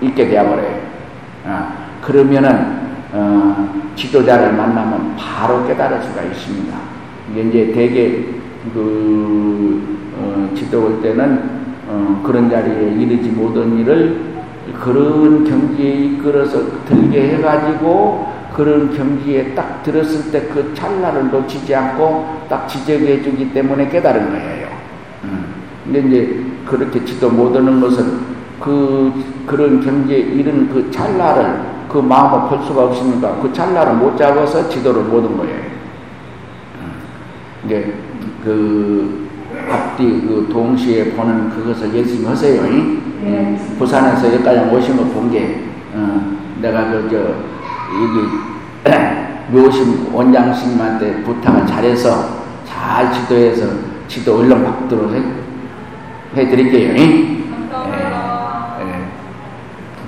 있게 0.00 0.28
되어버려요. 0.28 0.76
어, 1.44 1.72
그러면은 2.02 2.86
어, 3.12 3.68
지도자를 3.96 4.52
만나면 4.52 5.16
바로 5.16 5.66
깨달을 5.66 6.00
수가 6.02 6.22
있습니다. 6.22 6.76
이게 7.32 7.42
이제 7.42 7.72
대개 7.72 8.24
그 8.72 9.98
어, 10.18 10.50
지도 10.54 10.84
올 10.84 11.02
때는 11.02 11.56
어, 11.88 12.20
그런 12.24 12.48
자리에 12.48 12.92
이르지 12.92 13.30
못한 13.30 13.76
일을 13.78 14.35
그런 14.74 15.44
경지에 15.44 15.94
이끌어서 15.94 16.84
들게 16.86 17.34
해가지고 17.34 18.34
그런 18.54 18.94
경지에 18.96 19.54
딱 19.54 19.82
들었을 19.82 20.32
때 20.32 20.48
그 20.48 20.72
찰나를 20.74 21.30
놓치지 21.30 21.74
않고 21.74 22.46
딱 22.48 22.66
지적해 22.66 23.22
주기 23.22 23.52
때문에 23.52 23.88
깨달은 23.88 24.30
거예요. 24.30 24.68
음. 25.24 25.44
근데 25.84 26.00
이제 26.00 26.44
그렇게 26.64 27.04
지도 27.04 27.28
못하는 27.28 27.80
것은 27.80 28.36
그, 28.58 29.12
그런 29.46 29.80
경지에 29.80 30.18
이른 30.18 30.68
그 30.70 30.90
찰나를 30.90 31.60
그 31.90 31.98
마음을 31.98 32.48
볼 32.48 32.66
수가 32.66 32.84
없으니까 32.86 33.36
그 33.40 33.52
찰나를 33.52 33.94
못 33.94 34.16
잡아서 34.16 34.68
지도를 34.68 35.02
못한 35.02 35.36
거예요. 35.36 35.56
음. 36.80 36.92
이제 37.66 37.94
그 38.42 39.28
앞뒤 39.70 40.22
그 40.22 40.48
동시에 40.50 41.12
보는 41.12 41.50
그것을 41.50 41.94
열심히 41.94 42.24
하세요. 42.24 42.62
네. 43.22 43.56
부산에서 43.78 44.32
여기까지 44.34 44.60
오신 44.74 44.96
거 44.96 45.04
본 45.04 45.30
게, 45.30 45.64
어, 45.94 46.36
내가 46.60 46.84
그, 46.90 47.08
저, 47.10 47.16
여기, 48.02 48.28
묘심 49.50 50.14
원장 50.14 50.52
스님한테 50.52 51.22
부탁을 51.22 51.66
잘해서 51.66 52.40
잘 52.64 53.12
지도해서 53.12 53.66
지도 54.08 54.38
얼른 54.38 54.64
받도록 54.64 55.12
해, 55.14 55.22
해드릴게요. 56.36 56.94
예, 56.96 57.02
예. 58.82 59.04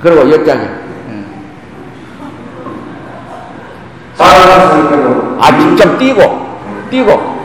그리고 0.02 0.30
여기까지. 0.32 0.62
예. 0.62 1.24
아, 5.40 5.58
직접 5.58 5.98
뛰고, 5.98 6.20
뛰고. 6.90 7.38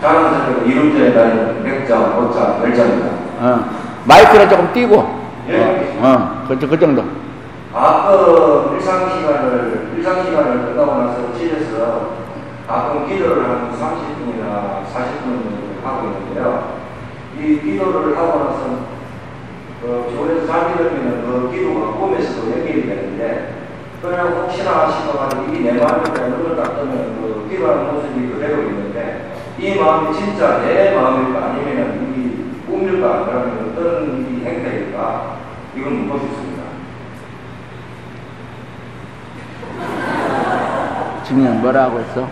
다른 0.00 0.22
사람은 0.30 0.66
이름자에 0.66 1.12
따른 1.12 1.62
백자, 1.62 1.98
오자, 1.98 2.60
열자입니다. 2.62 3.08
어. 3.40 3.89
마이크를 4.10 4.48
조금 4.48 4.72
띄고. 4.72 5.20
예. 5.48 5.98
어, 6.00 6.06
어. 6.06 6.44
그, 6.48 6.58
그 6.58 6.78
정도. 6.78 7.04
가끔 7.72 8.74
일상 8.74 9.08
시간을, 9.08 9.92
일상 9.96 10.24
시간을 10.24 10.66
끝나고 10.66 10.96
나서 10.96 11.38
집에서 11.38 12.10
가끔 12.66 13.06
기도를 13.06 13.44
한 13.44 13.70
30분이나 13.70 14.82
40분 14.92 15.84
하고 15.84 16.08
있는데요. 16.08 16.80
이 17.38 17.60
기도를 17.60 18.18
하고 18.18 18.38
나서 18.40 18.90
그 19.80 20.12
조에서 20.14 20.46
잠이 20.46 20.76
들면 20.76 21.22
그 21.24 21.50
기도가 21.52 21.92
꿈에서도 21.92 22.50
연결이 22.50 22.86
되는데 22.86 23.54
그냥 24.02 24.42
혹시나 24.42 24.86
하시다가 24.86 25.44
이내 25.48 25.72
마음에 25.72 26.02
눈을 26.10 26.56
딱 26.56 26.80
뜨면 26.80 27.16
그 27.20 27.46
기도하는 27.48 27.94
모습이 27.94 28.32
그대로 28.32 28.62
있는데 28.62 29.30
이 29.58 29.78
마음이 29.78 30.12
진짜 30.14 30.58
내 30.62 30.94
마음일까 30.96 31.46
아니면 31.46 32.09
이 32.80 32.82
꿈일까 32.82 33.26
그러면 33.26 33.70
어떤 33.70 34.26
이 34.26 34.42
행태일까 34.42 35.36
이건 35.76 36.06
묻고 36.06 36.18
싶습니다. 36.18 36.62
지금 41.24 41.60
뭐라고 41.60 42.00
했어? 42.00 42.26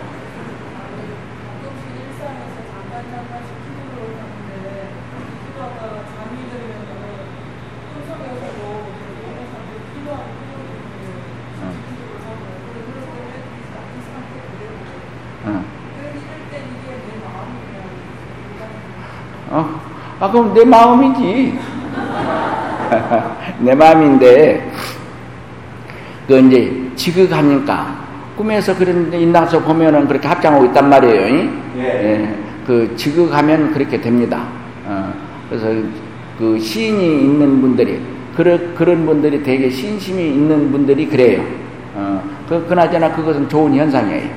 아, 20.29 20.31
그럼 20.31 20.53
내 20.53 20.63
마음이지. 20.63 21.57
내 23.59 23.73
마음인데, 23.73 24.71
그 26.27 26.39
이제 26.39 26.91
지극하니까, 26.95 27.97
꿈에서 28.37 28.75
그런 28.75 29.11
인당서 29.11 29.59
보면은 29.59 30.07
그렇게 30.07 30.27
합장하고 30.27 30.65
있단 30.65 30.87
말이에요. 30.87 31.49
예. 31.77 31.83
예. 31.83 32.35
그 32.67 32.93
지극하면 32.95 33.73
그렇게 33.73 33.99
됩니다. 33.99 34.43
어, 34.85 35.11
그래서 35.49 35.67
그 36.37 36.59
시인이 36.59 37.23
있는 37.23 37.59
분들이, 37.59 37.99
그런, 38.37 38.75
그런 38.75 39.05
분들이 39.07 39.41
되게 39.41 39.69
신심이 39.69 40.27
있는 40.27 40.71
분들이 40.71 41.07
그래요. 41.07 41.43
어, 41.95 42.23
그, 42.47 42.63
그나저나 42.67 43.11
그것은 43.13 43.49
좋은 43.49 43.73
현상이에요. 43.73 44.29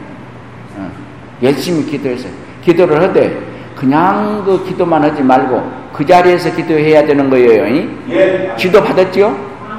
어, 0.79 0.91
열심히 1.43 1.85
기도해서. 1.85 2.29
기도를 2.63 3.03
하되, 3.03 3.53
그냥 3.77 4.43
그 4.45 4.65
기도만 4.65 5.03
하지 5.03 5.23
말고 5.23 5.82
그 5.93 6.07
자리에서 6.07 6.55
기도해야 6.55 7.05
되는 7.07 7.29
거예요. 7.29 7.65
예. 8.11 8.55
기도 8.57 8.83
받았죠? 8.83 9.37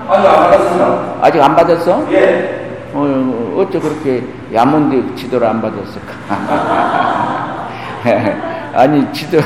아직 0.08 0.28
안 0.28 0.36
받았습니다. 0.36 1.16
아직 1.22 1.42
안 1.42 1.56
받았어? 1.56 2.08
예. 2.12 2.60
어, 2.94 3.56
어째 3.58 3.80
그렇게 3.80 4.24
야문데 4.54 5.16
지도를 5.16 5.48
안 5.48 5.60
받았을까? 5.62 6.14
아니, 8.76 9.12
지도, 9.12 9.40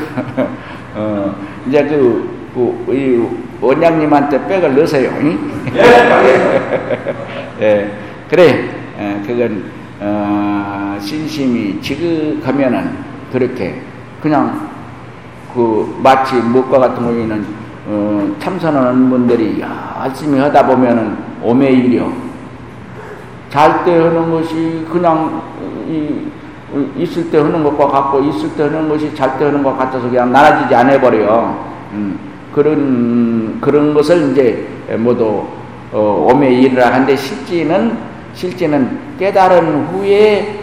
어, 0.96 1.36
이제 1.68 1.84
그, 1.84 2.30
그, 2.54 2.94
이 2.94 3.28
원장님한테 3.62 4.48
백을 4.48 4.76
넣으세요. 4.76 5.12
예. 5.12 5.38
예, 7.62 7.92
그래, 8.30 8.70
예, 9.00 9.22
그건, 9.26 9.72
어, 10.00 10.98
신심이 11.00 11.82
지극하면은 11.82 12.98
그렇게 13.32 13.82
그냥 14.22 14.77
그 15.58 16.00
마치 16.04 16.36
먹과 16.36 16.78
같은 16.78 17.04
경우에는 17.04 17.46
어, 17.88 18.36
참선하는 18.38 19.10
분들이 19.10 19.60
열심히 19.60 20.38
하다 20.38 20.68
보면은 20.68 21.18
오매일이요. 21.42 22.14
잘때 23.50 23.98
하는 23.98 24.30
것이 24.30 24.86
그냥 24.92 25.42
이, 25.88 26.28
있을 26.96 27.32
때 27.32 27.40
하는 27.40 27.64
것과 27.64 27.88
같고 27.88 28.20
있을 28.26 28.56
때 28.56 28.64
하는 28.64 28.88
것이 28.88 29.16
잘 29.16 29.40
때 29.40 29.46
하는 29.46 29.64
것 29.64 29.76
같아서 29.76 30.08
그냥 30.08 30.32
나눠지지 30.32 30.76
않아 30.76 31.02
버려요. 31.02 31.66
음, 31.94 32.20
그런 32.54 33.58
그런 33.60 33.96
것을 33.96 34.32
이제 34.32 34.68
모두 34.98 35.44
어, 35.92 36.30
오매 36.32 36.54
일이라 36.54 36.94
하는데 36.94 37.16
실제는 37.16 37.98
실제는 38.34 39.00
깨달은 39.18 39.88
후에 39.88 40.60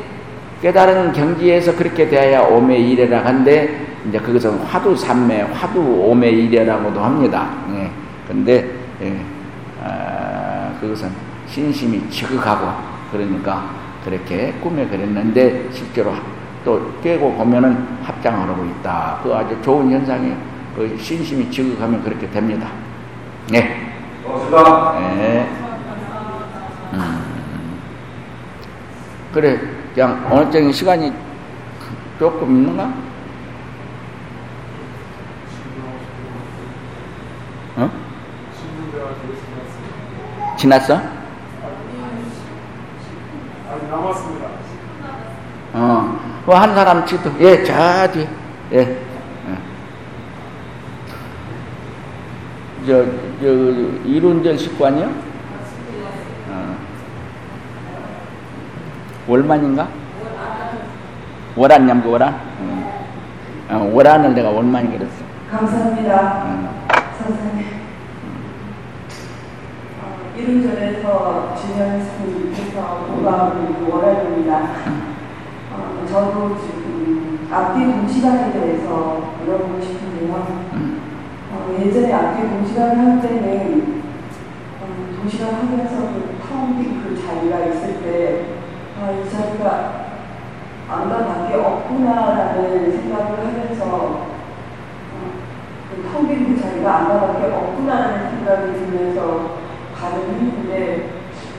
깨달은 0.63 1.13
경지에서 1.13 1.75
그렇게 1.75 2.09
되어야 2.09 2.43
오매 2.43 2.79
이래라 2.79 3.25
한데 3.25 3.94
이제 4.09 4.19
그것은 4.19 4.59
화두 4.65 4.95
삼매, 4.95 5.43
화두 5.53 5.81
오매 5.81 6.29
이래라고도 6.31 7.01
합니다. 7.01 7.51
예. 7.75 7.91
근데 8.29 8.71
예. 9.01 9.21
아, 9.83 10.73
그것은 10.81 11.11
신심이 11.47 12.09
지극하고 12.11 12.69
그러니까 13.11 13.71
그렇게 14.05 14.53
꿈에 14.63 14.87
그랬는데 14.87 15.69
실제로 15.73 16.13
또 16.65 16.93
깨고 17.03 17.33
보면은 17.35 17.87
합장을 18.03 18.49
하고 18.49 18.65
있다. 18.65 19.21
그 19.23 19.35
아주 19.35 19.57
좋은 19.63 19.91
현상이에요. 19.91 20.37
그 20.77 20.97
신심이 20.99 21.51
지극하면 21.51 22.03
그렇게 22.03 22.29
됩니다. 22.31 22.69
네. 23.51 23.93
고맙습니다. 24.25 24.99
네. 25.17 25.49
음. 26.95 27.25
그래. 29.33 29.61
그냥 29.95 30.27
어느 30.31 30.51
정도 30.51 30.73
시간이 30.73 31.13
조금 32.19 32.49
있는가? 32.49 33.04
지났어? 40.65 40.99
남았습니다. 43.91 44.47
어, 45.75 46.19
뭐한 46.47 46.75
사람 46.75 47.05
지도 47.05 47.31
예, 47.39 47.63
자 47.63 48.11
뒤, 48.11 48.27
예. 48.73 48.79
예. 48.79 48.97
저, 52.87 53.05
저, 53.43 53.47
이론전 54.09 54.57
식구 54.57 54.87
아니요? 54.87 55.13
월만인가? 59.27 59.87
월안 61.57 61.87
냠고 61.87 62.11
월안? 62.11 62.41
음. 62.61 62.91
어, 63.69 63.91
월안을 63.93 64.35
내가 64.35 64.49
월만이 64.49 64.97
그랬어. 64.97 65.13
감사합니다. 65.51 66.43
응. 66.47 66.64
어, 70.55 70.57
이름절에서 70.57 71.55
진현승께서 71.57 73.07
보고하고 73.09 73.91
월요일입니다. 73.91 74.71
어, 75.73 76.07
저도 76.09 76.57
지금 76.61 77.49
앞뒤 77.51 77.85
동시간에 77.85 78.53
대해서 78.53 79.35
물어보고 79.41 79.81
싶은데요. 79.81 80.47
응. 80.75 81.01
어, 81.51 81.77
예전에 81.81 82.13
앞뒤 82.13 82.49
동시간을 82.49 82.99
할 82.99 83.21
때는 83.21 84.03
어, 84.81 85.17
동시간 85.17 85.55
하면서 85.55 86.13
그텅빈그 86.13 87.21
자리가 87.21 87.59
있을 87.67 88.01
때, 88.03 88.45
아, 89.01 89.11
이 89.11 89.29
자리가 89.29 90.05
안과 90.89 91.27
밖에 91.27 91.55
없구나라는 91.55 92.93
생각을 92.93 93.39
하면서 93.39 93.85
어, 93.85 94.29
그텅빈 95.91 96.55
그 96.55 96.61
자리가 96.61 96.97
안과 96.97 97.21
밖에 97.27 97.47
없구나라는 97.47 98.31
생각이 98.31 98.73
들면서 98.73 99.64
가는 100.05 100.35
했는데 100.35 101.11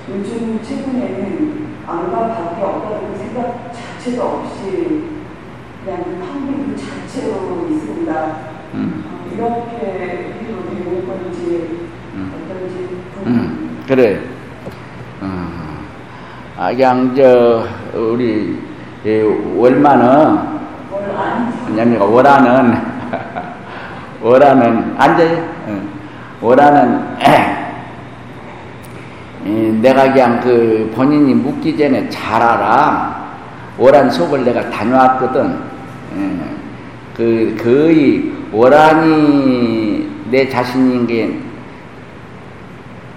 요즘 0.07 0.61
최근에는 0.61 1.65
안과 1.87 2.27
밖에 2.27 2.61
없다는 2.63 3.11
그 3.11 3.17
생각 3.17 3.73
자체도 3.73 4.21
없이 4.21 5.03
그냥 5.83 6.03
그텅빈 6.03 6.75
그 6.75 6.77
자체로 6.77 7.67
있습니다. 7.69 8.37
응. 8.75 9.03
어, 9.07 9.27
이렇게 9.33 10.39
해도 10.39 10.69
되는 10.69 11.07
건지 11.07 11.89
음. 12.13 12.33
어떤지 12.35 13.01
음, 13.25 13.83
그래. 13.87 14.21
어, 15.21 15.25
아, 16.57 16.71
그냥, 16.71 17.15
저, 17.15 17.65
우리, 17.97 18.59
이 19.03 19.09
월마는, 19.55 20.55
왜냐면 21.69 22.01
월화는, 22.01 22.81
월화는, 24.21 24.95
앉아요. 24.97 25.55
이, 26.41 27.15
내가 29.45 30.11
그냥 30.11 30.41
그 30.41 30.91
본인이 30.95 31.35
묻기 31.35 31.77
전에 31.77 32.09
잘 32.09 32.41
알아. 32.41 33.25
월한 33.77 34.09
속을 34.09 34.43
내가 34.43 34.69
다녀왔거든. 34.69 35.57
예. 36.17 36.39
그, 37.15 37.55
거의 37.61 38.31
월한이 38.51 40.09
내 40.31 40.49
자신인 40.49 41.05
게 41.05 41.37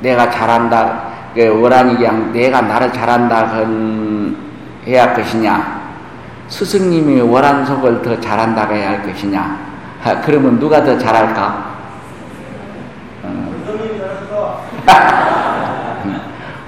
내가 0.01 0.31
잘한다. 0.31 1.09
그 1.35 1.61
월한이 1.61 1.97
그냥 1.97 2.33
내가 2.33 2.61
나를 2.61 2.93
잘한다. 2.93 3.51
그 3.51 4.37
해야 4.87 5.05
할 5.05 5.15
것이냐. 5.15 5.79
스승님이 6.49 7.23
월한 7.23 7.65
속을 7.65 8.03
더 8.03 8.21
잘한다고 8.21 8.75
해야 8.75 8.91
할 8.91 9.03
것이냐. 9.03 9.59
하, 10.03 10.21
그러면 10.21 10.59
누가 10.59 10.85
더 10.85 10.99
잘할까? 10.99 11.79
어. 13.23 13.55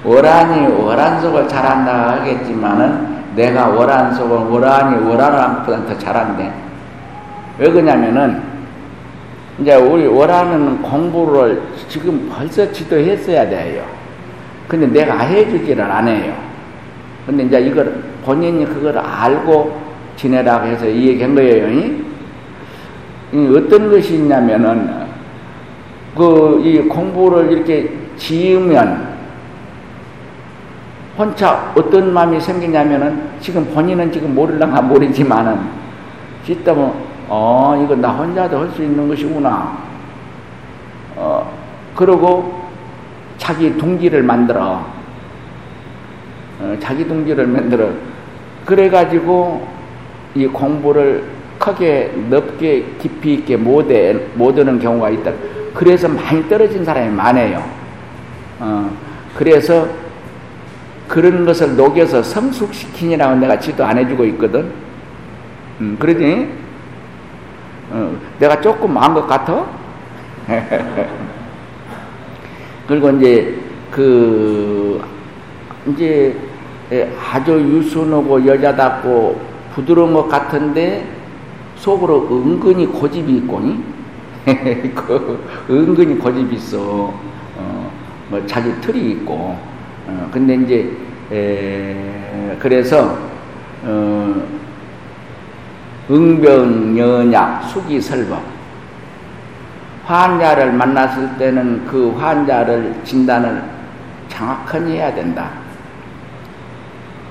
월한이 0.03 0.67
월한 0.67 1.21
속을 1.21 1.47
잘한다 1.47 2.21
하겠지만은 2.21 3.21
내가 3.35 3.67
월한 3.69 4.13
속을 4.13 4.37
월한한 4.51 5.65
것보다 5.65 5.85
더 5.85 5.97
잘한대. 5.97 6.51
왜 7.59 7.69
그러냐면은 7.69 8.41
이제 9.59 9.75
우리 9.75 10.07
월한은 10.07 10.81
공부를 10.81 11.61
지금 11.87 12.29
벌써 12.29 12.71
지도했어야 12.71 13.47
돼요. 13.47 13.83
근데 14.67 14.87
내가 14.87 15.19
해주지를 15.19 15.83
않아요. 15.83 16.33
근데 17.25 17.43
이제 17.43 17.59
이걸 17.61 18.03
본인이 18.25 18.65
그걸 18.65 18.97
알고 18.97 19.79
지내라고 20.15 20.67
해서 20.67 20.87
이 20.87 21.09
얘기 21.09 21.21
한 21.21 21.35
거예요. 21.35 21.69
이? 21.69 22.03
이 23.33 23.55
어떤 23.55 23.89
것이 23.91 24.15
있냐면은 24.15 25.01
그 26.15 26.61
이 26.63 26.77
공부를 26.79 27.51
이렇게 27.51 27.89
지으면 28.17 29.10
혼자 31.21 31.71
어떤 31.75 32.11
마음이 32.11 32.41
생기냐면은 32.41 33.29
지금 33.39 33.63
본인은 33.65 34.11
지금 34.11 34.33
모를랑가 34.33 34.81
모르지만은 34.81 35.59
짓다 36.43 36.73
보면 36.73 36.93
어 37.29 37.79
이거 37.83 37.95
나 37.95 38.09
혼자도 38.09 38.59
할 38.59 38.69
수 38.71 38.81
있는 38.81 39.07
것이구나 39.07 39.77
어 41.15 41.51
그러고 41.95 42.61
자기 43.37 43.77
둥지를 43.77 44.23
만들어 44.23 44.83
어, 46.59 46.75
자기 46.79 47.07
둥지를 47.07 47.45
만들어 47.45 47.89
그래 48.65 48.89
가지고 48.89 49.67
이 50.33 50.47
공부를 50.47 51.23
크게 51.59 52.13
넓게 52.29 52.85
깊이 52.99 53.35
있게 53.35 53.57
못해 53.57 54.15
못하는 54.33 54.79
경우가 54.79 55.11
있다. 55.11 55.31
그래서 55.75 56.07
많이 56.07 56.47
떨어진 56.49 56.83
사람이 56.83 57.13
많아요. 57.13 57.63
어, 58.59 58.89
그래서 59.35 59.87
그런 61.11 61.45
것을 61.45 61.75
녹여서 61.75 62.23
성숙시키니라고 62.23 63.35
내가 63.35 63.59
지도 63.59 63.83
안 63.83 63.97
해주고 63.97 64.23
있거든. 64.27 64.71
음, 65.81 65.97
그러지? 65.99 66.47
어, 67.91 68.15
내가 68.39 68.61
조금 68.61 68.97
안 68.97 69.13
것 69.13 69.27
같아? 69.27 69.65
그리고 72.87 73.09
이제 73.11 73.59
그 73.91 75.03
이제 75.87 76.33
아주 77.29 77.59
유순하고 77.59 78.45
여자답고 78.45 79.41
부드러운 79.75 80.13
것 80.13 80.29
같은데 80.29 81.05
속으로 81.75 82.29
은근히 82.31 82.85
고집이 82.85 83.35
있고니 83.37 83.83
그 84.95 85.43
은근히 85.69 86.17
고집이 86.17 86.55
있어 86.55 86.79
어, 87.57 87.91
뭐 88.29 88.41
자기 88.47 88.71
틀이 88.79 89.11
있고 89.11 89.70
어, 90.19 90.29
근데 90.31 90.55
이제 90.55 90.91
에, 91.31 91.95
그래서 92.59 93.17
어, 93.83 94.43
응병연약 96.09 97.63
수기설법 97.69 98.41
환자를 100.05 100.73
만났을 100.73 101.37
때는 101.37 101.85
그 101.85 102.11
환자를 102.17 102.95
진단을 103.03 103.63
정확하게 104.27 104.91
해야 104.93 105.13
된다. 105.13 105.49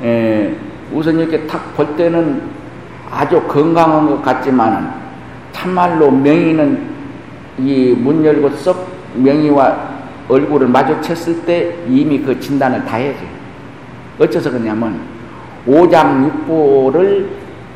에, 0.03 0.55
우선 0.93 1.19
이렇게 1.19 1.47
탁 1.47 1.75
볼 1.77 1.97
때는 1.97 2.43
아주 3.11 3.41
건강한 3.43 4.07
것 4.07 4.23
같지만 4.23 4.95
참말로 5.53 6.11
명의는 6.11 6.89
이 7.59 7.95
문 7.99 8.25
열고 8.25 8.51
썩 8.51 8.89
명의와 9.15 9.90
얼굴을 10.31 10.69
마주쳤을 10.69 11.45
때 11.45 11.75
이미 11.89 12.21
그 12.21 12.39
진단을 12.39 12.85
다 12.85 12.97
해야지. 12.97 13.19
어째서 14.19 14.51
그러냐면 14.51 15.01
오장육부를 15.67 17.29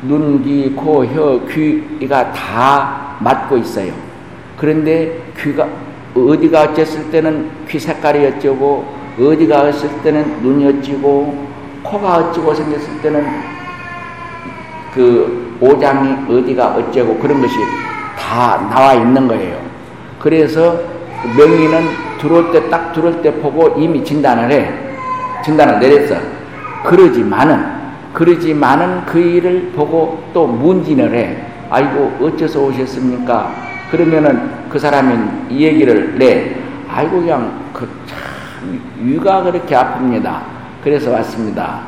눈, 0.03 0.43
귀, 0.43 0.71
코, 0.75 1.05
혀, 1.05 1.41
귀가 1.47 2.31
다 2.31 3.17
맞고 3.19 3.57
있어요. 3.57 3.91
그런데 4.57 5.21
귀가 5.37 5.67
어디가 6.15 6.61
어쨌을 6.63 7.11
때는 7.11 7.49
귀 7.67 7.77
색깔이 7.77 8.25
어쩌고 8.25 8.85
어디가 9.19 9.63
어었을 9.63 9.89
때는 10.01 10.41
눈이 10.41 10.65
어찌고 10.67 11.47
코가 11.83 12.17
어찌고 12.17 12.53
생겼을 12.53 13.01
때는 13.01 13.25
그 14.93 15.57
오장이 15.59 16.31
어디가 16.31 16.75
어쩌고 16.75 17.17
그런 17.19 17.41
것이 17.41 17.55
다 18.17 18.57
나와 18.69 18.93
있는 18.93 19.27
거예요. 19.27 19.59
그래서 20.19 20.79
명의는 21.37 22.04
들어올 22.25 22.51
때 22.51 22.69
딱 22.69 22.91
들어올 22.93 23.21
때 23.21 23.31
보고 23.39 23.79
이미 23.79 24.03
진단을 24.03 24.51
해. 24.51 24.73
진단을 25.43 25.79
내렸어. 25.79 26.15
그러지만은 26.83 27.63
그러지만은 28.13 29.05
그 29.05 29.19
일을 29.19 29.71
보고 29.75 30.23
또 30.33 30.47
문진을 30.47 31.13
해. 31.13 31.37
아이고 31.69 32.17
어째서 32.21 32.61
오셨습니까? 32.63 33.51
그러면은 33.91 34.49
그 34.69 34.79
사람이 34.79 35.15
이 35.49 35.63
얘기를 35.63 36.17
내. 36.17 36.55
아이고 36.89 37.19
그냥 37.21 37.51
그 37.73 37.87
참 38.07 38.25
위가 38.99 39.43
그렇게 39.43 39.75
아픕니다. 39.75 40.39
그래서 40.83 41.11
왔습니다. 41.11 41.81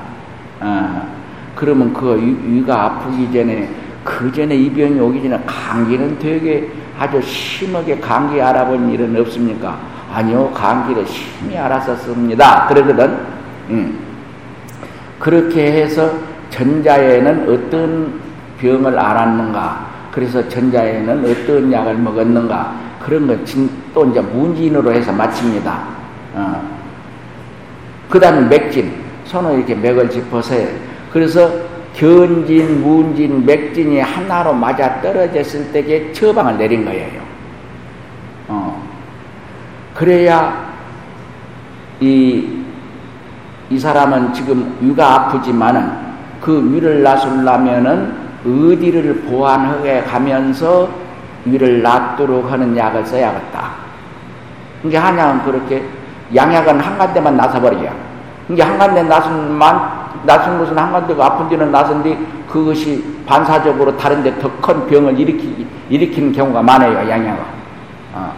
어, 0.60 1.08
그러면 1.56 1.92
그 1.94 2.16
위, 2.16 2.64
가 2.64 2.86
아프기 2.86 3.32
전에 3.34 3.68
그 4.04 4.32
전에 4.32 4.56
이 4.56 4.70
병이 4.72 5.00
오기 5.00 5.24
전에 5.24 5.40
감기는 5.46 6.20
되게 6.20 6.70
아주 7.00 7.20
심하게 7.22 7.98
감기 8.00 8.40
알아본 8.40 8.92
일은 8.92 9.20
없습니까? 9.22 9.78
아니요, 10.18 10.50
감기를 10.52 11.06
심히 11.06 11.56
알았었습니다. 11.56 12.66
그러거든. 12.68 13.18
음. 13.70 14.00
그렇게 15.20 15.72
해서 15.74 16.12
전자에는 16.50 17.44
어떤 17.48 18.20
병을 18.60 18.98
알았는가? 18.98 19.86
그래서 20.12 20.50
전자에는 20.50 21.24
어떤 21.24 21.72
약을 21.72 21.94
먹었는가? 22.00 22.74
그런 23.00 23.28
건또 23.28 24.10
이제 24.10 24.20
문진으로 24.20 24.92
해서 24.92 25.12
마칩니다. 25.12 25.80
어. 26.34 26.62
그 28.10 28.20
다음에 28.20 28.42
맥진. 28.48 28.92
손을 29.26 29.58
이렇게 29.58 29.76
맥을 29.76 30.10
짚어서 30.10 30.56
해. 30.56 30.68
그래서 31.12 31.52
견진, 31.94 32.82
문진, 32.82 33.46
맥진이 33.46 34.00
하나로 34.00 34.54
맞아 34.54 35.00
떨어졌을 35.00 35.72
때에 35.72 36.12
처방을 36.12 36.58
내린 36.58 36.86
거예요. 36.86 37.22
어. 38.48 38.87
그래야 39.98 40.68
이, 42.00 42.48
이 43.72 43.80
사람은 43.80 44.32
지금 44.32 44.78
위가 44.80 45.16
아프지만은 45.16 45.92
그 46.40 46.72
위를 46.72 47.02
놔술라면은 47.02 48.28
어디를 48.46 49.24
보완하게 49.24 50.04
가면서 50.04 50.88
위를 51.46 51.82
낫도록 51.82 52.52
하는 52.52 52.78
약을 52.78 53.06
써야겠다. 53.08 53.72
이게 54.84 54.98
한약은 54.98 55.44
그렇게 55.44 55.84
양약은 56.36 56.80
한 56.80 56.98
간데만 57.00 57.36
나서버리야. 57.36 57.92
이게 58.50 58.62
한 58.62 58.78
간데 58.78 59.02
나순만 59.02 59.98
나순 60.26 60.60
것은 60.60 60.78
한 60.78 60.92
간데고 60.92 61.24
아픈 61.24 61.50
데는 61.50 61.72
나선데 61.72 62.18
그것이 62.48 63.04
반사적으로 63.26 63.98
다른데 63.98 64.38
더 64.40 64.52
큰 64.62 64.86
병을 64.88 65.20
일으키, 65.20 65.66
일으키는 65.90 66.34
경우가 66.34 66.62
많아요, 66.62 66.98
양약은. 67.10 67.44
어. 68.14 68.34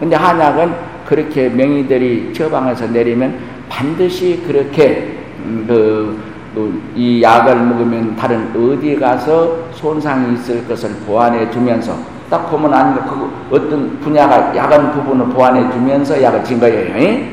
근데 0.00 0.16
한약은 0.16 0.93
그렇게 1.06 1.48
명의들이 1.48 2.32
처방해서 2.32 2.86
내리면 2.88 3.38
반드시 3.68 4.42
그렇게 4.46 5.18
음, 5.44 5.64
그, 5.66 6.22
그, 6.54 6.82
이 6.94 7.22
약을 7.22 7.56
먹으면 7.56 8.16
다른 8.16 8.50
어디 8.56 8.96
가서 8.96 9.68
손상이 9.72 10.34
있을 10.34 10.66
것을 10.66 10.90
보완해 11.06 11.50
주면서 11.50 11.96
딱 12.30 12.50
보면 12.50 12.72
아니가 12.72 13.04
그 13.04 13.54
어떤 13.54 14.00
분야가 14.00 14.56
약한 14.56 14.92
부분을 14.92 15.26
보완해 15.26 15.70
주면서 15.72 16.20
약을 16.22 16.42
진 16.44 16.58
거예요. 16.58 16.96
에? 16.96 17.28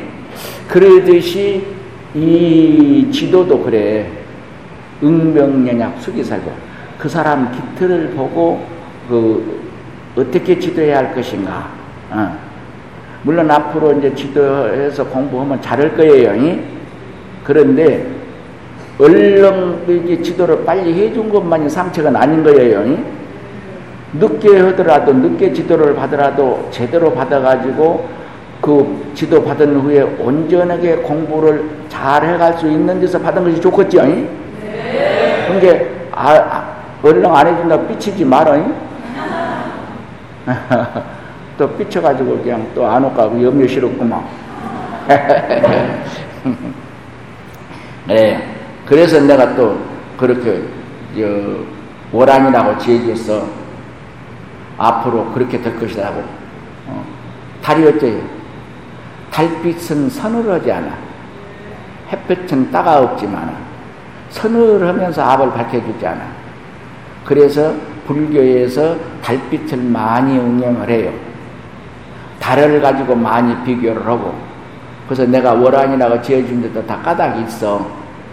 그러듯이 0.68 1.66
이 2.14 3.10
지도도 3.12 3.62
그래. 3.64 4.10
응명연약 5.04 6.00
수기살고 6.00 6.52
그 7.00 7.10
사람 7.10 7.52
기틀을 7.52 8.12
보고 8.12 8.64
그 9.10 9.62
어떻게 10.16 10.60
지도해야 10.60 10.98
할 10.98 11.16
것인가. 11.16 11.70
어. 12.12 12.51
물론 13.24 13.50
앞으로 13.52 13.94
이제 13.94 14.14
지도해서 14.16 15.06
공부하면 15.06 15.62
잘할 15.62 15.96
거예요. 15.96 16.36
이? 16.36 16.60
그런데 17.44 18.08
얼른 19.00 19.84
이게 19.88 20.22
지도를 20.22 20.66
빨리 20.66 20.94
해준 20.94 21.30
것만이 21.30 21.70
상책은 21.70 22.16
아닌 22.16 22.44
거예요. 22.44 22.86
이? 22.86 22.98
늦게 24.14 24.60
하더라도 24.60 25.14
늦게 25.14 25.54
지도를 25.54 25.96
받더라도 25.96 26.68
제대로 26.72 27.14
받아가지고 27.14 28.10
그 28.60 29.12
지도 29.14 29.44
받은 29.44 29.80
후에 29.82 30.02
온전하게 30.02 30.98
공부를 30.98 31.64
잘 31.90 32.26
해갈 32.26 32.58
수 32.58 32.68
있는 32.68 33.00
데서 33.00 33.20
받은 33.20 33.44
것이 33.44 33.62
좋겠죠. 33.62 34.06
이? 34.06 34.28
네. 34.64 35.48
그게 35.48 35.92
아, 36.12 36.34
아, 36.34 36.76
얼른 37.04 37.26
안 37.26 37.48
해준다고 37.48 37.88
삐치지 37.88 38.26
말어. 38.26 38.58
또 41.62 41.70
삐쳐가지고 41.78 42.42
그냥 42.42 42.68
또안 42.74 43.06
올까 43.06 43.30
고 43.30 43.44
염려 43.44 43.68
싫었구만. 43.68 44.26
네. 48.08 48.56
그래서 48.88 49.22
내가 49.22 49.56
또 49.56 49.80
그렇게 50.18 50.64
저 51.16 51.22
오란이라고 52.12 52.80
지어줬어. 52.80 53.48
앞으로 54.76 55.32
그렇게 55.34 55.62
될 55.62 55.80
것이라고. 55.80 56.24
어. 56.88 57.06
달이 57.62 57.88
어때요? 57.90 58.20
달빛은 59.30 60.10
서늘하지 60.10 60.72
않아. 60.72 60.98
햇볕은 62.12 62.72
따가웠지만 62.72 63.56
서늘하면서 64.32 65.22
앞을 65.22 65.54
밝혀주지 65.54 66.08
않아. 66.08 66.22
그래서 67.24 67.72
불교에서 68.08 68.98
달빛을 69.22 69.78
많이 69.78 70.40
응용을 70.40 70.90
해요. 70.90 71.31
달을 72.42 72.82
가지고 72.82 73.16
많이 73.16 73.56
비교를 73.64 74.06
하고 74.06 74.34
그래서 75.08 75.26
내가 75.26 75.54
월안이라고 75.54 76.22
지어준 76.22 76.62
데도 76.64 76.86
다 76.88 76.98
까닭이 77.02 77.44
있어. 77.48 77.86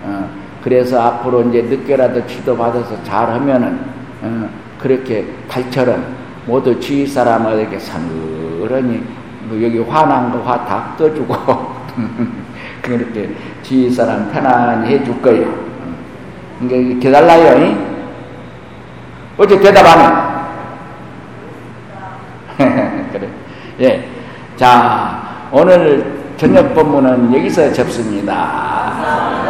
어, 0.05 0.31
그래서 0.63 1.01
앞으로 1.01 1.43
이제 1.49 1.63
늦게라도 1.63 2.27
지도받아서 2.27 3.03
잘하면은 3.05 3.79
어, 4.23 4.49
그렇게 4.79 5.27
달처럼 5.49 6.05
모두 6.47 6.79
주위 6.81 7.07
사람에게 7.07 7.79
서늘하니 7.79 9.03
뭐 9.49 9.63
여기 9.63 9.79
화난 9.81 10.31
거 10.33 10.39
화 10.49 10.65
다 10.67 10.95
꺼주고 10.97 11.35
그렇게 12.83 13.35
주위 13.63 13.91
사람 13.91 14.31
편안히 14.33 14.89
해줄 14.95 15.21
거예요. 15.21 15.53
이게 16.63 16.95
기달라요. 16.95 17.77
어째 19.37 19.61
대답 19.61 19.87
안 19.87 20.01
해? 22.59 22.85
예. 23.81 24.09
자, 24.57 25.49
오늘 25.53 26.05
저녁 26.37 26.75
본문은 26.75 27.33
여기서 27.35 27.73
접습니다. 27.73 29.48